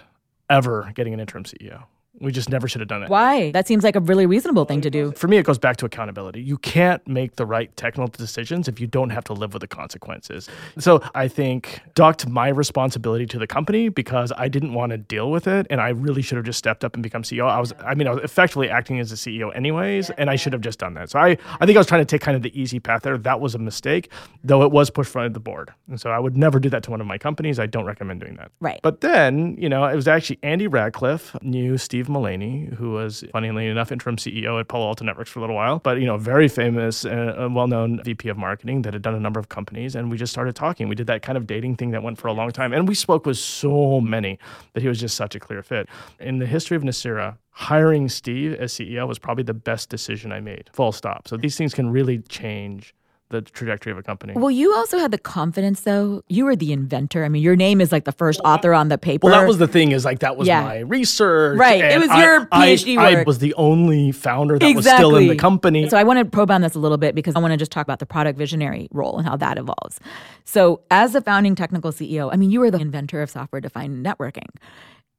ever 0.49 0.91
getting 0.93 1.13
an 1.13 1.19
interim 1.19 1.45
CEO. 1.45 1.85
We 2.19 2.31
just 2.31 2.49
never 2.49 2.67
should 2.67 2.81
have 2.81 2.87
done 2.87 3.03
it. 3.03 3.09
Why? 3.09 3.51
That 3.51 3.67
seems 3.67 3.83
like 3.83 3.95
a 3.95 3.99
really 3.99 4.25
reasonable 4.25 4.65
thing 4.65 4.81
to 4.81 4.89
do. 4.89 5.11
For 5.13 5.27
me, 5.27 5.37
it 5.37 5.43
goes 5.45 5.57
back 5.57 5.77
to 5.77 5.85
accountability. 5.85 6.41
You 6.41 6.57
can't 6.57 7.05
make 7.07 7.35
the 7.35 7.45
right 7.45 7.75
technical 7.75 8.07
decisions 8.07 8.67
if 8.67 8.79
you 8.79 8.87
don't 8.87 9.09
have 9.09 9.23
to 9.25 9.33
live 9.33 9.53
with 9.53 9.61
the 9.61 9.67
consequences. 9.67 10.49
So 10.79 11.01
I 11.13 11.27
think 11.27 11.81
ducked 11.93 12.27
my 12.27 12.47
responsibility 12.47 13.25
to 13.27 13.39
the 13.39 13.47
company 13.47 13.89
because 13.89 14.31
I 14.37 14.47
didn't 14.47 14.73
want 14.73 14.91
to 14.91 14.97
deal 14.97 15.29
with 15.29 15.47
it, 15.47 15.67
and 15.69 15.81
I 15.81 15.89
really 15.89 16.21
should 16.21 16.37
have 16.37 16.45
just 16.45 16.59
stepped 16.59 16.83
up 16.85 16.93
and 16.93 17.03
become 17.03 17.23
CEO. 17.23 17.47
I 17.49 17.59
was, 17.59 17.73
I 17.85 17.95
mean, 17.95 18.07
I 18.07 18.11
was 18.11 18.23
effectively 18.23 18.69
acting 18.69 18.99
as 18.99 19.11
a 19.11 19.15
CEO 19.15 19.55
anyways, 19.55 20.09
and 20.11 20.29
I 20.29 20.35
should 20.35 20.53
have 20.53 20.61
just 20.61 20.79
done 20.79 20.93
that. 20.93 21.09
So 21.09 21.19
I, 21.19 21.37
I 21.59 21.65
think 21.65 21.75
I 21.75 21.79
was 21.79 21.87
trying 21.87 22.01
to 22.01 22.05
take 22.05 22.21
kind 22.21 22.37
of 22.37 22.43
the 22.43 22.59
easy 22.59 22.79
path 22.79 23.03
there. 23.03 23.17
That 23.17 23.41
was 23.41 23.55
a 23.55 23.59
mistake, 23.59 24.09
though 24.43 24.63
it 24.63 24.71
was 24.71 24.89
pushed 24.89 25.11
front 25.11 25.27
of 25.27 25.33
the 25.33 25.39
board, 25.39 25.73
and 25.89 25.99
so 25.99 26.11
I 26.11 26.19
would 26.19 26.37
never 26.37 26.59
do 26.59 26.69
that 26.69 26.83
to 26.83 26.91
one 26.91 27.01
of 27.01 27.07
my 27.07 27.17
companies. 27.17 27.59
I 27.59 27.65
don't 27.65 27.85
recommend 27.85 28.21
doing 28.21 28.35
that. 28.37 28.51
Right. 28.59 28.79
But 28.81 29.01
then, 29.01 29.55
you 29.59 29.67
know, 29.67 29.85
it 29.85 29.95
was 29.95 30.07
actually 30.07 30.39
Andy 30.43 30.67
Radcliffe 30.67 31.35
knew 31.41 31.77
Steve 31.77 32.04
Steve 32.05 32.13
Mullaney, 32.13 32.69
who 32.77 32.91
was, 32.91 33.23
funnily 33.31 33.65
enough, 33.65 33.91
interim 33.91 34.15
CEO 34.17 34.59
at 34.59 34.67
Palo 34.67 34.85
Alto 34.85 35.03
Networks 35.03 35.31
for 35.31 35.39
a 35.39 35.41
little 35.41 35.55
while, 35.55 35.79
but 35.79 35.99
you 35.99 36.05
know, 36.05 36.17
very 36.17 36.47
famous 36.47 37.03
and 37.03 37.55
well-known 37.55 37.99
VP 38.03 38.29
of 38.29 38.37
marketing 38.37 38.83
that 38.83 38.93
had 38.93 39.01
done 39.01 39.15
a 39.15 39.19
number 39.19 39.39
of 39.39 39.49
companies. 39.49 39.95
And 39.95 40.11
we 40.11 40.17
just 40.17 40.31
started 40.31 40.55
talking. 40.55 40.87
We 40.87 40.93
did 40.93 41.07
that 41.07 41.23
kind 41.23 41.35
of 41.35 41.47
dating 41.47 41.77
thing 41.77 41.89
that 41.91 42.03
went 42.03 42.19
for 42.19 42.27
a 42.27 42.33
long 42.33 42.51
time, 42.51 42.73
and 42.73 42.87
we 42.87 42.93
spoke 42.93 43.25
with 43.25 43.37
so 43.37 43.99
many 43.99 44.37
that 44.73 44.81
he 44.81 44.87
was 44.87 44.99
just 44.99 45.17
such 45.17 45.33
a 45.33 45.39
clear 45.39 45.63
fit. 45.63 45.89
In 46.19 46.37
the 46.37 46.45
history 46.45 46.77
of 46.77 46.83
Nicira, 46.83 47.37
hiring 47.49 48.07
Steve 48.07 48.53
as 48.53 48.73
CEO 48.73 49.07
was 49.07 49.17
probably 49.17 49.43
the 49.43 49.55
best 49.55 49.89
decision 49.89 50.31
I 50.31 50.41
made. 50.41 50.69
Full 50.73 50.91
stop. 50.91 51.27
So 51.27 51.37
these 51.37 51.57
things 51.57 51.73
can 51.73 51.89
really 51.89 52.19
change 52.19 52.93
the 53.43 53.51
trajectory 53.51 53.91
of 53.91 53.97
a 53.97 54.03
company. 54.03 54.33
Well, 54.35 54.51
you 54.51 54.73
also 54.73 54.97
had 54.97 55.11
the 55.11 55.17
confidence, 55.17 55.81
though. 55.81 56.23
You 56.27 56.45
were 56.45 56.55
the 56.55 56.71
inventor. 56.71 57.25
I 57.25 57.29
mean, 57.29 57.41
your 57.41 57.55
name 57.55 57.81
is 57.81 57.91
like 57.91 58.05
the 58.05 58.11
first 58.11 58.39
author 58.45 58.73
on 58.73 58.87
the 58.89 58.97
paper. 58.97 59.27
Well, 59.27 59.39
that 59.39 59.47
was 59.47 59.57
the 59.57 59.67
thing. 59.67 59.91
Is 59.91 60.05
like 60.05 60.19
that 60.19 60.37
was 60.37 60.47
Yeah. 60.47 60.63
my 60.63 60.79
research. 60.79 61.57
Right. 61.59 61.83
It 61.83 61.99
was 61.99 62.09
I- 62.09 62.23
your 62.23 62.47
I- 62.51 62.67
PhD 62.73 62.97
I, 62.97 63.13
work. 63.15 63.27
was 63.27 63.39
the 63.39 63.53
only 63.55 64.11
founder 64.11 64.57
that 64.57 64.75
was 64.75 64.85
still 64.85 65.15
in 65.17 65.27
the 65.27 65.35
company. 65.35 65.89
So 65.89 65.97
I 65.97 66.03
want 66.03 66.19
to 66.19 66.25
probe 66.25 66.51
on 66.51 66.61
this 66.61 66.75
a 66.75 66.79
little 66.79 66.97
bit 66.97 67.15
because 67.15 67.35
I 67.35 67.39
want 67.39 67.51
to 67.51 67.57
just 67.57 67.71
talk 67.71 67.85
about 67.85 67.99
the 67.99 68.05
product 68.05 68.37
visionary 68.37 68.87
role 68.91 69.17
and 69.17 69.27
how 69.27 69.35
that 69.37 69.57
evolves. 69.57 69.99
So 70.45 70.81
as 70.91 71.15
a 71.15 71.21
founding 71.21 71.55
technical 71.55 71.91
CEO, 71.91 72.29
I 72.31 72.35
mean, 72.37 72.51
you 72.51 72.59
were 72.59 72.71
the 72.71 72.79
inventor 72.79 73.21
of 73.21 73.29
software 73.29 73.61
defined 73.61 74.05
networking. 74.05 74.47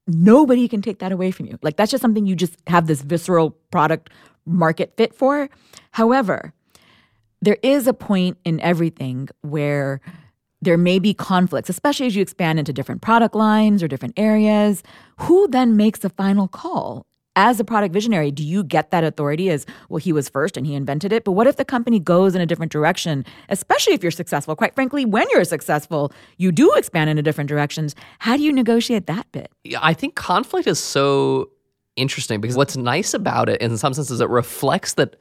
Nobody 0.08 0.68
can 0.68 0.82
take 0.82 1.00
that 1.00 1.10
away 1.12 1.30
from 1.32 1.46
you. 1.46 1.58
Like 1.62 1.76
that's 1.76 1.90
just 1.90 2.00
something 2.00 2.26
you 2.26 2.36
just 2.36 2.54
have 2.68 2.86
this 2.86 3.02
visceral 3.02 3.50
product 3.70 4.10
market 4.46 4.94
fit 4.96 5.12
for. 5.14 5.48
However, 5.90 6.52
there 7.42 7.58
is 7.62 7.86
a 7.86 7.94
point 7.94 8.38
in 8.44 8.60
everything 8.60 9.28
where 9.42 10.00
there 10.62 10.78
may 10.78 10.98
be 10.98 11.14
conflicts, 11.14 11.68
especially 11.68 12.06
as 12.06 12.16
you 12.16 12.22
expand 12.22 12.58
into 12.58 12.72
different 12.72 13.02
product 13.02 13.34
lines 13.34 13.82
or 13.82 13.88
different 13.88 14.14
areas. 14.18 14.82
Who 15.18 15.46
then 15.48 15.76
makes 15.76 16.00
the 16.00 16.10
final 16.10 16.48
call? 16.48 17.06
As 17.38 17.60
a 17.60 17.64
product 17.64 17.92
visionary, 17.92 18.30
do 18.30 18.42
you 18.42 18.64
get 18.64 18.90
that 18.90 19.04
authority 19.04 19.50
as, 19.50 19.66
well, 19.90 19.98
he 19.98 20.10
was 20.10 20.26
first 20.26 20.56
and 20.56 20.66
he 20.66 20.74
invented 20.74 21.12
it? 21.12 21.22
But 21.22 21.32
what 21.32 21.46
if 21.46 21.56
the 21.56 21.66
company 21.66 22.00
goes 22.00 22.34
in 22.34 22.40
a 22.40 22.46
different 22.46 22.72
direction, 22.72 23.26
especially 23.50 23.92
if 23.92 24.02
you're 24.02 24.10
successful? 24.10 24.56
Quite 24.56 24.74
frankly, 24.74 25.04
when 25.04 25.26
you're 25.30 25.44
successful, 25.44 26.10
you 26.38 26.50
do 26.50 26.72
expand 26.72 27.10
into 27.10 27.22
different 27.22 27.48
directions. 27.48 27.94
How 28.20 28.38
do 28.38 28.42
you 28.42 28.52
negotiate 28.54 29.06
that 29.08 29.30
bit? 29.32 29.52
Yeah, 29.64 29.80
I 29.82 29.92
think 29.92 30.14
conflict 30.14 30.66
is 30.66 30.78
so 30.78 31.50
interesting 31.96 32.40
because 32.40 32.56
what's 32.56 32.78
nice 32.78 33.12
about 33.12 33.50
it, 33.50 33.60
in 33.60 33.76
some 33.76 33.92
senses, 33.92 34.22
it 34.22 34.30
reflects 34.30 34.94
that 34.94 35.16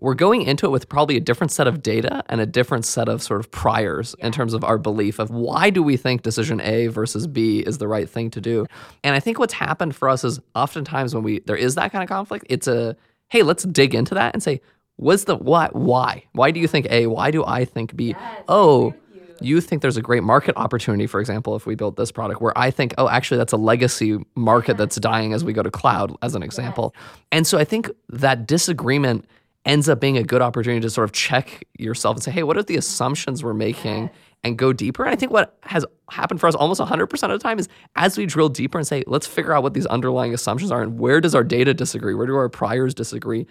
we're 0.00 0.14
going 0.14 0.42
into 0.42 0.66
it 0.66 0.70
with 0.70 0.88
probably 0.88 1.16
a 1.16 1.20
different 1.20 1.50
set 1.50 1.66
of 1.66 1.82
data 1.82 2.22
and 2.28 2.40
a 2.40 2.46
different 2.46 2.84
set 2.84 3.08
of 3.08 3.22
sort 3.22 3.40
of 3.40 3.50
priors 3.50 4.14
in 4.18 4.32
terms 4.32 4.52
of 4.52 4.64
our 4.64 4.76
belief 4.76 5.18
of 5.18 5.30
why 5.30 5.70
do 5.70 5.82
we 5.82 5.96
think 5.96 6.22
decision 6.22 6.60
A 6.60 6.88
versus 6.88 7.26
B 7.26 7.60
is 7.60 7.78
the 7.78 7.88
right 7.88 8.08
thing 8.08 8.30
to 8.30 8.40
do. 8.40 8.66
And 9.04 9.14
I 9.14 9.20
think 9.20 9.38
what's 9.38 9.54
happened 9.54 9.94
for 9.94 10.08
us 10.08 10.24
is 10.24 10.40
oftentimes 10.54 11.14
when 11.14 11.22
we 11.22 11.40
there 11.40 11.56
is 11.56 11.76
that 11.76 11.92
kind 11.92 12.02
of 12.02 12.08
conflict, 12.08 12.44
it's 12.48 12.66
a 12.66 12.96
hey, 13.28 13.42
let's 13.42 13.64
dig 13.64 13.94
into 13.94 14.14
that 14.14 14.34
and 14.34 14.42
say, 14.42 14.60
what's 14.96 15.24
the 15.24 15.36
why 15.36 15.68
why? 15.72 16.24
Why 16.32 16.50
do 16.50 16.60
you 16.60 16.66
think 16.66 16.86
A? 16.90 17.06
Why 17.06 17.30
do 17.30 17.44
I 17.44 17.64
think 17.64 17.94
B? 17.94 18.16
oh, 18.48 18.94
you 19.40 19.60
think 19.60 19.82
there's 19.82 19.96
a 19.96 20.02
great 20.02 20.22
market 20.22 20.56
opportunity, 20.56 21.06
for 21.06 21.20
example, 21.20 21.56
if 21.56 21.66
we 21.66 21.74
built 21.74 21.96
this 21.96 22.12
product, 22.12 22.40
where 22.40 22.56
I 22.56 22.70
think, 22.70 22.94
oh, 22.98 23.08
actually, 23.08 23.38
that's 23.38 23.52
a 23.52 23.56
legacy 23.56 24.18
market 24.34 24.76
that's 24.76 24.96
dying 24.96 25.32
as 25.32 25.44
we 25.44 25.52
go 25.52 25.62
to 25.62 25.70
cloud, 25.70 26.16
as 26.22 26.34
an 26.34 26.42
example. 26.42 26.94
And 27.32 27.46
so 27.46 27.58
I 27.58 27.64
think 27.64 27.90
that 28.08 28.46
disagreement 28.46 29.26
ends 29.64 29.88
up 29.88 30.00
being 30.00 30.18
a 30.18 30.22
good 30.22 30.42
opportunity 30.42 30.80
to 30.80 30.90
sort 30.90 31.04
of 31.04 31.12
check 31.12 31.64
yourself 31.78 32.16
and 32.16 32.22
say, 32.22 32.30
hey, 32.30 32.42
what 32.42 32.56
are 32.56 32.62
the 32.62 32.76
assumptions 32.76 33.42
we're 33.42 33.54
making? 33.54 34.10
And 34.42 34.58
go 34.58 34.74
deeper. 34.74 35.04
And 35.04 35.12
I 35.12 35.16
think 35.16 35.32
what 35.32 35.56
has 35.62 35.86
happened 36.10 36.38
for 36.38 36.46
us 36.46 36.54
almost 36.54 36.80
100% 36.80 37.02
of 37.02 37.30
the 37.30 37.38
time 37.38 37.58
is 37.58 37.66
as 37.96 38.18
we 38.18 38.26
drill 38.26 38.50
deeper 38.50 38.76
and 38.76 38.86
say, 38.86 39.02
let's 39.06 39.26
figure 39.26 39.54
out 39.54 39.62
what 39.62 39.72
these 39.72 39.86
underlying 39.86 40.34
assumptions 40.34 40.70
are 40.70 40.82
and 40.82 40.98
where 40.98 41.20
does 41.20 41.34
our 41.34 41.44
data 41.44 41.72
disagree? 41.72 42.14
Where 42.14 42.26
do 42.26 42.36
our 42.36 42.50
priors 42.50 42.92
disagree? 42.94 43.46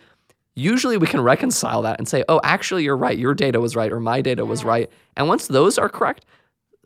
usually 0.56 0.98
we 0.98 1.08
can 1.08 1.22
reconcile 1.22 1.82
that 1.84 2.00
and 2.00 2.08
say, 2.08 2.24
oh, 2.30 2.40
actually, 2.44 2.84
you're 2.84 2.98
right. 2.98 3.18
Your 3.18 3.34
data 3.34 3.60
was 3.60 3.76
right, 3.76 3.92
or 3.92 4.00
my 4.00 4.22
data 4.22 4.46
was 4.46 4.64
right. 4.64 4.90
And 5.18 5.28
once 5.28 5.48
those 5.48 5.78
are 5.78 5.90
correct, 5.90 6.26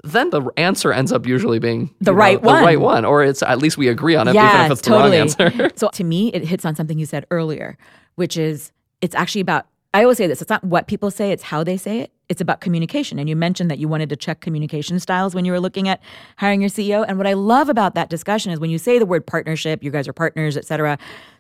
then 0.04 0.30
the 0.30 0.50
answer 0.58 0.94
ends 0.94 1.12
up 1.12 1.26
usually 1.26 1.60
being 1.60 1.94
The 2.02 2.12
know, 2.12 2.18
right 2.18 2.42
the 2.42 2.48
right 2.48 2.80
one. 2.80 3.04
one, 3.04 3.06
or 3.06 3.24
it's 3.24 3.42
at 3.44 3.58
least 3.58 3.78
we 3.78 3.88
agree 3.88 4.16
on 4.16 4.28
it, 4.28 4.32
even 4.32 4.44
yeah, 4.44 4.66
if 4.66 4.72
it's 4.72 4.82
totally. 4.82 5.18
the 5.18 5.18
wrong 5.18 5.52
answer. 5.52 5.72
so 5.76 5.90
to 5.90 6.04
me, 6.04 6.30
it 6.30 6.46
hits 6.46 6.66
on 6.66 6.76
something 6.76 7.00
you 7.00 7.06
said 7.06 7.26
earlier, 7.32 7.78
which 8.16 8.38
is 8.38 8.72
it's 9.02 9.16
actually 9.16 9.42
about. 9.42 9.68
I 9.94 10.04
always 10.04 10.18
say 10.18 10.28
this: 10.28 10.42
it's 10.42 10.50
not 10.50 10.64
what 10.64 10.88
people 10.88 11.12
say; 11.12 11.32
it's 11.32 11.44
how 11.44 11.64
they 11.64 11.78
say 11.78 12.02
it. 12.02 12.12
It's 12.30 12.42
about 12.42 12.60
communication. 12.60 13.20
And 13.20 13.30
you 13.30 13.36
mentioned 13.36 13.72
that 13.72 13.80
you 13.80 13.88
wanted 13.88 14.10
to 14.10 14.16
check 14.16 14.42
communication 14.42 15.00
styles 15.00 15.34
when 15.34 15.46
you 15.46 15.52
were 15.52 15.60
looking 15.60 15.88
at 15.88 16.02
hiring 16.38 16.62
your 16.62 16.70
CEO. 16.70 17.06
And 17.08 17.18
what 17.18 17.26
I 17.26 17.34
love 17.34 17.70
about 17.70 17.96
that 17.96 18.10
discussion 18.10 18.52
is 18.52 18.60
when 18.60 18.70
you 18.70 18.78
say 18.78 19.00
the 19.00 19.06
word 19.06 19.26
partnership, 19.26 19.82
you 19.82 19.92
guys 19.92 20.08
are 20.08 20.14
partners, 20.14 20.58
et 20.58 20.66
cetera. 20.66 20.98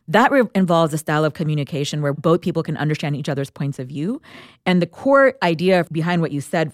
That 0.07 0.31
re- 0.31 0.47
involves 0.55 0.93
a 0.93 0.97
style 0.97 1.25
of 1.25 1.33
communication 1.33 2.01
where 2.01 2.13
both 2.13 2.39
people 2.39 2.63
can 2.63 2.77
understand 2.77 3.17
each 3.17 3.27
other's 3.27 3.49
points 3.49 3.79
of 3.79 3.89
view. 3.89 4.21
And 4.65 4.81
the 4.81 4.87
core 4.87 5.33
idea 5.43 5.85
behind 5.91 6.21
what 6.21 6.31
you 6.31 6.39
said 6.39 6.71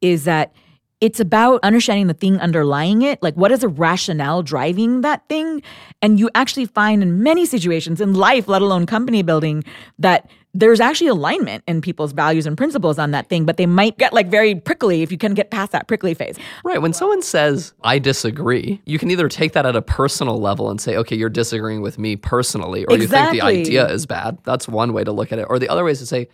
is 0.00 0.24
that 0.24 0.52
it's 1.00 1.20
about 1.20 1.60
understanding 1.62 2.06
the 2.06 2.14
thing 2.14 2.38
underlying 2.40 3.02
it. 3.02 3.22
Like, 3.22 3.34
what 3.34 3.52
is 3.52 3.62
a 3.62 3.68
rationale 3.68 4.42
driving 4.42 5.02
that 5.02 5.28
thing? 5.28 5.62
And 6.00 6.18
you 6.18 6.30
actually 6.34 6.66
find 6.66 7.02
in 7.02 7.22
many 7.22 7.44
situations 7.44 8.00
in 8.00 8.14
life, 8.14 8.48
let 8.48 8.62
alone 8.62 8.86
company 8.86 9.22
building, 9.22 9.62
that 9.98 10.30
there's 10.54 10.80
actually 10.80 11.08
alignment 11.08 11.62
in 11.66 11.82
people's 11.82 12.12
values 12.12 12.46
and 12.46 12.56
principles 12.56 12.98
on 12.98 13.10
that 13.10 13.28
thing, 13.28 13.44
but 13.44 13.58
they 13.58 13.66
might 13.66 13.98
get 13.98 14.14
like 14.14 14.28
very 14.28 14.54
prickly 14.54 15.02
if 15.02 15.12
you 15.12 15.18
can 15.18 15.34
get 15.34 15.50
past 15.50 15.70
that 15.72 15.86
prickly 15.86 16.14
phase. 16.14 16.38
Right. 16.64 16.80
When 16.80 16.94
someone 16.94 17.20
says, 17.20 17.74
I 17.82 17.98
disagree, 17.98 18.80
you 18.86 18.98
can 18.98 19.10
either 19.10 19.28
take 19.28 19.52
that 19.52 19.66
at 19.66 19.76
a 19.76 19.82
personal 19.82 20.40
level 20.40 20.70
and 20.70 20.80
say, 20.80 20.96
okay, 20.96 21.14
you're 21.14 21.28
disagreeing 21.28 21.82
with 21.82 21.98
me 21.98 22.16
personally, 22.16 22.86
or 22.86 22.96
you 22.96 23.06
think 23.06 23.32
the 23.32 23.42
idea 23.42 23.86
is 23.88 24.06
bad. 24.06 24.38
That's 24.44 24.66
one 24.66 24.94
way 24.94 25.04
to 25.04 25.12
look 25.12 25.30
at 25.30 25.38
it. 25.38 25.46
Or 25.50 25.58
the 25.58 25.68
other 25.68 25.84
way 25.84 25.90
is 25.90 25.98
to 25.98 26.06
say, 26.06 26.28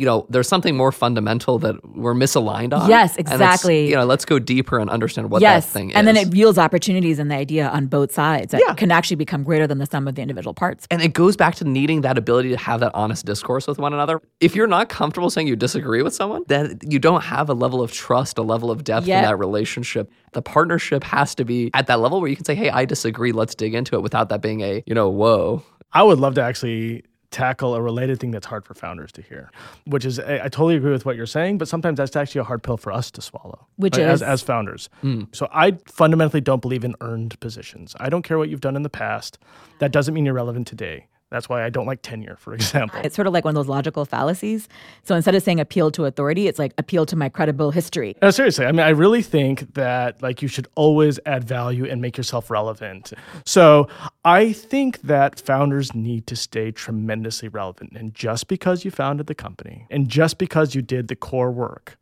you 0.00 0.06
know, 0.06 0.26
there's 0.30 0.48
something 0.48 0.76
more 0.76 0.90
fundamental 0.92 1.58
that 1.60 1.76
we're 1.96 2.14
misaligned 2.14 2.72
on. 2.72 2.88
Yes, 2.88 3.16
And 3.16 3.28
exactly. 3.28 3.88
you 3.88 3.94
know, 3.94 4.04
let's 4.04 4.24
go 4.24 4.38
deeper 4.38 4.78
and 4.78 4.88
understand 4.90 5.30
what 5.30 5.42
yes. 5.42 5.66
that 5.66 5.70
thing 5.72 5.90
is. 5.90 5.96
and 5.96 6.06
then 6.08 6.16
it 6.16 6.34
yields 6.34 6.58
opportunities 6.58 7.18
and 7.18 7.30
the 7.30 7.34
idea 7.36 7.68
on 7.68 7.86
both 7.86 8.12
sides 8.12 8.52
that 8.52 8.62
Yeah. 8.66 8.74
can 8.74 8.90
actually 8.90 9.16
become 9.16 9.42
greater 9.44 9.66
than 9.66 9.78
the 9.78 9.86
sum 9.86 10.08
of 10.08 10.14
the 10.14 10.22
individual 10.22 10.54
parts. 10.54 10.86
And 10.90 11.02
it 11.02 11.12
goes 11.12 11.36
back 11.36 11.54
to 11.56 11.64
needing 11.64 12.00
that 12.00 12.16
ability 12.18 12.48
to 12.50 12.56
have 12.56 12.80
that 12.80 12.92
honest 12.94 13.26
discourse 13.26 13.66
with 13.66 13.78
one 13.78 13.92
another. 13.92 14.20
If 14.40 14.54
you're 14.56 14.66
not 14.66 14.88
comfortable 14.88 15.30
saying 15.30 15.46
you 15.46 15.56
disagree 15.56 16.02
with 16.02 16.14
someone, 16.14 16.44
then 16.48 16.78
you 16.88 16.98
don't 16.98 17.22
have 17.24 17.48
a 17.50 17.54
level 17.54 17.82
of 17.82 17.92
trust, 17.92 18.38
a 18.38 18.42
level 18.42 18.70
of 18.70 18.82
depth 18.84 19.06
Yep. 19.06 19.18
in 19.18 19.24
that 19.28 19.38
relationship. 19.38 20.10
The 20.32 20.42
partnership 20.42 21.04
has 21.04 21.34
to 21.34 21.44
be 21.44 21.70
at 21.74 21.86
that 21.88 22.00
level 22.00 22.20
where 22.20 22.30
you 22.30 22.36
can 22.36 22.44
say, 22.44 22.54
hey, 22.54 22.70
I 22.70 22.84
disagree. 22.84 23.32
Let's 23.32 23.54
dig 23.54 23.74
into 23.74 23.96
it 23.96 24.02
without 24.02 24.28
that 24.30 24.40
being 24.40 24.60
a, 24.62 24.82
you 24.86 24.94
know, 24.94 25.08
whoa. 25.10 25.62
I 25.92 26.02
would 26.04 26.18
love 26.20 26.34
to 26.36 26.42
actually 26.42 27.02
tackle 27.30 27.74
a 27.74 27.82
related 27.82 28.18
thing 28.18 28.30
that's 28.30 28.46
hard 28.46 28.64
for 28.64 28.74
founders 28.74 29.12
to 29.12 29.22
hear, 29.22 29.50
which 29.86 30.04
is 30.04 30.18
I, 30.18 30.36
I 30.44 30.48
totally 30.48 30.76
agree 30.76 30.92
with 30.92 31.04
what 31.04 31.16
you're 31.16 31.26
saying, 31.26 31.58
but 31.58 31.68
sometimes 31.68 31.98
that's 31.98 32.16
actually 32.16 32.40
a 32.40 32.44
hard 32.44 32.62
pill 32.62 32.76
for 32.76 32.92
us 32.92 33.10
to 33.12 33.22
swallow. 33.22 33.66
Which 33.76 33.96
right, 33.96 34.08
is? 34.08 34.22
as 34.22 34.42
founders. 34.42 34.88
Hmm. 35.00 35.24
So 35.32 35.48
I 35.52 35.78
fundamentally 35.86 36.40
don't 36.40 36.62
believe 36.62 36.84
in 36.84 36.94
earned 37.00 37.38
positions. 37.40 37.94
I 38.00 38.08
don't 38.08 38.22
care 38.22 38.38
what 38.38 38.48
you've 38.48 38.60
done 38.60 38.76
in 38.76 38.82
the 38.82 38.90
past. 38.90 39.38
That 39.78 39.92
doesn't 39.92 40.14
mean 40.14 40.24
you're 40.24 40.34
relevant 40.34 40.66
today. 40.66 41.06
That's 41.30 41.48
why 41.48 41.64
I 41.64 41.70
don't 41.70 41.86
like 41.86 42.02
tenure, 42.02 42.36
for 42.36 42.54
example. 42.54 43.00
It's 43.04 43.14
sort 43.14 43.28
of 43.28 43.32
like 43.32 43.44
one 43.44 43.52
of 43.52 43.54
those 43.54 43.68
logical 43.68 44.04
fallacies. 44.04 44.68
So 45.04 45.14
instead 45.14 45.34
of 45.36 45.42
saying 45.42 45.60
appeal 45.60 45.92
to 45.92 46.04
authority, 46.04 46.48
it's 46.48 46.58
like 46.58 46.74
appeal 46.76 47.06
to 47.06 47.14
my 47.14 47.28
credible 47.28 47.70
history. 47.70 48.16
No, 48.20 48.30
seriously. 48.30 48.66
I 48.66 48.72
mean, 48.72 48.80
I 48.80 48.88
really 48.88 49.22
think 49.22 49.74
that 49.74 50.20
like 50.22 50.42
you 50.42 50.48
should 50.48 50.66
always 50.74 51.20
add 51.26 51.44
value 51.44 51.84
and 51.86 52.02
make 52.02 52.16
yourself 52.16 52.50
relevant. 52.50 53.12
So 53.46 53.88
I 54.24 54.52
think 54.52 55.02
that 55.02 55.38
founders 55.38 55.94
need 55.94 56.26
to 56.26 56.36
stay 56.36 56.72
tremendously 56.72 57.48
relevant. 57.48 57.92
And 57.94 58.12
just 58.12 58.48
because 58.48 58.84
you 58.84 58.90
founded 58.90 59.28
the 59.28 59.34
company 59.34 59.86
and 59.88 60.08
just 60.08 60.36
because 60.36 60.74
you 60.74 60.82
did 60.82 61.06
the 61.06 61.16
core 61.16 61.52
work 61.52 61.96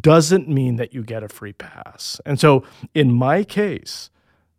doesn't 0.00 0.48
mean 0.48 0.76
that 0.76 0.94
you 0.94 1.02
get 1.02 1.22
a 1.22 1.28
free 1.28 1.52
pass. 1.52 2.20
And 2.24 2.40
so 2.40 2.64
in 2.94 3.12
my 3.12 3.44
case, 3.44 4.08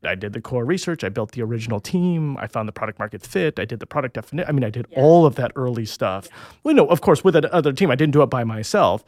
I 0.05 0.15
did 0.15 0.33
the 0.33 0.41
core 0.41 0.65
research. 0.65 1.03
I 1.03 1.09
built 1.09 1.31
the 1.31 1.41
original 1.41 1.79
team. 1.79 2.37
I 2.37 2.47
found 2.47 2.67
the 2.67 2.73
product 2.73 2.99
market 2.99 3.21
fit. 3.21 3.59
I 3.59 3.65
did 3.65 3.79
the 3.79 3.85
product 3.85 4.15
definition. 4.15 4.49
I 4.49 4.51
mean, 4.51 4.63
I 4.63 4.69
did 4.69 4.85
all 4.95 5.25
of 5.25 5.35
that 5.35 5.51
early 5.55 5.85
stuff. 5.85 6.27
Well, 6.63 6.75
no, 6.75 6.87
of 6.87 7.01
course, 7.01 7.23
with 7.23 7.35
another 7.35 7.73
team, 7.73 7.91
I 7.91 7.95
didn't 7.95 8.13
do 8.13 8.21
it 8.21 8.27
by 8.27 8.43
myself. 8.43 9.03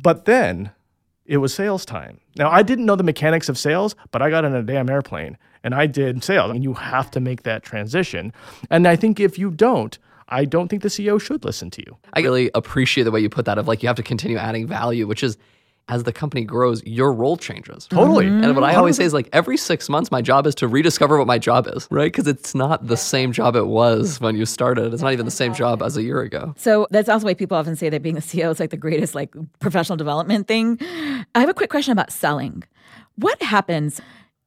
But 0.00 0.24
then 0.24 0.70
it 1.26 1.38
was 1.38 1.54
sales 1.54 1.84
time. 1.84 2.20
Now, 2.36 2.50
I 2.50 2.62
didn't 2.62 2.86
know 2.86 2.96
the 2.96 3.02
mechanics 3.02 3.48
of 3.48 3.58
sales, 3.58 3.96
but 4.10 4.22
I 4.22 4.30
got 4.30 4.44
on 4.44 4.54
a 4.54 4.62
damn 4.62 4.90
airplane 4.90 5.38
and 5.62 5.74
I 5.74 5.86
did 5.86 6.22
sales. 6.22 6.50
And 6.50 6.62
you 6.62 6.74
have 6.74 7.10
to 7.12 7.20
make 7.20 7.42
that 7.44 7.62
transition. 7.62 8.32
And 8.70 8.86
I 8.86 8.96
think 8.96 9.20
if 9.20 9.38
you 9.38 9.50
don't, 9.50 9.98
I 10.28 10.44
don't 10.44 10.68
think 10.68 10.82
the 10.82 10.88
CEO 10.88 11.20
should 11.20 11.44
listen 11.44 11.70
to 11.70 11.82
you. 11.82 11.96
I 12.14 12.20
really 12.20 12.50
appreciate 12.54 13.04
the 13.04 13.10
way 13.10 13.20
you 13.20 13.28
put 13.28 13.44
that 13.44 13.58
of 13.58 13.68
like 13.68 13.82
you 13.82 13.88
have 13.88 13.96
to 13.96 14.02
continue 14.02 14.36
adding 14.36 14.66
value, 14.66 15.06
which 15.06 15.22
is 15.22 15.36
as 15.88 16.04
the 16.04 16.12
company 16.12 16.44
grows, 16.44 16.82
your 16.84 17.12
role 17.12 17.36
changes. 17.36 17.86
Totally. 17.86 18.26
And 18.26 18.54
what 18.54 18.64
I 18.64 18.74
always 18.74 18.96
say 18.96 19.04
is 19.04 19.12
like 19.12 19.28
every 19.32 19.56
six 19.56 19.88
months, 19.88 20.10
my 20.10 20.22
job 20.22 20.46
is 20.46 20.54
to 20.56 20.68
rediscover 20.68 21.18
what 21.18 21.26
my 21.26 21.38
job 21.38 21.66
is, 21.66 21.86
right? 21.90 22.10
Because 22.10 22.26
it's 22.26 22.54
not 22.54 22.86
the 22.86 22.96
same 22.96 23.32
job 23.32 23.54
it 23.54 23.66
was 23.66 24.20
when 24.20 24.34
you 24.36 24.46
started. 24.46 24.94
It's 24.94 25.02
not 25.02 25.12
even 25.12 25.26
the 25.26 25.30
same 25.30 25.52
job 25.52 25.82
as 25.82 25.96
a 25.96 26.02
year 26.02 26.20
ago. 26.20 26.54
So 26.56 26.86
that's 26.90 27.08
also 27.08 27.26
why 27.26 27.34
people 27.34 27.56
often 27.56 27.76
say 27.76 27.90
that 27.90 28.02
being 28.02 28.16
a 28.16 28.20
CEO 28.20 28.50
is 28.50 28.60
like 28.60 28.70
the 28.70 28.76
greatest 28.76 29.14
like 29.14 29.34
professional 29.60 29.96
development 29.96 30.48
thing. 30.48 30.78
I 31.34 31.40
have 31.40 31.50
a 31.50 31.54
quick 31.54 31.70
question 31.70 31.92
about 31.92 32.10
selling. 32.12 32.64
What 33.16 33.40
happens 33.42 34.00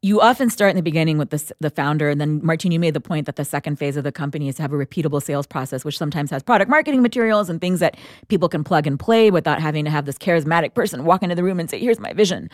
you 0.04 0.22
often 0.22 0.50
start 0.50 0.70
in 0.70 0.76
the 0.76 0.84
beginning 0.84 1.18
with 1.18 1.32
the, 1.32 1.54
the 1.60 1.72
founder 1.72 2.10
and 2.10 2.22
then 2.22 2.40
Martin 2.44 2.72
you 2.72 2.80
made 2.80 2.94
the 2.94 3.02
point 3.02 3.26
that 3.26 3.36
the 3.36 3.46
second 3.46 3.78
phase 3.78 3.98
of 3.98 4.04
the 4.04 4.12
company 4.12 4.48
is 4.48 4.56
to 4.56 4.62
have 4.62 4.72
a 4.72 4.76
repeatable 4.76 5.22
sales 5.22 5.48
process 5.48 5.84
which 5.84 5.98
sometimes 5.98 6.30
has 6.30 6.44
product 6.44 6.70
marketing 6.70 7.02
materials 7.02 7.50
and 7.50 7.60
things 7.60 7.80
that 7.80 7.98
people 8.28 8.48
can 8.48 8.64
plug 8.64 8.86
and 8.86 9.00
play 9.00 9.32
without 9.32 9.60
having 9.60 9.84
to 9.86 9.92
have 9.92 10.06
this 10.06 10.18
charismatic 10.18 10.76
person 10.76 11.04
walk 11.04 11.24
into 11.24 11.36
the 11.36 11.44
room 11.44 11.60
and 11.60 11.70
say 11.70 11.80
here's 11.80 12.00
my 12.00 12.14
vision. 12.14 12.50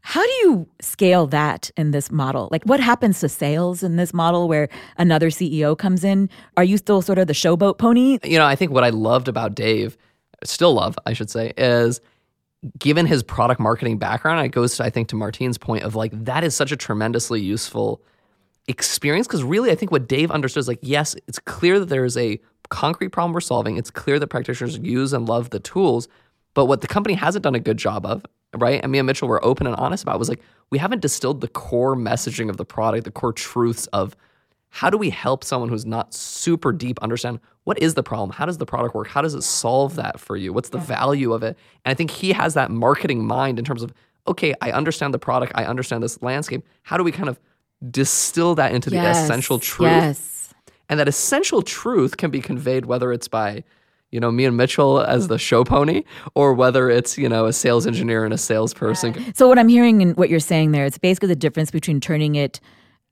How 0.00 0.24
do 0.24 0.32
you 0.42 0.68
scale 0.80 1.26
that 1.28 1.70
in 1.76 1.90
this 1.90 2.10
model? 2.10 2.48
Like 2.50 2.64
what 2.64 2.80
happens 2.80 3.20
to 3.20 3.28
sales 3.28 3.82
in 3.82 3.96
this 3.96 4.14
model 4.14 4.48
where 4.48 4.68
another 4.96 5.28
ceo 5.28 5.76
comes 5.76 6.02
in? 6.02 6.30
Are 6.56 6.64
you 6.64 6.78
still 6.78 7.02
sort 7.02 7.18
of 7.18 7.26
the 7.26 7.34
showboat 7.34 7.76
pony? 7.76 8.18
You 8.24 8.38
know 8.38 8.46
i 8.46 8.56
think 8.56 8.72
what 8.72 8.84
i 8.84 8.88
loved 8.88 9.28
about 9.28 9.54
dave 9.54 9.98
still 10.44 10.74
love 10.74 10.98
i 11.06 11.12
should 11.12 11.30
say 11.30 11.52
is 11.56 12.00
given 12.78 13.06
his 13.06 13.22
product 13.22 13.60
marketing 13.60 13.98
background, 13.98 14.44
it 14.44 14.50
goes 14.50 14.76
to, 14.76 14.84
I 14.84 14.90
think, 14.90 15.08
to 15.08 15.16
Martin's 15.16 15.58
point 15.58 15.84
of 15.84 15.94
like, 15.94 16.12
that 16.24 16.44
is 16.44 16.54
such 16.54 16.72
a 16.72 16.76
tremendously 16.76 17.40
useful 17.40 18.02
experience. 18.68 19.26
Cause 19.26 19.42
really, 19.42 19.70
I 19.70 19.74
think 19.74 19.92
what 19.92 20.08
Dave 20.08 20.30
understood 20.30 20.60
is 20.60 20.68
like, 20.68 20.80
yes, 20.82 21.14
it's 21.28 21.38
clear 21.38 21.78
that 21.78 21.88
there 21.88 22.04
is 22.04 22.16
a 22.16 22.40
concrete 22.68 23.10
problem 23.10 23.32
we're 23.32 23.40
solving. 23.40 23.76
It's 23.76 23.90
clear 23.90 24.18
that 24.18 24.26
practitioners 24.26 24.78
use 24.78 25.12
and 25.12 25.28
love 25.28 25.50
the 25.50 25.60
tools. 25.60 26.08
But 26.54 26.66
what 26.66 26.80
the 26.80 26.88
company 26.88 27.14
hasn't 27.14 27.44
done 27.44 27.54
a 27.54 27.60
good 27.60 27.76
job 27.76 28.06
of, 28.06 28.24
right? 28.56 28.80
And 28.82 28.90
me 28.90 28.98
and 28.98 29.06
Mitchell 29.06 29.28
were 29.28 29.44
open 29.44 29.66
and 29.66 29.76
honest 29.76 30.02
about 30.02 30.18
was 30.18 30.28
like, 30.28 30.40
we 30.70 30.78
haven't 30.78 31.02
distilled 31.02 31.42
the 31.42 31.48
core 31.48 31.94
messaging 31.94 32.48
of 32.48 32.56
the 32.56 32.64
product, 32.64 33.04
the 33.04 33.10
core 33.10 33.32
truths 33.32 33.86
of 33.88 34.16
how 34.70 34.90
do 34.90 34.98
we 34.98 35.10
help 35.10 35.44
someone 35.44 35.68
who's 35.68 35.86
not 35.86 36.12
super 36.12 36.72
deep 36.72 36.98
understand 37.00 37.40
what 37.64 37.78
is 37.80 37.94
the 37.94 38.02
problem? 38.02 38.30
How 38.30 38.46
does 38.46 38.58
the 38.58 38.66
product 38.66 38.94
work? 38.94 39.08
How 39.08 39.22
does 39.22 39.34
it 39.34 39.42
solve 39.42 39.96
that 39.96 40.20
for 40.20 40.36
you? 40.36 40.52
What's 40.52 40.68
the 40.68 40.78
value 40.78 41.32
of 41.32 41.42
it? 41.42 41.58
And 41.84 41.90
I 41.90 41.94
think 41.94 42.12
he 42.12 42.32
has 42.32 42.54
that 42.54 42.70
marketing 42.70 43.26
mind 43.26 43.58
in 43.58 43.64
terms 43.64 43.82
of, 43.82 43.92
okay, 44.28 44.54
I 44.60 44.70
understand 44.70 45.12
the 45.12 45.18
product, 45.18 45.52
I 45.56 45.64
understand 45.64 46.02
this 46.02 46.22
landscape. 46.22 46.64
How 46.84 46.96
do 46.96 47.02
we 47.02 47.10
kind 47.10 47.28
of 47.28 47.40
distill 47.90 48.54
that 48.54 48.72
into 48.72 48.90
yes, 48.90 49.16
the 49.16 49.24
essential 49.24 49.58
truth? 49.58 49.90
Yes. 49.90 50.54
And 50.88 51.00
that 51.00 51.08
essential 51.08 51.62
truth 51.62 52.16
can 52.16 52.30
be 52.30 52.40
conveyed 52.40 52.86
whether 52.86 53.12
it's 53.12 53.26
by 53.26 53.64
you 54.12 54.20
know, 54.20 54.30
me 54.30 54.44
and 54.44 54.56
Mitchell 54.56 55.00
as 55.00 55.28
the 55.28 55.36
show 55.36 55.64
pony, 55.64 56.04
or 56.34 56.54
whether 56.54 56.88
it's, 56.88 57.18
you 57.18 57.28
know, 57.28 57.46
a 57.46 57.52
sales 57.52 57.86
engineer 57.86 58.24
and 58.24 58.32
a 58.32 58.38
salesperson. 58.38 59.34
So, 59.34 59.48
what 59.48 59.58
I'm 59.58 59.68
hearing 59.68 60.00
and 60.00 60.16
what 60.16 60.30
you're 60.30 60.38
saying 60.38 60.70
there, 60.70 60.86
it's 60.86 60.96
basically 60.96 61.28
the 61.28 61.36
difference 61.36 61.72
between 61.72 62.00
turning 62.00 62.36
it 62.36 62.60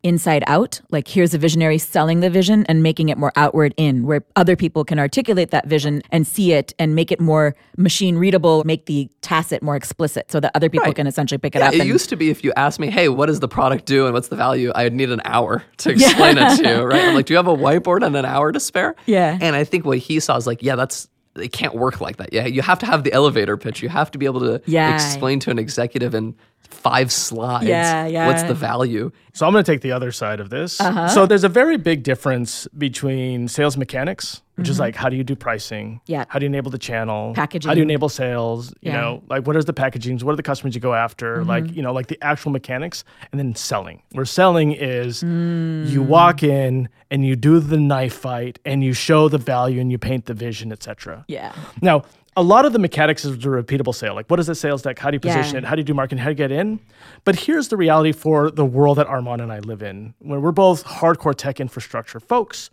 inside 0.04 0.44
out, 0.46 0.80
like 0.90 1.08
here's 1.08 1.34
a 1.34 1.38
visionary 1.38 1.78
selling 1.78 2.20
the 2.20 2.30
vision 2.30 2.64
and 2.68 2.82
making 2.82 3.08
it 3.08 3.18
more 3.18 3.32
outward 3.34 3.74
in, 3.76 4.06
where 4.06 4.24
other 4.36 4.54
people 4.54 4.84
can 4.84 4.98
articulate 4.98 5.50
that 5.50 5.66
vision 5.66 6.02
and 6.12 6.26
see 6.26 6.52
it 6.52 6.72
and 6.78 6.94
make 6.94 7.10
it 7.10 7.20
more 7.20 7.56
machine 7.76 8.16
readable, 8.16 8.62
make 8.64 8.86
the 8.86 9.10
tacit 9.22 9.62
more 9.62 9.74
explicit 9.74 10.30
so 10.30 10.38
that 10.38 10.52
other 10.54 10.68
people 10.68 10.86
right. 10.86 10.94
can 10.94 11.06
essentially 11.06 11.38
pick 11.38 11.56
it 11.56 11.60
yeah, 11.60 11.68
up. 11.68 11.74
It 11.74 11.80
and, 11.80 11.88
used 11.88 12.10
to 12.10 12.16
be 12.16 12.30
if 12.30 12.44
you 12.44 12.52
asked 12.56 12.78
me, 12.78 12.90
hey, 12.90 13.08
what 13.08 13.26
does 13.26 13.40
the 13.40 13.48
product 13.48 13.86
do 13.86 14.04
and 14.04 14.14
what's 14.14 14.28
the 14.28 14.36
value? 14.36 14.70
I 14.74 14.84
would 14.84 14.92
need 14.92 15.10
an 15.10 15.22
hour 15.24 15.64
to 15.78 15.90
explain 15.94 16.36
yeah. 16.36 16.52
it 16.52 16.56
to 16.58 16.68
you, 16.68 16.82
right? 16.82 17.04
I'm 17.04 17.14
like, 17.14 17.26
do 17.26 17.32
you 17.32 17.38
have 17.38 17.48
a 17.48 17.56
whiteboard 17.56 18.06
and 18.06 18.14
an 18.14 18.26
hour 18.26 18.52
to 18.52 18.60
spare? 18.60 18.94
Yeah. 19.06 19.38
And 19.40 19.56
I 19.56 19.64
think 19.64 19.84
what 19.84 19.98
he 19.98 20.20
saw 20.20 20.36
is 20.36 20.46
like, 20.46 20.62
yeah, 20.62 20.76
that's 20.76 21.08
it 21.36 21.52
can't 21.52 21.74
work 21.74 22.00
like 22.00 22.16
that. 22.18 22.32
Yeah, 22.32 22.46
you 22.46 22.62
have 22.62 22.78
to 22.80 22.86
have 22.86 23.04
the 23.04 23.12
elevator 23.12 23.56
pitch. 23.56 23.82
You 23.82 23.88
have 23.88 24.10
to 24.12 24.18
be 24.18 24.26
able 24.26 24.40
to 24.40 24.62
yeah. 24.66 24.94
explain 24.94 25.40
to 25.40 25.50
an 25.50 25.58
executive 25.58 26.14
in 26.14 26.34
five 26.60 27.12
slides 27.12 27.66
yeah, 27.66 28.06
yeah. 28.06 28.26
what's 28.26 28.42
the 28.44 28.54
value. 28.54 29.10
So 29.32 29.46
I'm 29.46 29.52
going 29.52 29.64
to 29.64 29.70
take 29.72 29.80
the 29.80 29.92
other 29.92 30.12
side 30.12 30.40
of 30.40 30.50
this. 30.50 30.80
Uh-huh. 30.80 31.08
So 31.08 31.26
there's 31.26 31.44
a 31.44 31.48
very 31.48 31.76
big 31.76 32.02
difference 32.02 32.68
between 32.76 33.48
sales 33.48 33.76
mechanics, 33.76 34.42
which 34.54 34.66
mm-hmm. 34.66 34.72
is 34.72 34.80
like 34.80 34.94
how 34.94 35.08
do 35.08 35.16
you 35.16 35.24
do 35.24 35.34
pricing? 35.34 36.00
Yeah. 36.06 36.24
How 36.28 36.38
do 36.38 36.44
you 36.44 36.48
enable 36.48 36.70
the 36.70 36.78
channel? 36.78 37.34
Packaging. 37.34 37.68
How 37.68 37.74
do 37.74 37.80
you 37.80 37.84
enable 37.84 38.08
sales? 38.08 38.70
You 38.80 38.92
yeah. 38.92 39.00
know, 39.00 39.22
like 39.28 39.46
what 39.46 39.56
is 39.56 39.64
the 39.64 39.72
packaging? 39.72 40.18
What 40.20 40.32
are 40.32 40.36
the 40.36 40.42
customers 40.42 40.74
you 40.74 40.80
go 40.80 40.94
after? 40.94 41.38
Mm-hmm. 41.38 41.48
Like, 41.48 41.74
you 41.74 41.82
know, 41.82 41.92
like 41.92 42.06
the 42.06 42.18
actual 42.22 42.52
mechanics 42.52 43.04
and 43.32 43.38
then 43.38 43.54
selling. 43.54 44.02
Where 44.12 44.24
selling 44.24 44.72
is 44.72 45.22
mm. 45.22 45.88
you 45.88 46.02
walk 46.02 46.42
in 46.42 46.88
and 47.10 47.26
you 47.26 47.36
do 47.36 47.60
the 47.60 47.78
knife 47.78 48.14
fight 48.14 48.58
and 48.64 48.84
you 48.84 48.92
show 48.92 49.28
the 49.28 49.38
value 49.38 49.80
and 49.80 49.90
you 49.90 49.98
paint 49.98 50.26
the 50.26 50.34
vision, 50.34 50.72
etc. 50.72 51.24
Yeah. 51.28 51.54
Now, 51.82 52.04
a 52.36 52.42
lot 52.42 52.64
of 52.64 52.72
the 52.72 52.78
mechanics 52.78 53.24
is 53.24 53.34
a 53.34 53.48
repeatable 53.48 53.94
sale. 53.94 54.14
Like, 54.14 54.28
what 54.28 54.40
is 54.40 54.48
a 54.48 54.54
sales 54.54 54.82
deck? 54.82 54.98
How 54.98 55.10
do 55.10 55.16
you 55.16 55.20
position 55.20 55.54
yeah. 55.54 55.58
it? 55.58 55.64
How 55.64 55.76
do 55.76 55.80
you 55.80 55.84
do 55.84 55.94
marketing? 55.94 56.18
How 56.18 56.26
do 56.26 56.32
you 56.32 56.36
get 56.36 56.50
in? 56.50 56.80
But 57.24 57.36
here's 57.36 57.68
the 57.68 57.76
reality 57.76 58.12
for 58.12 58.50
the 58.50 58.64
world 58.64 58.98
that 58.98 59.06
Armon 59.06 59.40
and 59.40 59.52
I 59.52 59.60
live 59.60 59.82
in, 59.82 60.14
when 60.18 60.42
we're 60.42 60.52
both 60.52 60.84
hardcore 60.84 61.34
tech 61.34 61.60
infrastructure 61.60 62.18
folks, 62.18 62.70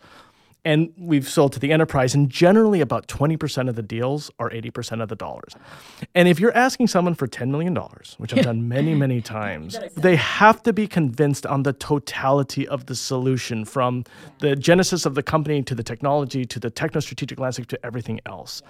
and 0.64 0.94
we've 0.98 1.28
sold 1.28 1.54
to 1.54 1.60
the 1.60 1.72
enterprise, 1.72 2.14
and 2.14 2.30
generally 2.30 2.82
about 2.82 3.08
20% 3.08 3.68
of 3.68 3.76
the 3.76 3.82
deals 3.82 4.30
are 4.38 4.50
80% 4.50 5.02
of 5.02 5.10
the 5.10 5.16
dollars. 5.16 5.56
And 6.14 6.28
if 6.28 6.40
you're 6.40 6.56
asking 6.56 6.88
someone 6.88 7.16
for 7.16 7.28
$10 7.28 7.50
million, 7.50 7.76
which 8.18 8.34
I've 8.34 8.44
done 8.44 8.68
many, 8.68 8.94
many 8.94 9.22
times, 9.22 9.80
they 9.96 10.16
have 10.16 10.62
to 10.64 10.74
be 10.74 10.88
convinced 10.88 11.46
on 11.46 11.64
the 11.64 11.74
totality 11.74 12.68
of 12.68 12.86
the 12.86 12.96
solution 12.96 13.66
from 13.66 14.04
the 14.40 14.56
genesis 14.56 15.06
of 15.06 15.16
the 15.16 15.24
company 15.24 15.64
to 15.64 15.74
the 15.74 15.84
technology 15.84 16.46
to 16.46 16.60
the 16.60 16.70
techno 16.70 17.00
strategic 17.00 17.40
landscape 17.40 17.68
to 17.68 17.86
everything 17.86 18.20
else. 18.26 18.62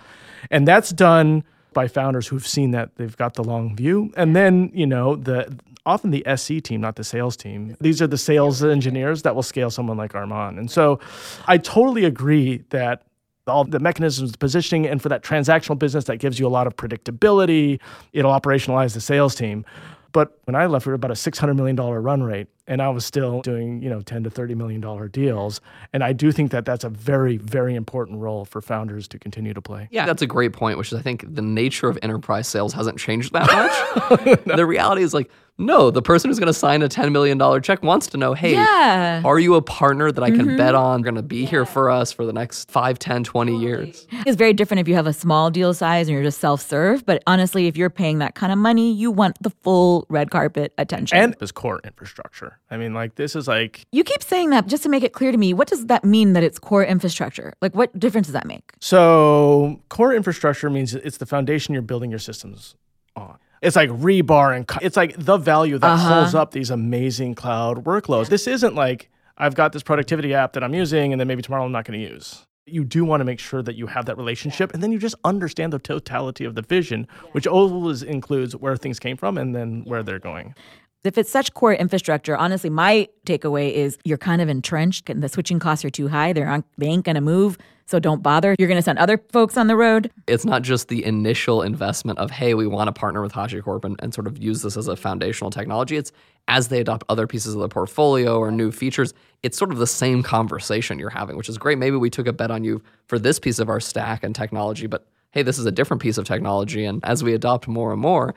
And 0.50 0.68
that's 0.68 0.92
done 0.92 1.44
by 1.74 1.88
founders 1.88 2.28
who've 2.28 2.48
seen 2.48 2.72
that 2.72 2.96
they've 2.96 3.16
got 3.16 3.36
the 3.36 3.44
long 3.44 3.76
view. 3.76 4.12
And 4.18 4.36
then, 4.36 4.72
you 4.74 4.86
know, 4.86 5.16
the 5.16 5.58
often 5.86 6.12
the 6.12 6.24
SC 6.36 6.62
team, 6.62 6.82
not 6.82 6.96
the 6.96 7.04
sales 7.04 7.36
team. 7.36 7.76
These 7.80 8.02
are 8.02 8.08
the 8.08 8.18
sales 8.18 8.64
engineers 8.64 9.24
that 9.24 9.36
will 9.36 9.44
scale 9.44 9.70
someone 9.70 9.98
like 9.98 10.14
Armon. 10.14 10.58
And 10.58 10.70
so 10.70 11.00
I 11.48 11.58
totally 11.58 12.06
agree 12.06 12.64
that 12.70 13.04
all 13.48 13.64
the 13.64 13.80
mechanisms, 13.80 14.32
the 14.32 14.38
positioning, 14.38 14.88
and 14.88 15.02
for 15.02 15.10
that 15.10 15.24
transactional 15.24 15.78
business 15.78 16.06
that 16.06 16.18
gives 16.18 16.40
you 16.40 16.46
a 16.46 16.50
lot 16.50 16.68
of 16.68 16.76
predictability, 16.76 17.80
it'll 18.14 18.32
operationalize 18.32 18.94
the 18.94 19.02
sales 19.02 19.36
team. 19.36 19.66
But 20.14 20.38
when 20.44 20.56
I 20.56 20.66
left, 20.66 20.86
we 20.86 20.92
were 20.92 20.96
about 20.96 21.12
a 21.12 21.16
$600 21.16 21.56
million 21.56 21.76
run 21.78 22.22
rate, 22.22 22.48
and 22.68 22.82
I 22.82 22.90
was 22.90 23.06
still 23.06 23.42
doing, 23.42 23.82
you 23.82 23.90
know, 23.90 24.02
10 24.02 24.24
to 24.26 24.30
$30 24.30 24.56
million 24.56 25.10
deals. 25.10 25.62
And 25.94 26.04
I 26.04 26.12
do 26.12 26.32
think 26.32 26.52
that 26.52 26.66
that's 26.66 26.84
a 26.84 26.90
very, 26.90 27.38
very 27.38 27.76
important 27.76 28.20
role 28.20 28.44
for 28.44 28.62
founders 28.62 29.08
to 29.10 29.20
continue 29.20 29.54
to 29.54 29.62
play. 29.62 29.88
Yeah, 29.92 30.06
that's 30.06 30.22
a 30.22 30.28
great 30.28 30.54
point, 30.54 30.78
which 30.78 30.92
is 30.92 31.00
I 31.00 31.02
think 31.02 31.24
the 31.34 31.42
nature 31.42 31.88
of 31.88 31.98
enterprise 32.02 32.48
sales 32.48 32.74
hasn't 32.74 33.00
changed 33.00 33.32
that 33.34 33.48
much. 33.48 34.46
no. 34.46 34.56
The 34.56 34.66
reality 34.66 35.02
is 35.02 35.14
like, 35.14 35.32
no, 35.62 35.92
the 35.92 36.02
person 36.02 36.30
who's 36.30 36.40
going 36.40 36.48
to 36.48 36.54
sign 36.54 36.82
a 36.82 36.90
$10 36.90 37.12
million 37.12 37.62
check 37.62 37.84
wants 37.84 38.08
to 38.08 38.18
know, 38.18 38.34
hey, 38.34 38.54
yeah. 38.54 39.22
are 39.24 39.40
you 39.40 39.56
a 39.56 39.62
partner 39.62 40.12
that 40.12 40.24
I 40.24 40.30
can 40.30 40.48
mm-hmm. 40.48 40.58
bet 40.58 40.76
on 40.76 41.02
going 41.02 41.16
to 41.16 41.22
be 41.22 41.42
yeah. 41.42 41.50
here 41.50 41.66
for 41.66 41.90
us 41.90 42.12
for 42.12 42.26
the 42.26 42.34
next 42.34 42.70
5, 42.72 43.00
10, 43.00 43.24
20 43.24 43.58
years? 43.58 44.08
It's 44.26 44.36
very 44.36 44.54
different 44.54 44.82
if 44.82 44.88
you 44.88 44.96
have 44.96 45.08
a 45.08 45.14
small 45.14 45.50
deal 45.50 45.74
size 45.74 46.08
and 46.08 46.14
you're 46.14 46.24
just 46.24 46.40
self 46.40 46.62
serve. 46.62 47.06
But 47.06 47.24
honestly, 47.28 47.68
if 47.68 47.78
you're 47.78 47.90
paying 47.90 48.20
that 48.20 48.36
kind 48.36 48.52
of 48.52 48.58
money, 48.58 48.92
you 48.92 49.12
want 49.12 49.38
the 49.42 49.50
full 49.50 50.06
red 50.10 50.32
carpet 50.32 50.74
attention. 50.78 51.18
And 51.18 51.34
this 51.36 51.52
core 51.52 51.80
infrastructure. 51.84 52.60
I 52.70 52.78
mean, 52.78 52.94
like, 52.94 53.16
this 53.16 53.36
is 53.36 53.48
like. 53.48 53.86
You 53.92 54.04
keep 54.04 54.24
saying 54.24 54.50
that 54.50 54.68
just 54.68 54.84
to 54.84 54.90
make 54.90 55.04
it 55.04 55.14
clear 55.14 55.32
to 55.32 55.38
me. 55.38 55.54
What 55.54 55.68
does 55.68 55.88
that 55.88 56.04
mean 56.04 56.34
that 56.34 56.44
it's 56.44 56.60
core 56.60 56.84
infrastructure? 56.84 57.54
Like, 57.62 57.76
what 57.76 57.98
difference 58.00 58.28
does 58.28 58.34
that 58.34 58.48
make? 58.48 58.74
So, 58.80 59.82
core 59.90 60.14
infrastructure 60.14 60.70
means 60.70 60.96
it's 60.96 61.18
the 61.18 61.26
foundation 61.26 61.74
you're 61.74 61.82
building 61.82 62.10
your 62.10 62.20
systems 62.20 62.76
on. 63.16 63.38
It's 63.62 63.76
like 63.76 63.90
rebar 63.90 64.56
and 64.56 64.66
it's 64.82 64.98
like 64.98 65.16
the 65.18 65.38
value 65.38 65.78
that 65.78 65.88
uh-huh. 65.88 66.22
holds 66.22 66.36
up 66.36 66.52
these 66.52 66.72
amazing 66.72 67.36
cloud 67.36 67.84
workloads. 67.84 68.30
This 68.30 68.48
isn't 68.48 68.74
like 68.74 69.10
I've 69.38 69.56
got 69.56 69.72
this 69.72 69.84
productivity 69.84 70.34
app 70.34 70.54
that 70.54 70.64
I'm 70.64 70.74
using 70.74 71.14
and 71.14 71.20
then 71.20 71.28
maybe 71.28 71.44
tomorrow 71.44 71.66
I'm 71.66 71.72
not 71.72 71.86
going 71.86 72.00
to 72.00 72.14
use. 72.14 72.46
You 72.66 72.84
do 72.84 73.06
want 73.06 73.22
to 73.22 73.26
make 73.26 73.40
sure 73.40 73.62
that 73.62 73.76
you 73.76 73.88
have 73.88 74.06
that 74.06 74.18
relationship 74.18 74.74
and 74.74 74.82
then 74.82 74.92
you 74.92 74.98
just 74.98 75.16
understand 75.24 75.74
the 75.74 75.80
totality 75.80 76.44
of 76.44 76.56
the 76.56 76.62
vision, 76.64 77.08
which 77.34 77.46
always 77.46 78.02
includes 78.02 78.56
where 78.56 78.76
things 78.76 79.00
came 79.00 79.18
from 79.18 79.38
and 79.38 79.56
then 79.56 79.84
where 79.86 80.02
they're 80.02 80.20
going. 80.20 80.56
If 81.04 81.18
it's 81.18 81.32
such 81.32 81.54
core 81.54 81.74
infrastructure, 81.74 82.38
honestly, 82.38 82.70
my 82.70 83.08
takeaway 83.26 83.72
is 83.74 83.98
you're 84.04 84.20
kind 84.20 84.42
of 84.42 84.50
entrenched 84.50 85.10
and 85.10 85.24
the 85.24 85.30
switching 85.30 85.58
costs 85.58 85.84
are 85.84 85.90
too 85.90 86.10
high. 86.10 86.32
They're 86.32 86.48
on, 86.48 86.64
they 86.78 86.88
ain't 86.88 87.06
going 87.06 87.16
to 87.16 87.22
move. 87.22 87.58
So 87.88 88.00
don't 88.00 88.24
bother. 88.24 88.56
You're 88.58 88.70
going 88.70 88.78
to 88.78 88.84
send 88.84 89.00
other 89.00 89.18
folks 89.34 89.58
on 89.58 89.68
the 89.68 89.76
road. 89.76 90.12
It's 90.28 90.46
not 90.46 90.62
just 90.62 90.88
the 90.88 91.04
initial 91.04 91.62
investment 91.62 92.20
of, 92.20 92.32
hey, 92.32 92.54
we 92.54 92.66
want 92.66 92.88
to 92.88 92.94
partner 92.94 93.22
with 93.22 93.34
HashiCorp 93.34 93.84
and, 93.84 94.00
and 94.00 94.14
sort 94.14 94.28
of 94.28 94.42
use 94.42 94.62
this 94.62 94.78
as 94.78 94.88
a 94.88 94.96
foundational 94.96 95.52
technology. 95.52 95.98
It's 95.98 96.12
as 96.48 96.70
they 96.70 96.80
adopt 96.80 97.04
other 97.10 97.28
pieces 97.28 97.54
of 97.54 97.60
the 97.60 97.68
portfolio 97.68 98.38
or 98.38 98.50
new 98.52 98.72
features, 98.72 99.14
it's 99.44 99.58
sort 99.58 99.72
of 99.72 99.78
the 99.78 99.88
same 99.88 100.24
conversation 100.24 101.00
you're 101.00 101.10
having, 101.10 101.36
which 101.36 101.50
is 101.50 101.58
great. 101.58 101.80
Maybe 101.80 101.98
we 101.98 102.10
took 102.10 102.28
a 102.28 102.34
bet 102.34 102.52
on 102.52 102.64
you 102.64 102.82
for 103.08 103.20
this 103.20 103.40
piece 103.40 103.60
of 103.60 103.70
our 103.70 103.80
stack 103.80 104.24
and 104.24 104.34
technology, 104.34 104.88
but 104.88 105.06
hey, 105.32 105.42
this 105.42 105.58
is 105.58 105.66
a 105.66 105.72
different 105.72 106.02
piece 106.02 106.18
of 106.18 106.26
technology. 106.26 106.86
And 106.86 107.04
as 107.04 107.24
we 107.24 107.34
adopt 107.34 107.68
more 107.68 107.92
and 107.92 108.02
more, 108.02 108.36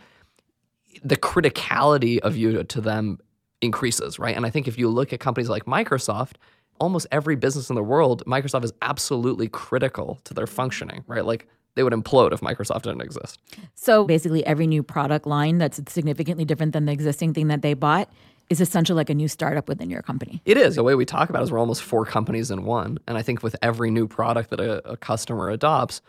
the 1.02 1.16
criticality 1.16 2.18
of 2.18 2.36
you 2.36 2.62
to 2.62 2.80
them 2.80 3.18
increases, 3.60 4.18
right? 4.18 4.36
And 4.36 4.46
I 4.46 4.50
think 4.50 4.68
if 4.68 4.78
you 4.78 4.88
look 4.88 5.12
at 5.12 5.20
companies 5.20 5.48
like 5.48 5.64
Microsoft, 5.64 6.34
almost 6.80 7.06
every 7.10 7.36
business 7.36 7.70
in 7.70 7.76
the 7.76 7.82
world, 7.82 8.22
Microsoft 8.26 8.64
is 8.64 8.72
absolutely 8.82 9.48
critical 9.48 10.20
to 10.24 10.34
their 10.34 10.46
functioning, 10.46 11.04
right? 11.06 11.24
Like 11.24 11.48
they 11.74 11.82
would 11.82 11.92
implode 11.92 12.32
if 12.32 12.40
Microsoft 12.40 12.82
didn't 12.82 13.00
exist. 13.00 13.40
So 13.74 14.04
basically, 14.04 14.44
every 14.46 14.66
new 14.66 14.82
product 14.82 15.26
line 15.26 15.58
that's 15.58 15.80
significantly 15.88 16.44
different 16.44 16.72
than 16.72 16.84
the 16.84 16.92
existing 16.92 17.34
thing 17.34 17.48
that 17.48 17.62
they 17.62 17.74
bought 17.74 18.08
is 18.50 18.60
essentially 18.60 18.96
like 18.96 19.10
a 19.10 19.14
new 19.14 19.28
startup 19.28 19.68
within 19.68 19.90
your 19.90 20.02
company. 20.02 20.42
It 20.44 20.58
is. 20.58 20.76
The 20.76 20.82
way 20.82 20.94
we 20.94 21.04
talk 21.04 21.30
about 21.30 21.40
it 21.40 21.44
is 21.44 21.52
we're 21.52 21.58
almost 21.58 21.82
four 21.82 22.04
companies 22.04 22.50
in 22.50 22.64
one. 22.64 22.98
And 23.08 23.16
I 23.16 23.22
think 23.22 23.42
with 23.42 23.56
every 23.62 23.90
new 23.90 24.06
product 24.06 24.50
that 24.50 24.60
a, 24.60 24.86
a 24.86 24.96
customer 24.96 25.48
adopts, 25.48 26.02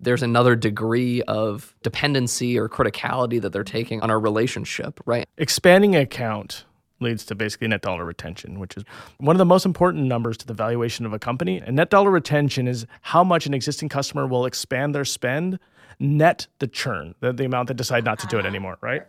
there's 0.00 0.22
another 0.22 0.56
degree 0.56 1.22
of 1.22 1.74
dependency 1.82 2.58
or 2.58 2.68
criticality 2.68 3.40
that 3.40 3.52
they're 3.52 3.62
taking 3.64 4.00
on 4.00 4.10
our 4.10 4.18
relationship, 4.18 5.00
right? 5.04 5.28
Expanding 5.36 5.94
account 5.94 6.64
leads 7.00 7.24
to 7.26 7.34
basically 7.34 7.68
net 7.68 7.82
dollar 7.82 8.04
retention, 8.04 8.58
which 8.58 8.76
is 8.76 8.84
one 9.18 9.34
of 9.34 9.38
the 9.38 9.44
most 9.44 9.64
important 9.64 10.04
numbers 10.06 10.36
to 10.38 10.46
the 10.46 10.54
valuation 10.54 11.06
of 11.06 11.12
a 11.12 11.18
company. 11.18 11.58
And 11.58 11.76
net 11.76 11.90
dollar 11.90 12.10
retention 12.10 12.68
is 12.68 12.86
how 13.02 13.24
much 13.24 13.46
an 13.46 13.54
existing 13.54 13.88
customer 13.88 14.26
will 14.26 14.46
expand 14.46 14.94
their 14.94 15.04
spend 15.04 15.58
net 15.98 16.46
the 16.58 16.66
churn, 16.66 17.14
the, 17.20 17.32
the 17.32 17.44
amount 17.44 17.68
that 17.68 17.74
decide 17.74 18.04
not 18.04 18.18
to 18.20 18.26
do 18.26 18.38
it 18.38 18.44
ah. 18.44 18.48
anymore, 18.48 18.78
right? 18.80 19.02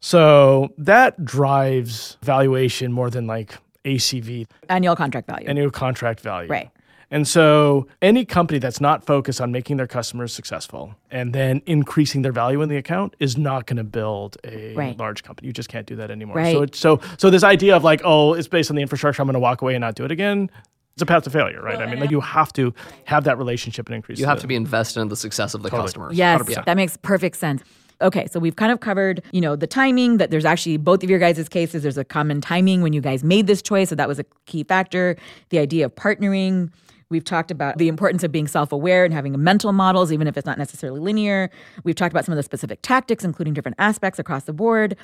So 0.00 0.72
that 0.78 1.24
drives 1.24 2.16
valuation 2.22 2.92
more 2.92 3.10
than 3.10 3.26
like 3.26 3.58
ACV, 3.84 4.46
Annual 4.68 4.96
contract 4.96 5.28
value. 5.28 5.48
annual 5.48 5.70
contract 5.70 6.20
value. 6.20 6.48
Right. 6.48 6.70
And 7.10 7.26
so 7.28 7.86
any 8.02 8.24
company 8.24 8.58
that's 8.58 8.80
not 8.80 9.04
focused 9.06 9.40
on 9.40 9.52
making 9.52 9.76
their 9.76 9.86
customers 9.86 10.32
successful 10.32 10.94
and 11.10 11.32
then 11.32 11.62
increasing 11.66 12.22
their 12.22 12.32
value 12.32 12.62
in 12.62 12.68
the 12.68 12.76
account 12.76 13.14
is 13.20 13.36
not 13.38 13.66
going 13.66 13.76
to 13.76 13.84
build 13.84 14.36
a 14.42 14.74
Right. 14.74 14.98
large 14.98 15.22
company. 15.22 15.46
You 15.46 15.52
just 15.52 15.68
can't 15.68 15.86
do 15.86 15.94
that 15.96 16.10
anymore. 16.10 16.36
Right. 16.36 16.52
So 16.52 16.62
it's, 16.62 16.78
so 16.78 17.00
so 17.16 17.30
this 17.30 17.44
idea 17.44 17.76
of 17.76 17.84
like, 17.84 18.00
oh, 18.04 18.34
it's 18.34 18.48
based 18.48 18.70
on 18.70 18.76
the 18.76 18.82
infrastructure, 18.82 19.22
I'm 19.22 19.26
going 19.28 19.34
to 19.34 19.38
walk 19.40 19.62
away 19.62 19.74
and 19.76 19.82
not 19.82 19.94
do 19.94 20.04
it 20.04 20.10
again. 20.10 20.50
It's 20.94 21.02
a 21.02 21.06
path 21.06 21.24
to 21.24 21.30
failure, 21.30 21.60
right? 21.62 21.78
I 21.78 21.86
mean, 21.86 22.00
like 22.00 22.10
you 22.10 22.20
have 22.22 22.52
to 22.54 22.74
have 23.04 23.24
that 23.24 23.36
relationship 23.38 23.86
and 23.86 23.94
increase. 23.94 24.18
You 24.18 24.26
have 24.26 24.38
the- 24.38 24.42
to 24.42 24.46
be 24.48 24.56
invested 24.56 25.00
in 25.00 25.08
the 25.08 25.16
success 25.16 25.52
of 25.54 25.62
the 25.62 25.68
Totally. 25.68 25.86
customers. 25.86 26.16
Yes, 26.16 26.40
100%. 26.40 26.64
that 26.64 26.76
makes 26.76 26.96
perfect 26.96 27.36
sense. 27.36 27.62
Okay, 28.02 28.26
so 28.30 28.40
we've 28.40 28.56
kind 28.56 28.72
of 28.72 28.80
covered, 28.80 29.22
you 29.30 29.40
know, 29.40 29.56
the 29.56 29.66
timing 29.66 30.16
that 30.18 30.30
there's 30.30 30.44
actually 30.44 30.76
both 30.76 31.02
of 31.04 31.08
your 31.10 31.18
guys' 31.18 31.48
cases, 31.48 31.82
there's 31.82 31.96
a 31.98 32.04
common 32.04 32.40
timing 32.40 32.82
when 32.82 32.92
you 32.92 33.00
guys 33.00 33.22
made 33.22 33.46
this 33.46 33.62
choice. 33.62 33.90
So 33.90 33.94
that 33.94 34.08
was 34.08 34.18
a 34.18 34.24
key 34.46 34.64
factor. 34.64 35.16
The 35.50 35.58
idea 35.58 35.84
of 35.86 35.94
partnering. 35.94 36.70
We've 37.08 37.24
talked 37.24 37.50
about 37.50 37.78
the 37.78 37.88
importance 37.88 38.24
of 38.24 38.32
being 38.32 38.48
self 38.48 38.72
aware 38.72 39.04
and 39.04 39.14
having 39.14 39.40
mental 39.42 39.72
models, 39.72 40.12
even 40.12 40.26
if 40.26 40.36
it's 40.36 40.46
not 40.46 40.58
necessarily 40.58 41.00
linear. 41.00 41.50
We've 41.84 41.94
talked 41.94 42.12
about 42.12 42.24
some 42.24 42.32
of 42.32 42.36
the 42.36 42.42
specific 42.42 42.80
tactics, 42.82 43.24
including 43.24 43.54
different 43.54 43.76
aspects 43.78 44.18
across 44.18 44.44
the 44.44 44.52
board. 44.52 44.96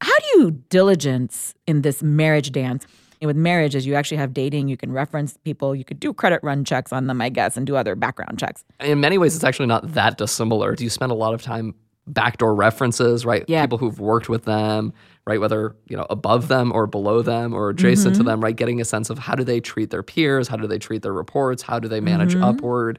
How 0.00 0.16
do 0.18 0.40
you 0.40 0.50
diligence 0.70 1.54
in 1.66 1.82
this 1.82 2.02
marriage 2.02 2.52
dance? 2.52 2.86
And 3.20 3.26
with 3.26 3.36
marriage, 3.36 3.74
as 3.74 3.84
you 3.84 3.94
actually 3.94 4.18
have 4.18 4.32
dating, 4.32 4.68
you 4.68 4.76
can 4.76 4.92
reference 4.92 5.36
people, 5.38 5.74
you 5.74 5.84
could 5.84 5.98
do 5.98 6.14
credit 6.14 6.40
run 6.42 6.64
checks 6.64 6.92
on 6.92 7.08
them, 7.08 7.20
I 7.20 7.30
guess, 7.30 7.56
and 7.56 7.66
do 7.66 7.74
other 7.76 7.96
background 7.96 8.38
checks. 8.38 8.64
in 8.80 9.00
many 9.00 9.18
ways, 9.18 9.34
it's 9.34 9.44
actually 9.44 9.66
not 9.66 9.94
that 9.94 10.18
dissimilar. 10.18 10.76
Do 10.76 10.84
you 10.84 10.90
spend 10.90 11.10
a 11.10 11.16
lot 11.16 11.34
of 11.34 11.42
time 11.42 11.74
backdoor 12.12 12.54
references, 12.54 13.24
right? 13.26 13.44
Yeah. 13.48 13.62
People 13.62 13.78
who've 13.78 14.00
worked 14.00 14.28
with 14.28 14.44
them, 14.44 14.92
right? 15.26 15.40
Whether 15.40 15.76
you 15.88 15.96
know 15.96 16.06
above 16.10 16.48
them 16.48 16.72
or 16.72 16.86
below 16.86 17.22
them 17.22 17.52
or 17.54 17.68
adjacent 17.70 18.14
Mm-hmm. 18.14 18.24
to 18.24 18.30
them, 18.30 18.42
right? 18.42 18.56
Getting 18.56 18.80
a 18.80 18.84
sense 18.84 19.10
of 19.10 19.18
how 19.18 19.34
do 19.34 19.44
they 19.44 19.60
treat 19.60 19.90
their 19.90 20.02
peers, 20.02 20.48
how 20.48 20.56
do 20.56 20.66
they 20.66 20.78
treat 20.78 21.02
their 21.02 21.12
reports, 21.12 21.62
how 21.62 21.78
do 21.78 21.88
they 21.88 22.00
manage 22.00 22.34
Mm-hmm. 22.34 22.44
upward. 22.44 22.98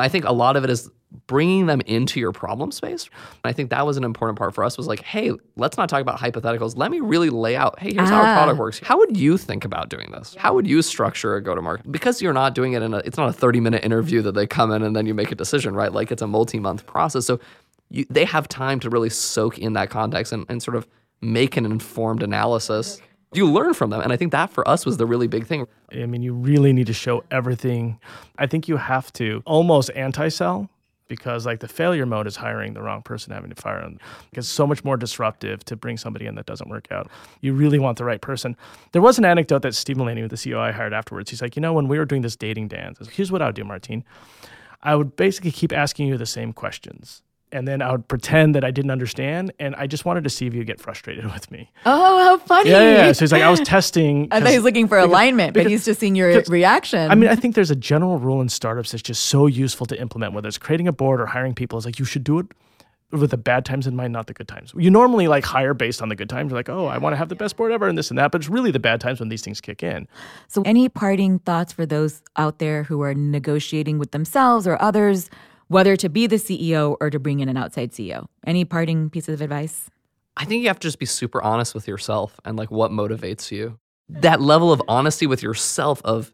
I 0.00 0.08
think 0.08 0.24
a 0.24 0.32
lot 0.32 0.56
of 0.56 0.64
it 0.64 0.70
is 0.70 0.90
bringing 1.26 1.66
them 1.66 1.80
into 1.86 2.20
your 2.20 2.32
problem 2.32 2.70
space. 2.70 3.08
And 3.42 3.50
I 3.50 3.52
think 3.52 3.70
that 3.70 3.84
was 3.86 3.96
an 3.96 4.04
important 4.04 4.38
part 4.38 4.54
for 4.54 4.62
us 4.62 4.76
was 4.76 4.86
like, 4.86 5.00
hey, 5.02 5.32
let's 5.56 5.78
not 5.78 5.88
talk 5.88 6.02
about 6.02 6.18
hypotheticals. 6.20 6.76
Let 6.76 6.90
me 6.90 7.00
really 7.00 7.30
lay 7.30 7.56
out, 7.56 7.78
hey, 7.80 7.94
here's 7.94 8.10
how 8.10 8.16
our 8.18 8.26
Ah. 8.26 8.34
product 8.36 8.58
works. 8.58 8.78
How 8.84 8.98
would 8.98 9.16
you 9.16 9.38
think 9.38 9.64
about 9.64 9.88
doing 9.88 10.10
this? 10.12 10.34
How 10.38 10.52
would 10.54 10.66
you 10.66 10.82
structure 10.82 11.34
a 11.34 11.42
go-to-market? 11.42 11.90
Because 11.90 12.20
you're 12.20 12.34
not 12.34 12.54
doing 12.54 12.74
it 12.74 12.82
in 12.82 12.92
a, 12.92 12.98
it's 12.98 13.16
not 13.16 13.34
a 13.34 13.38
30-minute 13.38 13.82
interview 13.84 14.20
that 14.22 14.32
they 14.32 14.46
come 14.46 14.70
in 14.70 14.82
and 14.82 14.94
then 14.94 15.06
you 15.06 15.14
make 15.14 15.32
a 15.32 15.34
decision, 15.34 15.74
right? 15.74 15.92
Like 15.92 16.12
it's 16.12 16.22
a 16.22 16.26
multi-month 16.26 16.84
process. 16.86 17.24
So 17.24 17.40
you, 17.90 18.06
they 18.10 18.24
have 18.24 18.48
time 18.48 18.80
to 18.80 18.90
really 18.90 19.10
soak 19.10 19.58
in 19.58 19.72
that 19.74 19.90
context 19.90 20.32
and, 20.32 20.44
and 20.48 20.62
sort 20.62 20.76
of 20.76 20.86
make 21.20 21.56
an 21.56 21.64
informed 21.64 22.22
analysis. 22.22 23.00
You 23.32 23.50
learn 23.50 23.74
from 23.74 23.90
them. 23.90 24.00
And 24.00 24.12
I 24.12 24.16
think 24.16 24.32
that 24.32 24.50
for 24.50 24.66
us 24.68 24.86
was 24.86 24.96
the 24.96 25.06
really 25.06 25.26
big 25.26 25.46
thing. 25.46 25.66
I 25.92 26.06
mean, 26.06 26.22
you 26.22 26.32
really 26.32 26.72
need 26.72 26.86
to 26.86 26.92
show 26.92 27.24
everything. 27.30 27.98
I 28.38 28.46
think 28.46 28.68
you 28.68 28.76
have 28.76 29.12
to 29.14 29.42
almost 29.44 29.90
anti-sell 29.94 30.70
because 31.08 31.46
like 31.46 31.60
the 31.60 31.68
failure 31.68 32.06
mode 32.06 32.26
is 32.26 32.36
hiring 32.36 32.74
the 32.74 32.82
wrong 32.82 33.02
person, 33.02 33.32
having 33.32 33.50
to 33.50 33.56
fire 33.56 33.80
them. 33.80 33.98
It's 34.32 34.46
so 34.46 34.66
much 34.66 34.84
more 34.84 34.96
disruptive 34.96 35.64
to 35.64 35.76
bring 35.76 35.96
somebody 35.96 36.26
in 36.26 36.34
that 36.36 36.46
doesn't 36.46 36.68
work 36.68 36.86
out. 36.90 37.10
You 37.40 37.54
really 37.54 37.78
want 37.78 37.98
the 37.98 38.04
right 38.04 38.20
person. 38.20 38.56
There 38.92 39.02
was 39.02 39.18
an 39.18 39.24
anecdote 39.24 39.62
that 39.62 39.74
Steve 39.74 39.96
Mullaney, 39.96 40.22
with 40.22 40.30
the 40.30 40.36
CEO 40.36 40.58
I 40.58 40.70
hired 40.70 40.92
afterwards, 40.92 41.30
he's 41.30 41.42
like, 41.42 41.56
you 41.56 41.62
know, 41.62 41.72
when 41.72 41.88
we 41.88 41.98
were 41.98 42.04
doing 42.04 42.22
this 42.22 42.36
dating 42.36 42.68
dance, 42.68 42.98
here's 43.08 43.32
what 43.32 43.42
I 43.42 43.46
would 43.46 43.54
do, 43.54 43.64
Martin. 43.64 44.04
I 44.82 44.94
would 44.94 45.16
basically 45.16 45.50
keep 45.50 45.72
asking 45.72 46.08
you 46.08 46.16
the 46.18 46.26
same 46.26 46.52
questions. 46.52 47.22
And 47.50 47.66
then 47.66 47.80
I 47.80 47.92
would 47.92 48.06
pretend 48.08 48.54
that 48.54 48.64
I 48.64 48.70
didn't 48.70 48.90
understand, 48.90 49.52
and 49.58 49.74
I 49.76 49.86
just 49.86 50.04
wanted 50.04 50.24
to 50.24 50.30
see 50.30 50.46
if 50.46 50.54
you 50.54 50.64
get 50.64 50.80
frustrated 50.80 51.24
with 51.32 51.50
me. 51.50 51.70
Oh, 51.86 52.18
how 52.18 52.38
funny. 52.38 52.70
Yeah, 52.70 52.80
yeah. 52.80 53.06
yeah. 53.06 53.12
So 53.12 53.20
he's 53.20 53.32
like, 53.32 53.42
I 53.42 53.50
was 53.50 53.60
testing. 53.60 54.28
I 54.30 54.40
thought 54.40 54.50
he's 54.50 54.62
looking 54.62 54.88
for 54.88 54.98
alignment, 54.98 55.54
but 55.54 55.66
he's 55.66 55.84
just 55.84 56.00
seeing 56.00 56.14
your 56.14 56.42
reaction. 56.48 57.10
I 57.10 57.14
mean, 57.14 57.30
I 57.30 57.36
think 57.36 57.54
there's 57.54 57.70
a 57.70 57.76
general 57.76 58.18
rule 58.18 58.40
in 58.40 58.48
startups 58.48 58.92
that's 58.92 59.02
just 59.02 59.26
so 59.26 59.46
useful 59.46 59.86
to 59.86 60.00
implement, 60.00 60.34
whether 60.34 60.48
it's 60.48 60.58
creating 60.58 60.88
a 60.88 60.92
board 60.92 61.20
or 61.20 61.26
hiring 61.26 61.54
people. 61.54 61.78
It's 61.78 61.86
like 61.86 61.98
you 61.98 62.04
should 62.04 62.24
do 62.24 62.38
it 62.38 62.46
with 63.10 63.30
the 63.30 63.38
bad 63.38 63.64
times 63.64 63.86
in 63.86 63.96
mind, 63.96 64.12
not 64.12 64.26
the 64.26 64.34
good 64.34 64.48
times. 64.48 64.74
You 64.76 64.90
normally 64.90 65.28
like 65.28 65.44
hire 65.44 65.72
based 65.72 66.02
on 66.02 66.08
the 66.08 66.14
good 66.14 66.28
times. 66.28 66.50
You're 66.50 66.58
like, 66.58 66.68
oh, 66.68 66.86
I 66.86 66.98
want 66.98 67.14
to 67.14 67.16
have 67.16 67.28
the 67.28 67.34
best 67.34 67.56
board 67.56 67.72
ever 67.72 67.88
and 67.88 67.96
this 67.96 68.10
and 68.10 68.18
that. 68.18 68.30
But 68.32 68.42
it's 68.42 68.50
really 68.50 68.70
the 68.70 68.78
bad 68.78 69.00
times 69.00 69.20
when 69.20 69.30
these 69.30 69.42
things 69.42 69.60
kick 69.60 69.82
in. 69.82 70.06
so, 70.48 70.62
any 70.62 70.88
parting 70.88 71.38
thoughts 71.38 71.72
for 71.72 71.86
those 71.86 72.22
out 72.36 72.58
there 72.58 72.82
who 72.82 73.00
are 73.02 73.14
negotiating 73.14 73.98
with 73.98 74.10
themselves 74.10 74.66
or 74.66 74.80
others, 74.82 75.30
whether 75.68 75.96
to 75.96 76.08
be 76.08 76.26
the 76.26 76.36
CEO 76.36 76.96
or 77.00 77.10
to 77.10 77.18
bring 77.18 77.40
in 77.40 77.48
an 77.48 77.56
outside 77.56 77.92
CEO? 77.92 78.26
Any 78.46 78.64
parting 78.64 79.10
pieces 79.10 79.34
of 79.34 79.40
advice? 79.40 79.88
I 80.36 80.44
think 80.44 80.62
you 80.62 80.68
have 80.68 80.78
to 80.80 80.88
just 80.88 80.98
be 80.98 81.06
super 81.06 81.42
honest 81.42 81.74
with 81.74 81.88
yourself 81.88 82.38
and 82.44 82.56
like 82.56 82.70
what 82.70 82.90
motivates 82.90 83.50
you. 83.50 83.78
That 84.08 84.40
level 84.40 84.72
of 84.72 84.82
honesty 84.88 85.26
with 85.26 85.42
yourself 85.42 86.00
of 86.04 86.32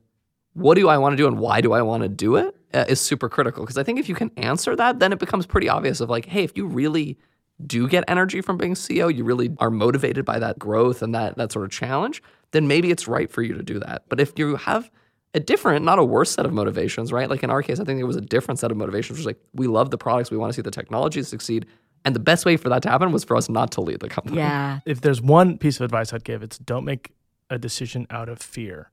what 0.52 0.74
do 0.76 0.88
I 0.88 0.98
want 0.98 1.14
to 1.14 1.16
do 1.16 1.26
and 1.26 1.38
why 1.38 1.60
do 1.60 1.72
I 1.72 1.82
want 1.82 2.02
to 2.02 2.08
do 2.08 2.36
it 2.36 2.54
uh, 2.72 2.84
is 2.88 3.00
super 3.00 3.28
critical. 3.28 3.64
Because 3.64 3.78
I 3.78 3.82
think 3.82 3.98
if 3.98 4.08
you 4.08 4.14
can 4.14 4.30
answer 4.36 4.76
that, 4.76 5.00
then 5.00 5.12
it 5.12 5.18
becomes 5.18 5.46
pretty 5.46 5.68
obvious 5.68 6.00
of 6.00 6.08
like, 6.08 6.26
hey, 6.26 6.44
if 6.44 6.56
you 6.56 6.66
really 6.66 7.18
do 7.66 7.88
get 7.88 8.04
energy 8.08 8.40
from 8.40 8.56
being 8.56 8.74
CEO, 8.74 9.14
you 9.14 9.24
really 9.24 9.50
are 9.58 9.70
motivated 9.70 10.24
by 10.24 10.38
that 10.38 10.58
growth 10.58 11.02
and 11.02 11.14
that 11.14 11.36
that 11.36 11.52
sort 11.52 11.64
of 11.64 11.70
challenge, 11.70 12.22
then 12.50 12.66
maybe 12.68 12.90
it's 12.90 13.08
right 13.08 13.30
for 13.30 13.42
you 13.42 13.54
to 13.54 13.62
do 13.62 13.78
that. 13.78 14.04
But 14.08 14.20
if 14.20 14.38
you 14.38 14.56
have 14.56 14.90
a 15.34 15.40
different, 15.40 15.84
not 15.84 15.98
a 15.98 16.04
worse 16.04 16.30
set 16.30 16.46
of 16.46 16.52
motivations, 16.52 17.12
right? 17.12 17.28
Like 17.28 17.42
in 17.42 17.50
our 17.50 17.62
case, 17.62 17.80
I 17.80 17.84
think 17.84 18.00
it 18.00 18.04
was 18.04 18.16
a 18.16 18.20
different 18.20 18.60
set 18.60 18.70
of 18.70 18.76
motivations, 18.76 19.18
which 19.18 19.18
was 19.18 19.26
like 19.26 19.40
we 19.52 19.66
love 19.66 19.90
the 19.90 19.98
products, 19.98 20.30
we 20.30 20.36
want 20.36 20.50
to 20.50 20.54
see 20.54 20.62
the 20.62 20.70
technology 20.70 21.22
succeed. 21.22 21.66
And 22.04 22.14
the 22.14 22.20
best 22.20 22.44
way 22.44 22.56
for 22.56 22.68
that 22.68 22.82
to 22.82 22.90
happen 22.90 23.12
was 23.12 23.24
for 23.24 23.36
us 23.36 23.48
not 23.48 23.72
to 23.72 23.80
lead 23.80 24.00
the 24.00 24.08
company. 24.08 24.36
Yeah. 24.36 24.80
If 24.86 25.00
there's 25.00 25.20
one 25.20 25.58
piece 25.58 25.76
of 25.76 25.84
advice 25.84 26.12
I'd 26.12 26.24
give, 26.24 26.42
it's 26.42 26.58
don't 26.58 26.84
make 26.84 27.10
a 27.50 27.58
decision 27.58 28.06
out 28.10 28.28
of 28.28 28.38
fear. 28.38 28.90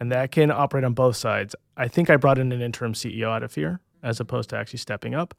And 0.00 0.12
that 0.12 0.30
can 0.30 0.50
operate 0.50 0.84
on 0.84 0.92
both 0.92 1.16
sides. 1.16 1.56
I 1.76 1.88
think 1.88 2.10
I 2.10 2.16
brought 2.16 2.38
in 2.38 2.52
an 2.52 2.60
interim 2.60 2.92
CEO 2.92 3.28
out 3.28 3.42
of 3.42 3.50
fear 3.50 3.80
as 4.02 4.20
opposed 4.20 4.50
to 4.50 4.56
actually 4.56 4.78
stepping 4.78 5.14
up. 5.14 5.34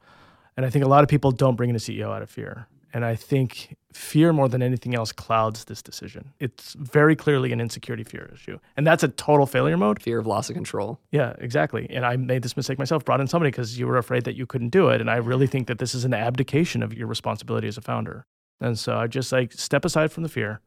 And 0.56 0.66
I 0.66 0.70
think 0.70 0.84
a 0.84 0.88
lot 0.88 1.02
of 1.02 1.08
people 1.08 1.30
don't 1.30 1.56
bring 1.56 1.70
in 1.70 1.76
a 1.76 1.78
CEO 1.78 2.14
out 2.14 2.22
of 2.22 2.30
fear. 2.30 2.66
And 2.92 3.04
I 3.04 3.14
think 3.14 3.76
fear 3.92 4.32
more 4.32 4.48
than 4.48 4.62
anything 4.62 4.94
else 4.94 5.12
clouds 5.12 5.64
this 5.64 5.82
decision. 5.82 6.32
It's 6.40 6.74
very 6.74 7.14
clearly 7.16 7.52
an 7.52 7.60
insecurity 7.60 8.04
fear 8.04 8.30
issue. 8.32 8.58
And 8.76 8.86
that's 8.86 9.02
a 9.02 9.08
total 9.08 9.46
failure 9.46 9.76
mode. 9.76 10.02
Fear 10.02 10.18
of 10.18 10.26
loss 10.26 10.48
of 10.48 10.54
control. 10.54 10.98
Yeah, 11.10 11.34
exactly. 11.38 11.88
And 11.90 12.04
I 12.04 12.16
made 12.16 12.42
this 12.42 12.56
mistake 12.56 12.78
myself, 12.78 13.04
brought 13.04 13.20
in 13.20 13.28
somebody 13.28 13.50
because 13.50 13.78
you 13.78 13.86
were 13.86 13.96
afraid 13.96 14.24
that 14.24 14.34
you 14.34 14.46
couldn't 14.46 14.70
do 14.70 14.88
it. 14.88 15.00
And 15.00 15.10
I 15.10 15.16
really 15.16 15.46
think 15.46 15.66
that 15.68 15.78
this 15.78 15.94
is 15.94 16.04
an 16.04 16.14
abdication 16.14 16.82
of 16.82 16.94
your 16.94 17.06
responsibility 17.06 17.68
as 17.68 17.76
a 17.76 17.80
founder. 17.80 18.24
And 18.60 18.78
so 18.78 18.96
I 18.96 19.06
just 19.06 19.32
like 19.32 19.52
step 19.52 19.84
aside 19.84 20.12
from 20.12 20.22
the 20.22 20.28
fear, 20.28 20.60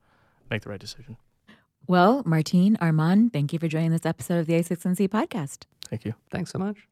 make 0.50 0.64
the 0.64 0.70
right 0.70 0.80
decision. 0.80 1.18
Well, 1.88 2.24
Martin, 2.26 2.78
Armon, 2.78 3.32
thank 3.32 3.52
you 3.52 3.60
for 3.60 3.68
joining 3.68 3.92
this 3.92 4.06
episode 4.06 4.40
of 4.40 4.48
the 4.48 4.54
a16z 4.54 5.10
podcast. 5.10 5.66
Thank 5.90 6.06
you. 6.06 6.14
Thanks 6.32 6.52
so 6.52 6.60
much. 6.60 6.88